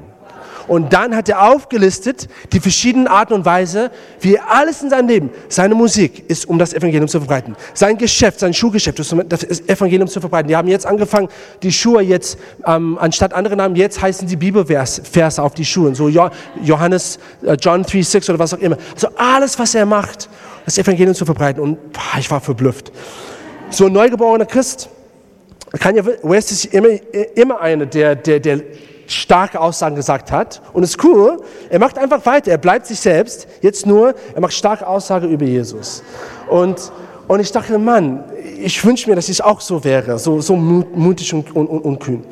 Und 0.68 0.94
dann 0.94 1.16
hat 1.16 1.30
er 1.30 1.50
aufgelistet 1.52 2.28
die 2.52 2.60
verschiedenen 2.60 3.08
Arten 3.08 3.34
und 3.34 3.46
Weise, 3.46 3.92
wie 4.20 4.40
alles 4.40 4.82
in 4.82 4.90
seinem 4.90 5.08
Leben, 5.08 5.30
seine 5.48 5.76
Musik 5.76 6.30
ist, 6.30 6.48
um 6.48 6.58
das 6.58 6.74
Evangelium 6.74 7.08
zu 7.08 7.20
verbreiten. 7.20 7.56
Sein 7.74 7.98
Geschäft, 7.98 8.40
sein 8.40 8.54
Schuhgeschäft 8.54 9.00
ist, 9.00 9.14
um 9.14 9.28
das 9.28 9.44
Evangelium 9.44 10.08
zu 10.08 10.20
verbreiten. 10.20 10.48
Die 10.48 10.56
haben 10.56 10.68
jetzt 10.68 10.86
angefangen, 10.86 11.30
die 11.62 11.72
Schuhe 11.72 12.02
jetzt, 12.02 12.38
ähm, 12.66 12.98
anstatt 13.00 13.34
andere 13.34 13.56
Namen, 13.56 13.76
jetzt 13.76 14.02
heißen 14.02 14.28
sie 14.28 14.36
Bibelverse 14.36 15.42
auf 15.42 15.54
die 15.54 15.66
Schuhe. 15.66 15.94
So 15.96 16.10
Johannes, 16.10 17.20
äh, 17.44 17.54
John 17.60 17.84
3,6 17.84 18.30
oder 18.30 18.40
was 18.40 18.54
auch 18.54 18.60
immer. 18.60 18.78
Also 18.94 19.10
alles, 19.16 19.58
was 19.60 19.76
er 19.76 19.86
macht, 19.86 20.30
das 20.66 20.78
Evangelium 20.78 21.16
zu 21.16 21.26
verbreiten. 21.26 21.62
Und 21.62 21.94
boah, 21.94 22.20
ich 22.20 22.30
war 22.32 22.42
verblüfft. 22.42 22.92
So 23.70 23.86
ein 23.86 23.94
neugeborener 23.94 24.46
Christ, 24.46 24.90
Kanye 25.80 26.06
West 26.24 26.52
ist 26.52 26.66
immer, 26.66 26.90
immer 27.36 27.60
einer, 27.60 27.86
der, 27.86 28.16
der, 28.16 28.40
der 28.40 28.62
starke 29.08 29.60
Aussagen 29.60 29.96
gesagt 29.96 30.32
hat. 30.32 30.62
Und 30.74 30.84
es 30.84 30.92
ist 30.92 31.04
cool, 31.04 31.42
er 31.70 31.80
macht 31.80 31.98
einfach 31.98 32.26
weiter, 32.26 32.52
er 32.52 32.58
bleibt 32.58 32.86
sich 32.86 33.00
selbst, 33.00 33.48
jetzt 33.62 33.86
nur, 33.86 34.16
er 34.34 34.42
macht 34.42 34.54
starke 34.54 34.88
Aussagen 34.88 35.30
über 35.30 35.46
Jesus. 35.46 36.04
Und, 36.50 36.92
und 37.28 37.40
ich 37.40 37.52
dachte, 37.52 37.78
Mann, 37.78 38.24
ich 38.60 38.84
wünsche 38.84 39.10
mir, 39.10 39.16
dass 39.16 39.30
ich 39.30 39.44
auch 39.44 39.62
so 39.62 39.84
wäre, 39.84 40.18
so, 40.20 40.42
so 40.42 40.56
mutig 40.56 41.34
und, 41.34 41.56
und, 41.56 41.68
und 41.68 42.00
kühn. 42.00 42.24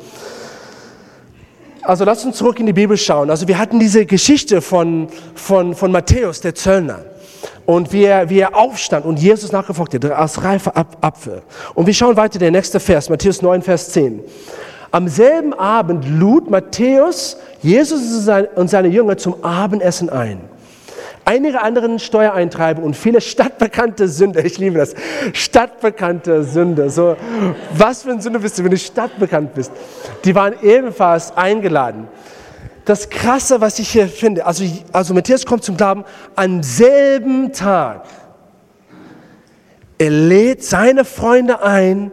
Also 1.82 2.04
lass 2.04 2.24
uns 2.24 2.38
zurück 2.38 2.58
in 2.60 2.66
die 2.66 2.72
Bibel 2.72 2.96
schauen. 2.96 3.28
Also 3.28 3.46
wir 3.46 3.58
hatten 3.58 3.78
diese 3.78 4.06
Geschichte 4.06 4.62
von, 4.62 5.08
von, 5.34 5.74
von 5.74 5.92
Matthäus, 5.92 6.40
der 6.40 6.54
Zöllner. 6.54 7.04
Und 7.66 7.92
wie 7.92 8.04
er, 8.04 8.30
wie 8.30 8.38
er 8.38 8.56
aufstand 8.56 9.04
und 9.04 9.18
Jesus 9.18 9.52
nachgefolgt 9.52 9.94
hat, 9.94 10.04
als 10.06 10.42
reifer 10.42 10.72
Apfel. 10.76 11.42
Und 11.74 11.86
wir 11.86 11.92
schauen 11.92 12.16
weiter, 12.16 12.38
der 12.38 12.50
nächste 12.50 12.80
Vers, 12.80 13.10
Matthäus 13.10 13.42
9, 13.42 13.60
Vers 13.62 13.90
10. 13.90 14.20
Am 14.94 15.08
selben 15.08 15.52
Abend 15.52 16.06
lud 16.08 16.48
Matthäus 16.48 17.36
Jesus 17.60 18.28
und 18.54 18.70
seine 18.70 18.86
Jünger 18.86 19.16
zum 19.16 19.42
Abendessen 19.42 20.08
ein. 20.08 20.38
Einige 21.24 21.62
anderen 21.62 21.98
Steuereintreiber 21.98 22.80
und 22.80 22.94
viele 22.94 23.20
stadtbekannte 23.20 24.06
Sünder, 24.06 24.44
ich 24.44 24.56
liebe 24.58 24.78
das, 24.78 24.94
stadtbekannte 25.32 26.44
Sünder, 26.44 26.90
so, 26.90 27.16
was 27.76 28.04
für 28.04 28.12
ein 28.12 28.20
Sünder 28.20 28.38
bist 28.38 28.56
du, 28.56 28.62
wenn 28.62 28.70
du 28.70 28.78
stadtbekannt 28.78 29.52
bist, 29.54 29.72
die 30.24 30.32
waren 30.32 30.54
ebenfalls 30.62 31.36
eingeladen. 31.36 32.06
Das 32.84 33.10
Krasse, 33.10 33.60
was 33.60 33.80
ich 33.80 33.88
hier 33.88 34.06
finde, 34.06 34.46
also, 34.46 34.62
also 34.92 35.12
Matthäus 35.12 35.44
kommt 35.44 35.64
zum 35.64 35.76
Glauben 35.76 36.04
am 36.36 36.62
selben 36.62 37.52
Tag. 37.52 38.04
Er 39.98 40.10
lädt 40.10 40.62
seine 40.62 41.04
Freunde 41.04 41.64
ein, 41.64 42.12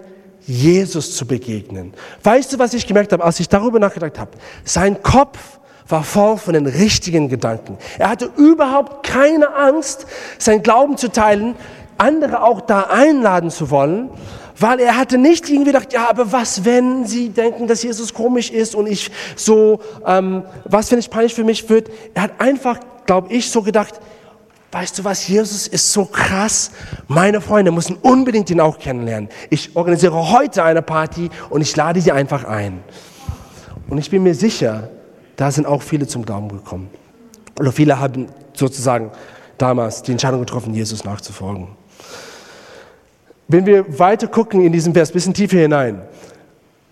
Jesus 0.52 1.16
zu 1.16 1.26
begegnen. 1.26 1.94
Weißt 2.24 2.52
du, 2.52 2.60
was 2.60 2.74
ich 2.74 2.86
gemerkt 2.86 3.14
habe, 3.14 3.24
als 3.24 3.40
ich 3.40 3.48
darüber 3.48 3.80
nachgedacht 3.80 4.20
habe? 4.20 4.32
Sein 4.66 5.02
Kopf 5.02 5.40
war 5.88 6.04
voll 6.04 6.38
von 6.38 6.54
den 6.54 6.68
richtigen 6.68 7.30
Gedanken. 7.30 7.78
Er 7.98 8.10
hatte 8.10 8.30
überhaupt 8.38 9.06
keine 9.06 9.56
Angst, 9.56 10.06
sein 10.38 10.62
Glauben 10.62 10.98
zu 10.98 11.10
teilen, 11.10 11.56
andere 11.98 12.44
auch 12.44 12.62
da 12.62 12.84
einladen 12.84 13.50
zu 13.50 13.70
wollen, 13.70 14.10
weil 14.60 14.80
er 14.80 14.98
hatte 14.98 15.18
nicht 15.18 15.50
irgendwie 15.50 15.72
gedacht, 15.72 15.94
ja, 15.94 16.10
aber 16.10 16.32
was, 16.32 16.66
wenn 16.66 17.06
sie 17.06 17.30
denken, 17.30 17.68
dass 17.68 17.84
Jesus 17.84 18.14
komisch 18.14 18.52
ist 18.52 18.76
und 18.76 18.88
ich 18.88 19.10
so, 19.36 19.80
ähm, 20.06 20.44
was, 20.66 20.92
wenn 20.92 21.00
es 21.00 21.08
peinlich 21.08 21.34
für 21.34 21.44
mich 21.44 21.70
wird? 21.70 21.90
Er 22.14 22.24
hat 22.24 22.32
einfach, 22.40 22.80
glaube 23.06 23.34
ich, 23.34 23.50
so 23.50 23.62
gedacht, 23.62 24.00
Weißt 24.72 24.98
du 24.98 25.04
was, 25.04 25.28
Jesus 25.28 25.68
ist 25.68 25.92
so 25.92 26.06
krass. 26.06 26.72
Meine 27.08 27.42
Freunde 27.42 27.72
müssen 27.72 27.98
unbedingt 27.98 28.50
ihn 28.50 28.62
auch 28.62 28.80
kennenlernen. 28.80 29.30
Ich 29.50 29.76
organisiere 29.76 30.32
heute 30.32 30.64
eine 30.64 30.82
Party 30.82 31.30
und 31.50 31.62
ich 31.62 31.76
lade 31.76 32.00
sie 32.00 32.14
einfach 32.14 32.46
ein. 32.46 32.82
Und 33.90 33.98
ich 33.98 34.10
bin 34.10 34.24
mir 34.24 34.34
sicher, 34.34 34.90
da 35.36 35.52
sind 35.52 35.66
auch 35.66 35.82
viele 35.82 36.08
zum 36.08 36.24
Glauben 36.24 36.48
gekommen. 36.48 36.90
Oder 37.60 37.74
viele 37.74 38.00
haben 38.00 38.28
sozusagen 38.54 39.12
damals 39.58 40.04
die 40.04 40.14
Entscheidung 40.14 40.40
getroffen, 40.40 40.74
Jesus 40.74 41.04
nachzufolgen. 41.04 41.68
Wenn 43.50 43.66
wir 43.66 44.00
weiter 44.00 44.28
gucken 44.28 44.64
in 44.64 44.72
diesem 44.72 44.94
Vers, 44.94 45.10
ein 45.10 45.14
bisschen 45.14 45.34
tiefer 45.34 45.58
hinein, 45.58 46.02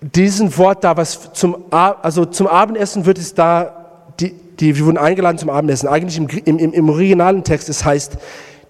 diesen 0.01 0.55
Wort 0.57 0.83
da, 0.83 0.97
was 0.97 1.31
zum, 1.31 1.63
also 1.71 2.25
zum 2.25 2.47
Abendessen 2.47 3.05
wird 3.05 3.17
es 3.17 3.33
da 3.33 4.03
die, 4.19 4.33
wir 4.59 4.85
wurden 4.85 4.97
eingeladen 4.97 5.37
zum 5.37 5.49
Abendessen. 5.49 5.87
Eigentlich 5.87 6.17
im, 6.17 6.59
im, 6.59 6.73
im 6.73 6.89
originalen 6.89 7.43
Text, 7.43 7.69
es 7.69 7.85
heißt, 7.85 8.17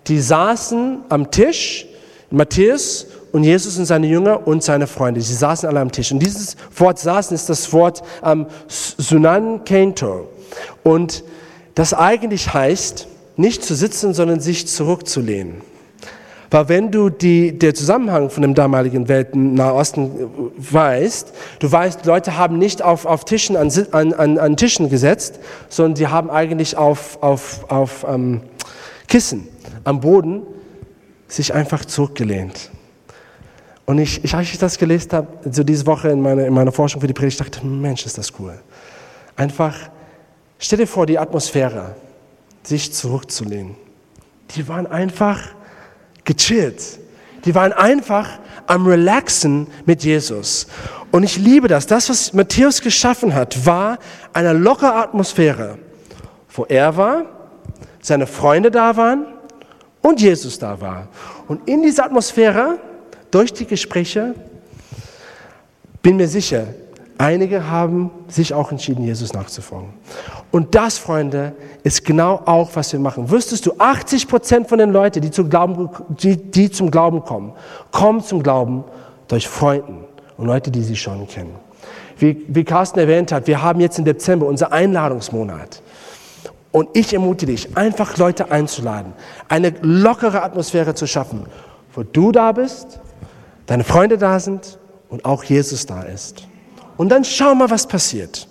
die 0.08 0.20
saßen 0.20 1.00
am 1.10 1.32
Tisch, 1.32 1.86
Matthäus 2.32 3.08
und 3.32 3.44
Jesus 3.44 3.78
und 3.78 3.86
seine 3.86 4.08
Jünger 4.08 4.48
und 4.48 4.64
seine 4.64 4.88
Freunde. 4.88 5.22
Sie 5.22 5.34
saßen 5.34 5.68
alle 5.68 5.80
am 5.80 5.92
Tisch. 5.92 6.12
Und 6.12 6.20
dieses 6.20 6.56
Wort 6.76 7.00
saßen 7.00 7.36
ist 7.36 7.50
das 7.50 7.72
Wort 7.74 8.02
ähm, 8.24 8.46
Sunan 8.68 9.64
Kento. 9.66 10.30
Und 10.84 11.24
das 11.76 11.94
eigentlich 11.94 12.54
heißt, 12.54 13.08
nicht 13.36 13.64
zu 13.64 13.76
sitzen, 13.76 14.14
sondern 14.14 14.40
sich 14.40 14.68
zurückzulehnen. 14.68 15.62
Weil 16.52 16.68
wenn 16.68 16.92
du 16.92 17.10
die, 17.10 17.58
der 17.58 17.76
Zusammenhang 17.76 18.30
von 18.30 18.42
dem 18.42 18.56
damaligen 18.56 19.08
Welt 19.08 19.30
im 19.34 19.54
Nahosten 19.54 20.06
äh, 20.06 20.74
weißt, 20.74 21.34
du 21.60 21.72
weißt, 21.72 22.06
Leute 22.06 22.38
haben 22.38 22.58
nicht 22.58 22.82
auf, 22.82 23.06
auf 23.06 23.26
Tischen, 23.26 23.56
an, 23.56 23.72
an, 24.14 24.38
an 24.38 24.58
Tischen 24.58 24.90
gesetzt, 24.90 25.40
sondern 25.70 25.96
sie 25.96 26.08
haben 26.08 26.30
eigentlich 26.30 26.76
auf, 26.76 27.22
auf, 27.22 27.70
auf 27.70 28.06
ähm, 28.08 28.42
Kissen 29.08 29.48
am 29.84 30.00
Boden 30.00 30.44
sich 31.28 31.54
einfach 31.54 31.86
zurückgelehnt. 31.86 32.72
Und 33.86 34.00
ich, 34.00 34.24
ich, 34.24 34.36
als 34.36 34.52
ich 34.52 34.58
das 34.58 34.78
gelesen 34.78 35.12
habe, 35.14 35.28
so 35.50 35.64
diese 35.64 35.86
Woche 35.86 36.10
in 36.10 36.22
meiner, 36.22 36.46
in 36.46 36.54
meiner 36.54 36.72
Forschung 36.72 37.02
für 37.02 37.08
die 37.08 37.14
Predigt, 37.14 37.40
dachte 37.40 37.66
Mensch, 37.66 38.06
ist 38.06 38.18
das 38.18 38.32
cool. 38.40 38.60
Einfach, 39.36 39.76
stell 40.58 40.80
dir 40.80 40.88
vor, 40.88 41.06
die 41.06 41.18
Atmosphäre, 41.18 41.96
sich 42.64 42.94
zurückzulehnen. 42.94 43.76
Die 44.56 44.68
waren 44.68 44.86
einfach 44.86 45.40
gechillt. 46.30 47.00
Die 47.46 47.56
waren 47.56 47.74
einfach 47.74 48.40
am 48.68 48.86
Relaxen 48.86 49.68
mit 49.86 50.04
Jesus. 50.04 50.68
Und 51.12 51.24
ich 51.24 51.38
liebe 51.38 51.68
das. 51.68 51.88
Das, 51.88 52.08
was 52.10 52.34
Matthäus 52.34 52.82
geschaffen 52.82 53.34
hat, 53.34 53.66
war 53.66 53.98
eine 54.32 54.54
lockere 54.54 54.94
Atmosphäre, 54.94 55.80
wo 56.54 56.66
er 56.66 56.96
war, 56.96 57.26
seine 58.02 58.28
Freunde 58.28 58.70
da 58.70 58.96
waren 58.96 59.26
und 60.02 60.22
Jesus 60.22 60.60
da 60.60 60.80
war. 60.80 61.08
Und 61.48 61.68
in 61.68 61.82
dieser 61.82 62.06
Atmosphäre, 62.06 62.78
durch 63.32 63.52
die 63.52 63.66
Gespräche, 63.66 64.36
bin 66.04 66.18
mir 66.18 66.28
sicher, 66.28 66.68
einige 67.20 67.70
haben 67.70 68.10
sich 68.28 68.54
auch 68.54 68.72
entschieden, 68.72 69.04
Jesus 69.04 69.34
nachzufolgen. 69.34 69.94
Und 70.52 70.74
das, 70.74 70.98
Freunde, 70.98 71.54
ist 71.84 72.04
genau 72.04 72.42
auch, 72.46 72.72
was 72.74 72.92
wir 72.92 73.00
machen. 73.00 73.30
Wüsstest 73.30 73.66
du, 73.68 73.74
80 73.78 74.28
Prozent 74.28 74.70
von 74.70 74.80
den 74.80 74.92
Leuten, 74.92 75.22
die 75.22 75.30
zum, 75.30 75.50
Glauben, 75.50 75.90
die, 76.10 76.38
die 76.38 76.72
zum 76.72 76.90
Glauben 76.90 77.24
kommen, 77.24 77.54
kommen 77.92 78.22
zum 78.24 78.42
Glauben 78.42 78.84
durch 79.28 79.48
Freunden 79.48 80.06
und 80.38 80.48
Leute, 80.48 80.72
die 80.72 80.82
sie 80.82 80.96
schon 80.96 81.28
kennen. 81.28 81.54
Wie, 82.18 82.44
wie 82.48 82.64
Carsten 82.64 83.00
erwähnt 83.00 83.32
hat, 83.32 83.48
wir 83.48 83.62
haben 83.62 83.80
jetzt 83.80 84.00
im 84.00 84.06
Dezember 84.06 84.48
unser 84.48 84.72
Einladungsmonat. 84.72 85.82
Und 86.72 86.90
ich 86.94 87.14
ermutige 87.14 87.52
dich, 87.52 87.76
einfach 87.78 88.18
Leute 88.18 88.52
einzuladen, 88.52 89.14
eine 89.48 89.74
lockere 89.82 90.44
Atmosphäre 90.44 90.96
zu 90.96 91.08
schaffen, 91.08 91.46
wo 91.94 92.04
du 92.04 92.32
da 92.32 92.52
bist, 92.52 93.00
deine 93.66 93.84
Freunde 93.84 94.18
da 94.18 94.40
sind 94.40 94.80
und 95.10 95.26
auch 95.26 95.44
Jesus 95.44 95.86
da 95.86 96.04
ist. 96.04 96.48
Und 97.00 97.08
dann 97.08 97.24
schau 97.24 97.56
mal, 97.56 97.70
was 97.70 97.88
passiert. 97.88 98.46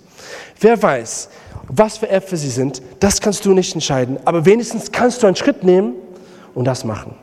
Wer 0.59 0.81
weiß, 0.81 1.29
was 1.67 1.99
für 1.99 2.09
Äpfel 2.09 2.35
sie 2.35 2.49
sind, 2.49 2.81
das 2.99 3.21
kannst 3.21 3.45
du 3.45 3.53
nicht 3.53 3.75
entscheiden. 3.75 4.17
Aber 4.25 4.43
wenigstens 4.43 4.91
kannst 4.91 5.21
du 5.21 5.27
einen 5.27 5.35
Schritt 5.35 5.63
nehmen 5.63 5.93
und 6.55 6.65
das 6.65 6.83
machen. 6.83 7.13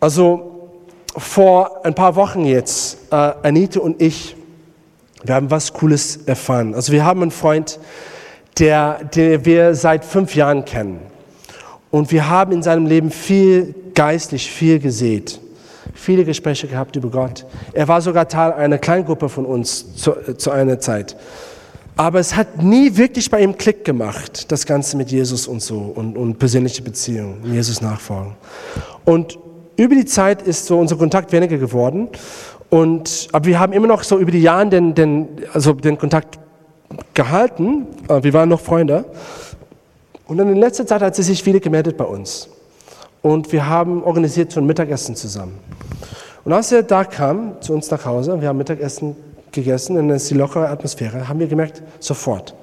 Also 0.00 0.70
vor 1.14 1.84
ein 1.84 1.94
paar 1.94 2.16
Wochen 2.16 2.46
jetzt, 2.46 3.12
äh, 3.12 3.16
Anita 3.42 3.80
und 3.80 4.00
ich, 4.00 4.34
wir 5.22 5.34
haben 5.34 5.50
was 5.50 5.74
Cooles 5.74 6.20
erfahren. 6.24 6.74
Also 6.74 6.90
wir 6.90 7.04
haben 7.04 7.20
einen 7.20 7.30
Freund, 7.30 7.78
der, 8.58 9.04
der 9.04 9.44
wir 9.44 9.74
seit 9.74 10.06
fünf 10.06 10.34
Jahren 10.34 10.64
kennen. 10.64 11.00
Und 11.90 12.12
wir 12.12 12.30
haben 12.30 12.52
in 12.52 12.62
seinem 12.62 12.86
Leben 12.86 13.10
viel 13.10 13.74
geistlich, 13.92 14.50
viel 14.50 14.78
gesät, 14.78 15.38
viele 15.94 16.24
Gespräche 16.24 16.66
gehabt 16.66 16.96
über 16.96 17.10
Gott. 17.10 17.46
Er 17.72 17.88
war 17.88 18.00
sogar 18.00 18.28
Teil 18.28 18.52
einer 18.52 18.78
Kleingruppe 18.78 19.28
von 19.28 19.44
uns 19.44 19.96
zu, 19.96 20.12
zu 20.36 20.50
einer 20.50 20.78
Zeit. 20.80 21.16
Aber 21.96 22.20
es 22.20 22.36
hat 22.36 22.62
nie 22.62 22.96
wirklich 22.96 23.28
bei 23.28 23.42
ihm 23.42 23.58
Klick 23.58 23.84
gemacht, 23.84 24.52
das 24.52 24.66
Ganze 24.66 24.96
mit 24.96 25.10
Jesus 25.10 25.48
und 25.48 25.60
so 25.60 25.78
und, 25.78 26.16
und 26.16 26.38
persönliche 26.38 26.80
Beziehungen, 26.80 27.52
Jesus 27.52 27.80
nachfolgen. 27.80 28.36
Und 29.04 29.38
über 29.76 29.94
die 29.94 30.04
Zeit 30.04 30.42
ist 30.42 30.66
so 30.66 30.78
unser 30.78 30.96
Kontakt 30.96 31.32
weniger 31.32 31.58
geworden. 31.58 32.08
Und, 32.70 33.28
aber 33.32 33.46
wir 33.46 33.58
haben 33.58 33.72
immer 33.72 33.86
noch 33.86 34.02
so 34.02 34.18
über 34.18 34.30
die 34.30 34.42
Jahre 34.42 34.68
den, 34.68 34.94
den, 34.94 35.28
also 35.52 35.72
den 35.72 35.98
Kontakt 35.98 36.38
gehalten. 37.14 37.86
Äh, 38.08 38.22
wir 38.22 38.32
waren 38.32 38.48
noch 38.48 38.60
Freunde. 38.60 39.04
Und 40.26 40.38
in 40.38 40.56
letzter 40.56 40.86
Zeit 40.86 41.00
hat 41.00 41.16
sie 41.16 41.22
sich 41.22 41.44
wieder 41.46 41.58
gemeldet 41.58 41.96
bei 41.96 42.04
uns. 42.04 42.48
Und 43.22 43.52
wir 43.52 43.66
haben 43.66 44.02
organisiert 44.02 44.52
so 44.52 44.60
ein 44.60 44.66
Mittagessen 44.66 45.16
zusammen. 45.16 45.58
Und 46.44 46.52
als 46.52 46.72
er 46.72 46.82
da 46.82 47.04
kam, 47.04 47.60
zu 47.60 47.72
uns 47.72 47.90
nach 47.90 48.04
Hause, 48.04 48.40
wir 48.40 48.48
haben 48.48 48.58
Mittagessen 48.58 49.16
gegessen, 49.52 50.10
ist 50.10 50.30
die 50.30 50.34
lockere 50.34 50.68
Atmosphäre, 50.68 51.28
haben 51.28 51.40
wir 51.40 51.46
gemerkt, 51.46 51.82
sofort, 51.98 52.54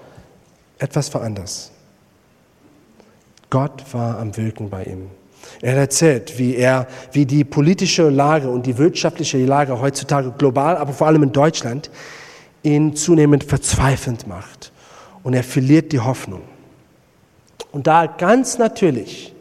etwas 0.79 1.13
war 1.13 1.21
anders. 1.21 1.71
Gott 3.49 3.83
war 3.93 4.17
am 4.19 4.35
Wirken 4.37 4.69
bei 4.69 4.83
ihm. 4.85 5.09
Er 5.61 5.75
erzählt, 5.75 6.37
wie 6.39 6.55
er, 6.55 6.87
wie 7.11 7.25
die 7.25 7.43
politische 7.43 8.09
Lage 8.09 8.49
und 8.49 8.65
die 8.65 8.77
wirtschaftliche 8.77 9.37
Lage 9.45 9.79
heutzutage 9.79 10.31
global, 10.31 10.77
aber 10.77 10.93
vor 10.93 11.07
allem 11.07 11.23
in 11.23 11.31
Deutschland, 11.31 11.91
ihn 12.63 12.95
zunehmend 12.95 13.43
verzweifelnd 13.43 14.27
macht. 14.27 14.71
Und 15.23 15.33
er 15.33 15.43
verliert 15.43 15.91
die 15.91 15.99
Hoffnung. 15.99 16.41
Und 17.71 17.87
da 17.87 18.07
ganz 18.07 18.57
natürlich 18.57 19.34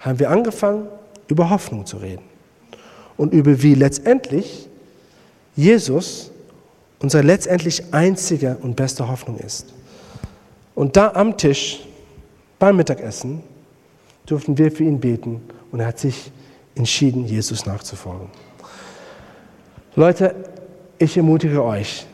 haben 0.00 0.18
wir 0.18 0.30
angefangen, 0.30 0.88
über 1.28 1.50
Hoffnung 1.50 1.86
zu 1.86 1.98
reden. 1.98 2.22
Und 3.16 3.32
über 3.32 3.62
wie 3.62 3.74
letztendlich 3.74 4.68
Jesus 5.56 6.30
unsere 7.00 7.22
letztendlich 7.22 7.92
einzige 7.92 8.56
und 8.60 8.76
beste 8.76 9.08
Hoffnung 9.08 9.38
ist. 9.38 9.66
Und 10.74 10.96
da 10.96 11.12
am 11.14 11.36
Tisch 11.36 11.80
beim 12.58 12.76
Mittagessen 12.76 13.42
durften 14.26 14.58
wir 14.58 14.70
für 14.70 14.84
ihn 14.84 15.00
beten 15.00 15.40
und 15.70 15.80
er 15.80 15.86
hat 15.86 15.98
sich 15.98 16.30
entschieden, 16.74 17.24
Jesus 17.24 17.66
nachzufolgen. 17.66 18.28
Leute, 19.96 20.34
ich 20.98 21.16
ermutige 21.16 21.64
euch, 21.64 22.06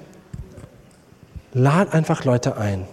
lad 1.53 1.93
einfach 1.93 2.25
Leute 2.25 2.57
ein. 2.57 2.87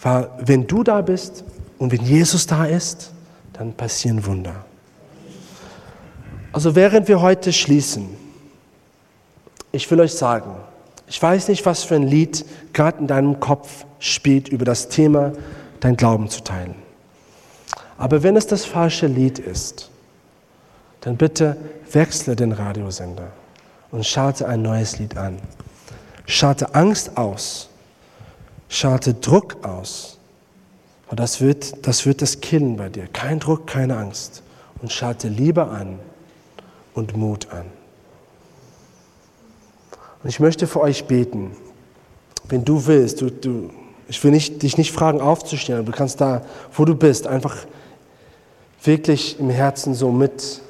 Weil 0.00 0.30
wenn 0.38 0.66
du 0.66 0.82
da 0.82 1.00
bist 1.00 1.44
und 1.78 1.92
wenn 1.92 2.04
Jesus 2.04 2.46
da 2.46 2.64
ist, 2.66 3.13
dann 3.54 3.72
passieren 3.72 4.26
Wunder. 4.26 4.64
Also 6.52 6.76
während 6.76 7.08
wir 7.08 7.20
heute 7.20 7.52
schließen, 7.52 8.08
ich 9.72 9.90
will 9.90 10.00
euch 10.00 10.14
sagen, 10.14 10.54
ich 11.06 11.20
weiß 11.20 11.48
nicht, 11.48 11.66
was 11.66 11.82
für 11.82 11.96
ein 11.96 12.04
Lied 12.04 12.44
gerade 12.72 12.98
in 12.98 13.06
deinem 13.06 13.40
Kopf 13.40 13.84
spielt 13.98 14.48
über 14.48 14.64
das 14.64 14.88
Thema, 14.88 15.32
dein 15.80 15.96
Glauben 15.96 16.28
zu 16.28 16.42
teilen. 16.42 16.74
Aber 17.98 18.22
wenn 18.22 18.36
es 18.36 18.46
das 18.46 18.64
falsche 18.64 19.06
Lied 19.06 19.38
ist, 19.38 19.90
dann 21.00 21.16
bitte 21.16 21.56
wechsle 21.92 22.36
den 22.36 22.52
Radiosender 22.52 23.32
und 23.90 24.06
schalte 24.06 24.48
ein 24.48 24.62
neues 24.62 24.98
Lied 24.98 25.16
an. 25.16 25.38
Schalte 26.26 26.74
Angst 26.74 27.16
aus. 27.16 27.68
Schalte 28.68 29.14
Druck 29.14 29.64
aus. 29.64 30.13
Und 31.08 31.20
das 31.20 31.40
wird, 31.40 31.86
das 31.86 32.06
wird 32.06 32.22
das 32.22 32.40
killen 32.40 32.76
bei 32.76 32.88
dir. 32.88 33.06
Kein 33.08 33.38
Druck, 33.38 33.66
keine 33.66 33.96
Angst. 33.96 34.42
Und 34.80 34.92
schalte 34.92 35.28
Liebe 35.28 35.66
an 35.66 35.98
und 36.94 37.16
Mut 37.16 37.50
an. 37.50 37.66
Und 40.22 40.28
ich 40.30 40.40
möchte 40.40 40.66
für 40.66 40.80
euch 40.80 41.04
beten. 41.04 41.56
Wenn 42.48 42.64
du 42.64 42.86
willst, 42.86 43.20
du, 43.20 43.30
du, 43.30 43.70
ich 44.08 44.22
will 44.24 44.30
nicht, 44.30 44.62
dich 44.62 44.78
nicht 44.78 44.92
fragen, 44.92 45.20
aufzustehen, 45.20 45.78
aber 45.78 45.90
du 45.90 45.96
kannst 45.96 46.20
da, 46.20 46.42
wo 46.72 46.84
du 46.84 46.94
bist, 46.94 47.26
einfach 47.26 47.56
wirklich 48.82 49.38
im 49.38 49.50
Herzen 49.50 49.94
so 49.94 50.10
mit, 50.10 50.60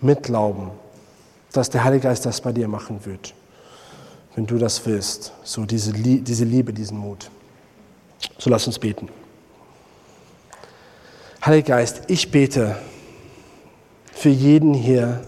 mitglauben, 0.00 0.70
dass 1.52 1.70
der 1.70 1.84
Heilige 1.84 2.04
Geist 2.04 2.24
das 2.24 2.40
bei 2.40 2.52
dir 2.52 2.68
machen 2.68 3.04
wird. 3.04 3.34
Wenn 4.34 4.46
du 4.46 4.58
das 4.58 4.84
willst, 4.86 5.32
so 5.42 5.64
diese, 5.64 5.92
diese 5.92 6.44
Liebe, 6.44 6.72
diesen 6.72 6.98
Mut. 6.98 7.30
So 8.38 8.48
lass 8.48 8.66
uns 8.66 8.78
beten. 8.78 9.08
Heiliger 11.44 11.76
Geist, 11.76 12.02
ich 12.08 12.30
bete 12.30 12.76
für 14.12 14.28
jeden 14.28 14.74
hier, 14.74 15.22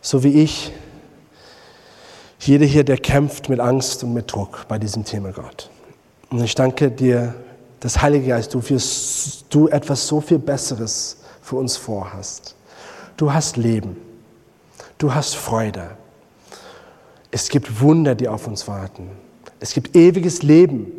so 0.00 0.24
wie 0.24 0.42
ich, 0.42 0.72
jeder 2.40 2.64
hier, 2.64 2.82
der 2.82 2.96
kämpft 2.96 3.50
mit 3.50 3.60
Angst 3.60 4.02
und 4.04 4.14
mit 4.14 4.32
Druck 4.32 4.64
bei 4.68 4.78
diesem 4.78 5.04
Thema, 5.04 5.32
Gott. 5.32 5.68
Und 6.30 6.42
ich 6.42 6.54
danke 6.54 6.90
dir, 6.90 7.34
dass 7.80 8.00
Heilige 8.00 8.28
Geist, 8.28 8.54
du, 8.54 8.66
wirst, 8.70 9.44
du 9.50 9.68
etwas 9.68 10.06
so 10.06 10.22
viel 10.22 10.38
Besseres 10.38 11.18
für 11.42 11.56
uns 11.56 11.76
vorhast. 11.76 12.54
Du 13.18 13.34
hast 13.34 13.58
Leben. 13.58 13.98
Du 14.96 15.12
hast 15.12 15.36
Freude. 15.36 15.90
Es 17.30 17.50
gibt 17.50 17.82
Wunder, 17.82 18.14
die 18.14 18.28
auf 18.28 18.46
uns 18.46 18.66
warten. 18.66 19.10
Es 19.60 19.74
gibt 19.74 19.94
ewiges 19.94 20.42
Leben, 20.42 20.90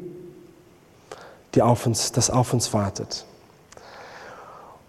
die 1.56 1.64
auf 1.64 1.88
uns, 1.88 2.12
das 2.12 2.30
auf 2.30 2.54
uns 2.54 2.74
wartet. 2.74 3.26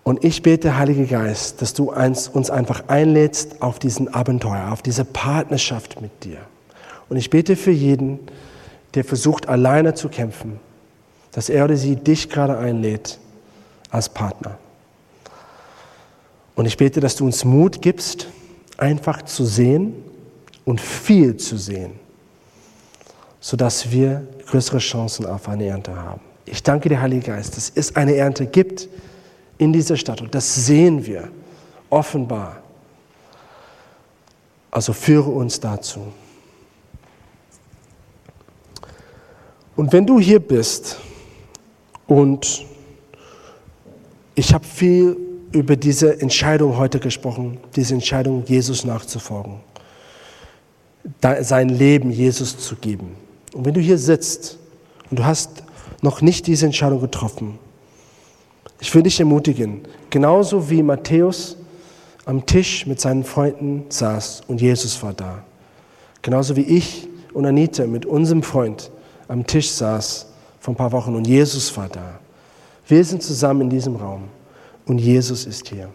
Und 0.04 0.22
ich 0.22 0.42
bete, 0.42 0.76
Heiliger 0.76 1.06
Geist, 1.06 1.62
dass 1.62 1.72
du 1.72 1.90
uns 1.92 2.50
einfach 2.50 2.84
einlädst 2.88 3.62
auf 3.62 3.78
diesen 3.78 4.12
Abenteuer, 4.12 4.70
auf 4.70 4.82
diese 4.82 5.04
Partnerschaft 5.04 6.00
mit 6.02 6.24
dir. 6.24 6.36
Und 7.08 7.16
ich 7.16 7.30
bete 7.30 7.56
für 7.56 7.70
jeden, 7.70 8.20
der 8.92 9.04
versucht, 9.04 9.48
alleine 9.48 9.94
zu 9.94 10.10
kämpfen, 10.10 10.60
dass 11.32 11.48
er 11.48 11.64
oder 11.64 11.76
sie 11.76 11.96
dich 11.96 12.28
gerade 12.28 12.58
einlädt 12.58 13.18
als 13.90 14.10
Partner. 14.10 14.58
Und 16.54 16.66
ich 16.66 16.76
bete, 16.76 17.00
dass 17.00 17.16
du 17.16 17.24
uns 17.24 17.44
Mut 17.44 17.80
gibst, 17.80 18.28
einfach 18.76 19.22
zu 19.22 19.44
sehen 19.44 19.94
und 20.66 20.80
viel 20.80 21.36
zu 21.38 21.56
sehen, 21.56 21.92
sodass 23.40 23.90
wir 23.90 24.26
größere 24.46 24.78
Chancen 24.78 25.24
auf 25.26 25.48
eine 25.48 25.66
Ernte 25.66 25.96
haben. 25.96 26.20
Ich 26.44 26.62
danke 26.62 26.90
dir, 26.90 27.00
Heiliger 27.00 27.34
Geist, 27.34 27.56
dass 27.56 27.72
es 27.74 27.96
eine 27.96 28.14
Ernte 28.14 28.46
gibt, 28.46 28.88
in 29.64 29.72
dieser 29.72 29.96
Stadt. 29.96 30.20
Und 30.20 30.34
das 30.34 30.66
sehen 30.66 31.04
wir 31.04 31.28
offenbar. 31.90 32.62
Also 34.70 34.92
führe 34.92 35.30
uns 35.30 35.58
dazu. 35.58 36.12
Und 39.76 39.92
wenn 39.92 40.06
du 40.06 40.20
hier 40.20 40.38
bist 40.38 40.98
und 42.06 42.64
ich 44.34 44.52
habe 44.52 44.64
viel 44.64 45.16
über 45.52 45.76
diese 45.76 46.20
Entscheidung 46.20 46.76
heute 46.76 46.98
gesprochen, 46.98 47.58
diese 47.74 47.94
Entscheidung, 47.94 48.44
Jesus 48.46 48.84
nachzufolgen, 48.84 49.60
sein 51.40 51.68
Leben 51.68 52.10
Jesus 52.10 52.58
zu 52.58 52.76
geben. 52.76 53.16
Und 53.52 53.64
wenn 53.64 53.74
du 53.74 53.80
hier 53.80 53.98
sitzt 53.98 54.58
und 55.10 55.20
du 55.20 55.24
hast 55.24 55.62
noch 56.02 56.20
nicht 56.20 56.46
diese 56.46 56.66
Entscheidung 56.66 57.00
getroffen, 57.00 57.58
ich 58.84 58.94
will 58.94 59.02
dich 59.02 59.18
ermutigen, 59.18 59.80
genauso 60.10 60.68
wie 60.68 60.82
Matthäus 60.82 61.56
am 62.26 62.44
Tisch 62.44 62.86
mit 62.86 63.00
seinen 63.00 63.24
Freunden 63.24 63.86
saß 63.88 64.42
und 64.46 64.60
Jesus 64.60 65.02
war 65.02 65.14
da. 65.14 65.42
Genauso 66.20 66.54
wie 66.54 66.60
ich 66.60 67.08
und 67.32 67.46
Anita 67.46 67.86
mit 67.86 68.04
unserem 68.04 68.42
Freund 68.42 68.90
am 69.26 69.46
Tisch 69.46 69.70
saß 69.70 70.26
vor 70.60 70.74
ein 70.74 70.76
paar 70.76 70.92
Wochen 70.92 71.14
und 71.14 71.26
Jesus 71.26 71.74
war 71.78 71.88
da. 71.88 72.20
Wir 72.86 73.02
sind 73.02 73.22
zusammen 73.22 73.62
in 73.62 73.70
diesem 73.70 73.96
Raum 73.96 74.24
und 74.84 74.98
Jesus 74.98 75.46
ist 75.46 75.66
hier. 75.70 75.88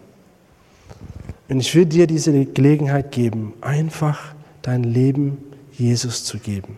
Und 1.48 1.60
ich 1.60 1.72
will 1.76 1.86
dir 1.86 2.08
diese 2.08 2.44
Gelegenheit 2.44 3.12
geben, 3.12 3.54
einfach 3.60 4.34
dein 4.62 4.82
Leben 4.82 5.38
Jesus 5.78 6.24
zu 6.24 6.38
geben. 6.38 6.76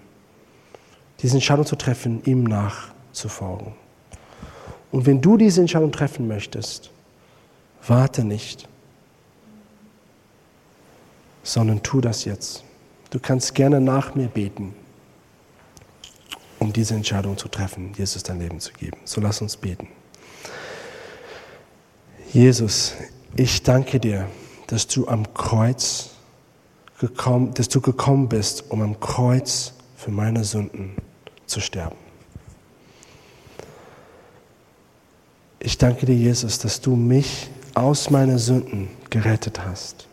Diese 1.22 1.38
Entscheidung 1.38 1.64
zu 1.64 1.76
treffen, 1.76 2.20
ihm 2.26 2.44
nachzufolgen. 2.44 3.81
Und 4.92 5.06
wenn 5.06 5.20
du 5.20 5.36
diese 5.36 5.60
Entscheidung 5.62 5.90
treffen 5.90 6.28
möchtest, 6.28 6.90
warte 7.86 8.24
nicht, 8.24 8.68
sondern 11.42 11.82
tu 11.82 12.00
das 12.00 12.24
jetzt. 12.24 12.62
Du 13.10 13.18
kannst 13.18 13.54
gerne 13.54 13.80
nach 13.80 14.14
mir 14.14 14.28
beten, 14.28 14.74
um 16.58 16.72
diese 16.72 16.94
Entscheidung 16.94 17.36
zu 17.36 17.48
treffen, 17.48 17.92
Jesus 17.96 18.22
dein 18.22 18.38
Leben 18.38 18.60
zu 18.60 18.72
geben. 18.74 18.98
So 19.04 19.20
lass 19.20 19.40
uns 19.40 19.56
beten. 19.56 19.88
Jesus, 22.32 22.94
ich 23.34 23.62
danke 23.62 23.98
dir, 23.98 24.28
dass 24.68 24.86
du 24.86 25.08
am 25.08 25.34
Kreuz 25.34 26.10
gekommen, 27.00 27.52
dass 27.54 27.68
du 27.68 27.80
gekommen 27.80 28.28
bist, 28.28 28.70
um 28.70 28.80
am 28.80 29.00
Kreuz 29.00 29.74
für 29.96 30.10
meine 30.10 30.44
Sünden 30.44 30.96
zu 31.46 31.60
sterben. 31.60 32.01
Ich 35.64 35.78
danke 35.78 36.06
dir, 36.06 36.16
Jesus, 36.16 36.58
dass 36.58 36.80
du 36.80 36.96
mich 36.96 37.48
aus 37.74 38.10
meinen 38.10 38.36
Sünden 38.36 38.88
gerettet 39.10 39.64
hast. 39.64 40.08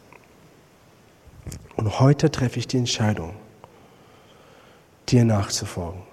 Und 1.75 1.99
heute 1.99 2.29
treffe 2.29 2.59
ich 2.59 2.67
die 2.67 2.77
Entscheidung, 2.77 3.33
dir 5.09 5.25
nachzufolgen. 5.25 6.03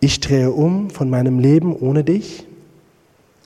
Ich 0.00 0.20
drehe 0.20 0.50
um 0.50 0.88
von 0.88 1.10
meinem 1.10 1.38
Leben 1.38 1.76
ohne 1.76 2.04
dich 2.04 2.46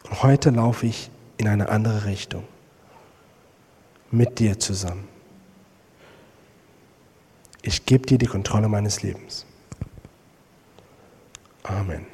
und 0.04 0.22
heute 0.22 0.50
laufe 0.50 0.86
ich 0.86 1.10
in 1.36 1.48
eine 1.48 1.68
andere 1.68 2.04
Richtung. 2.04 2.44
Mit 4.12 4.38
dir 4.38 4.60
zusammen. 4.60 5.08
Ich 7.62 7.86
gebe 7.86 8.06
dir 8.06 8.18
die 8.18 8.26
Kontrolle 8.26 8.68
meines 8.68 9.02
Lebens. 9.02 9.46
Amen. 11.64 12.09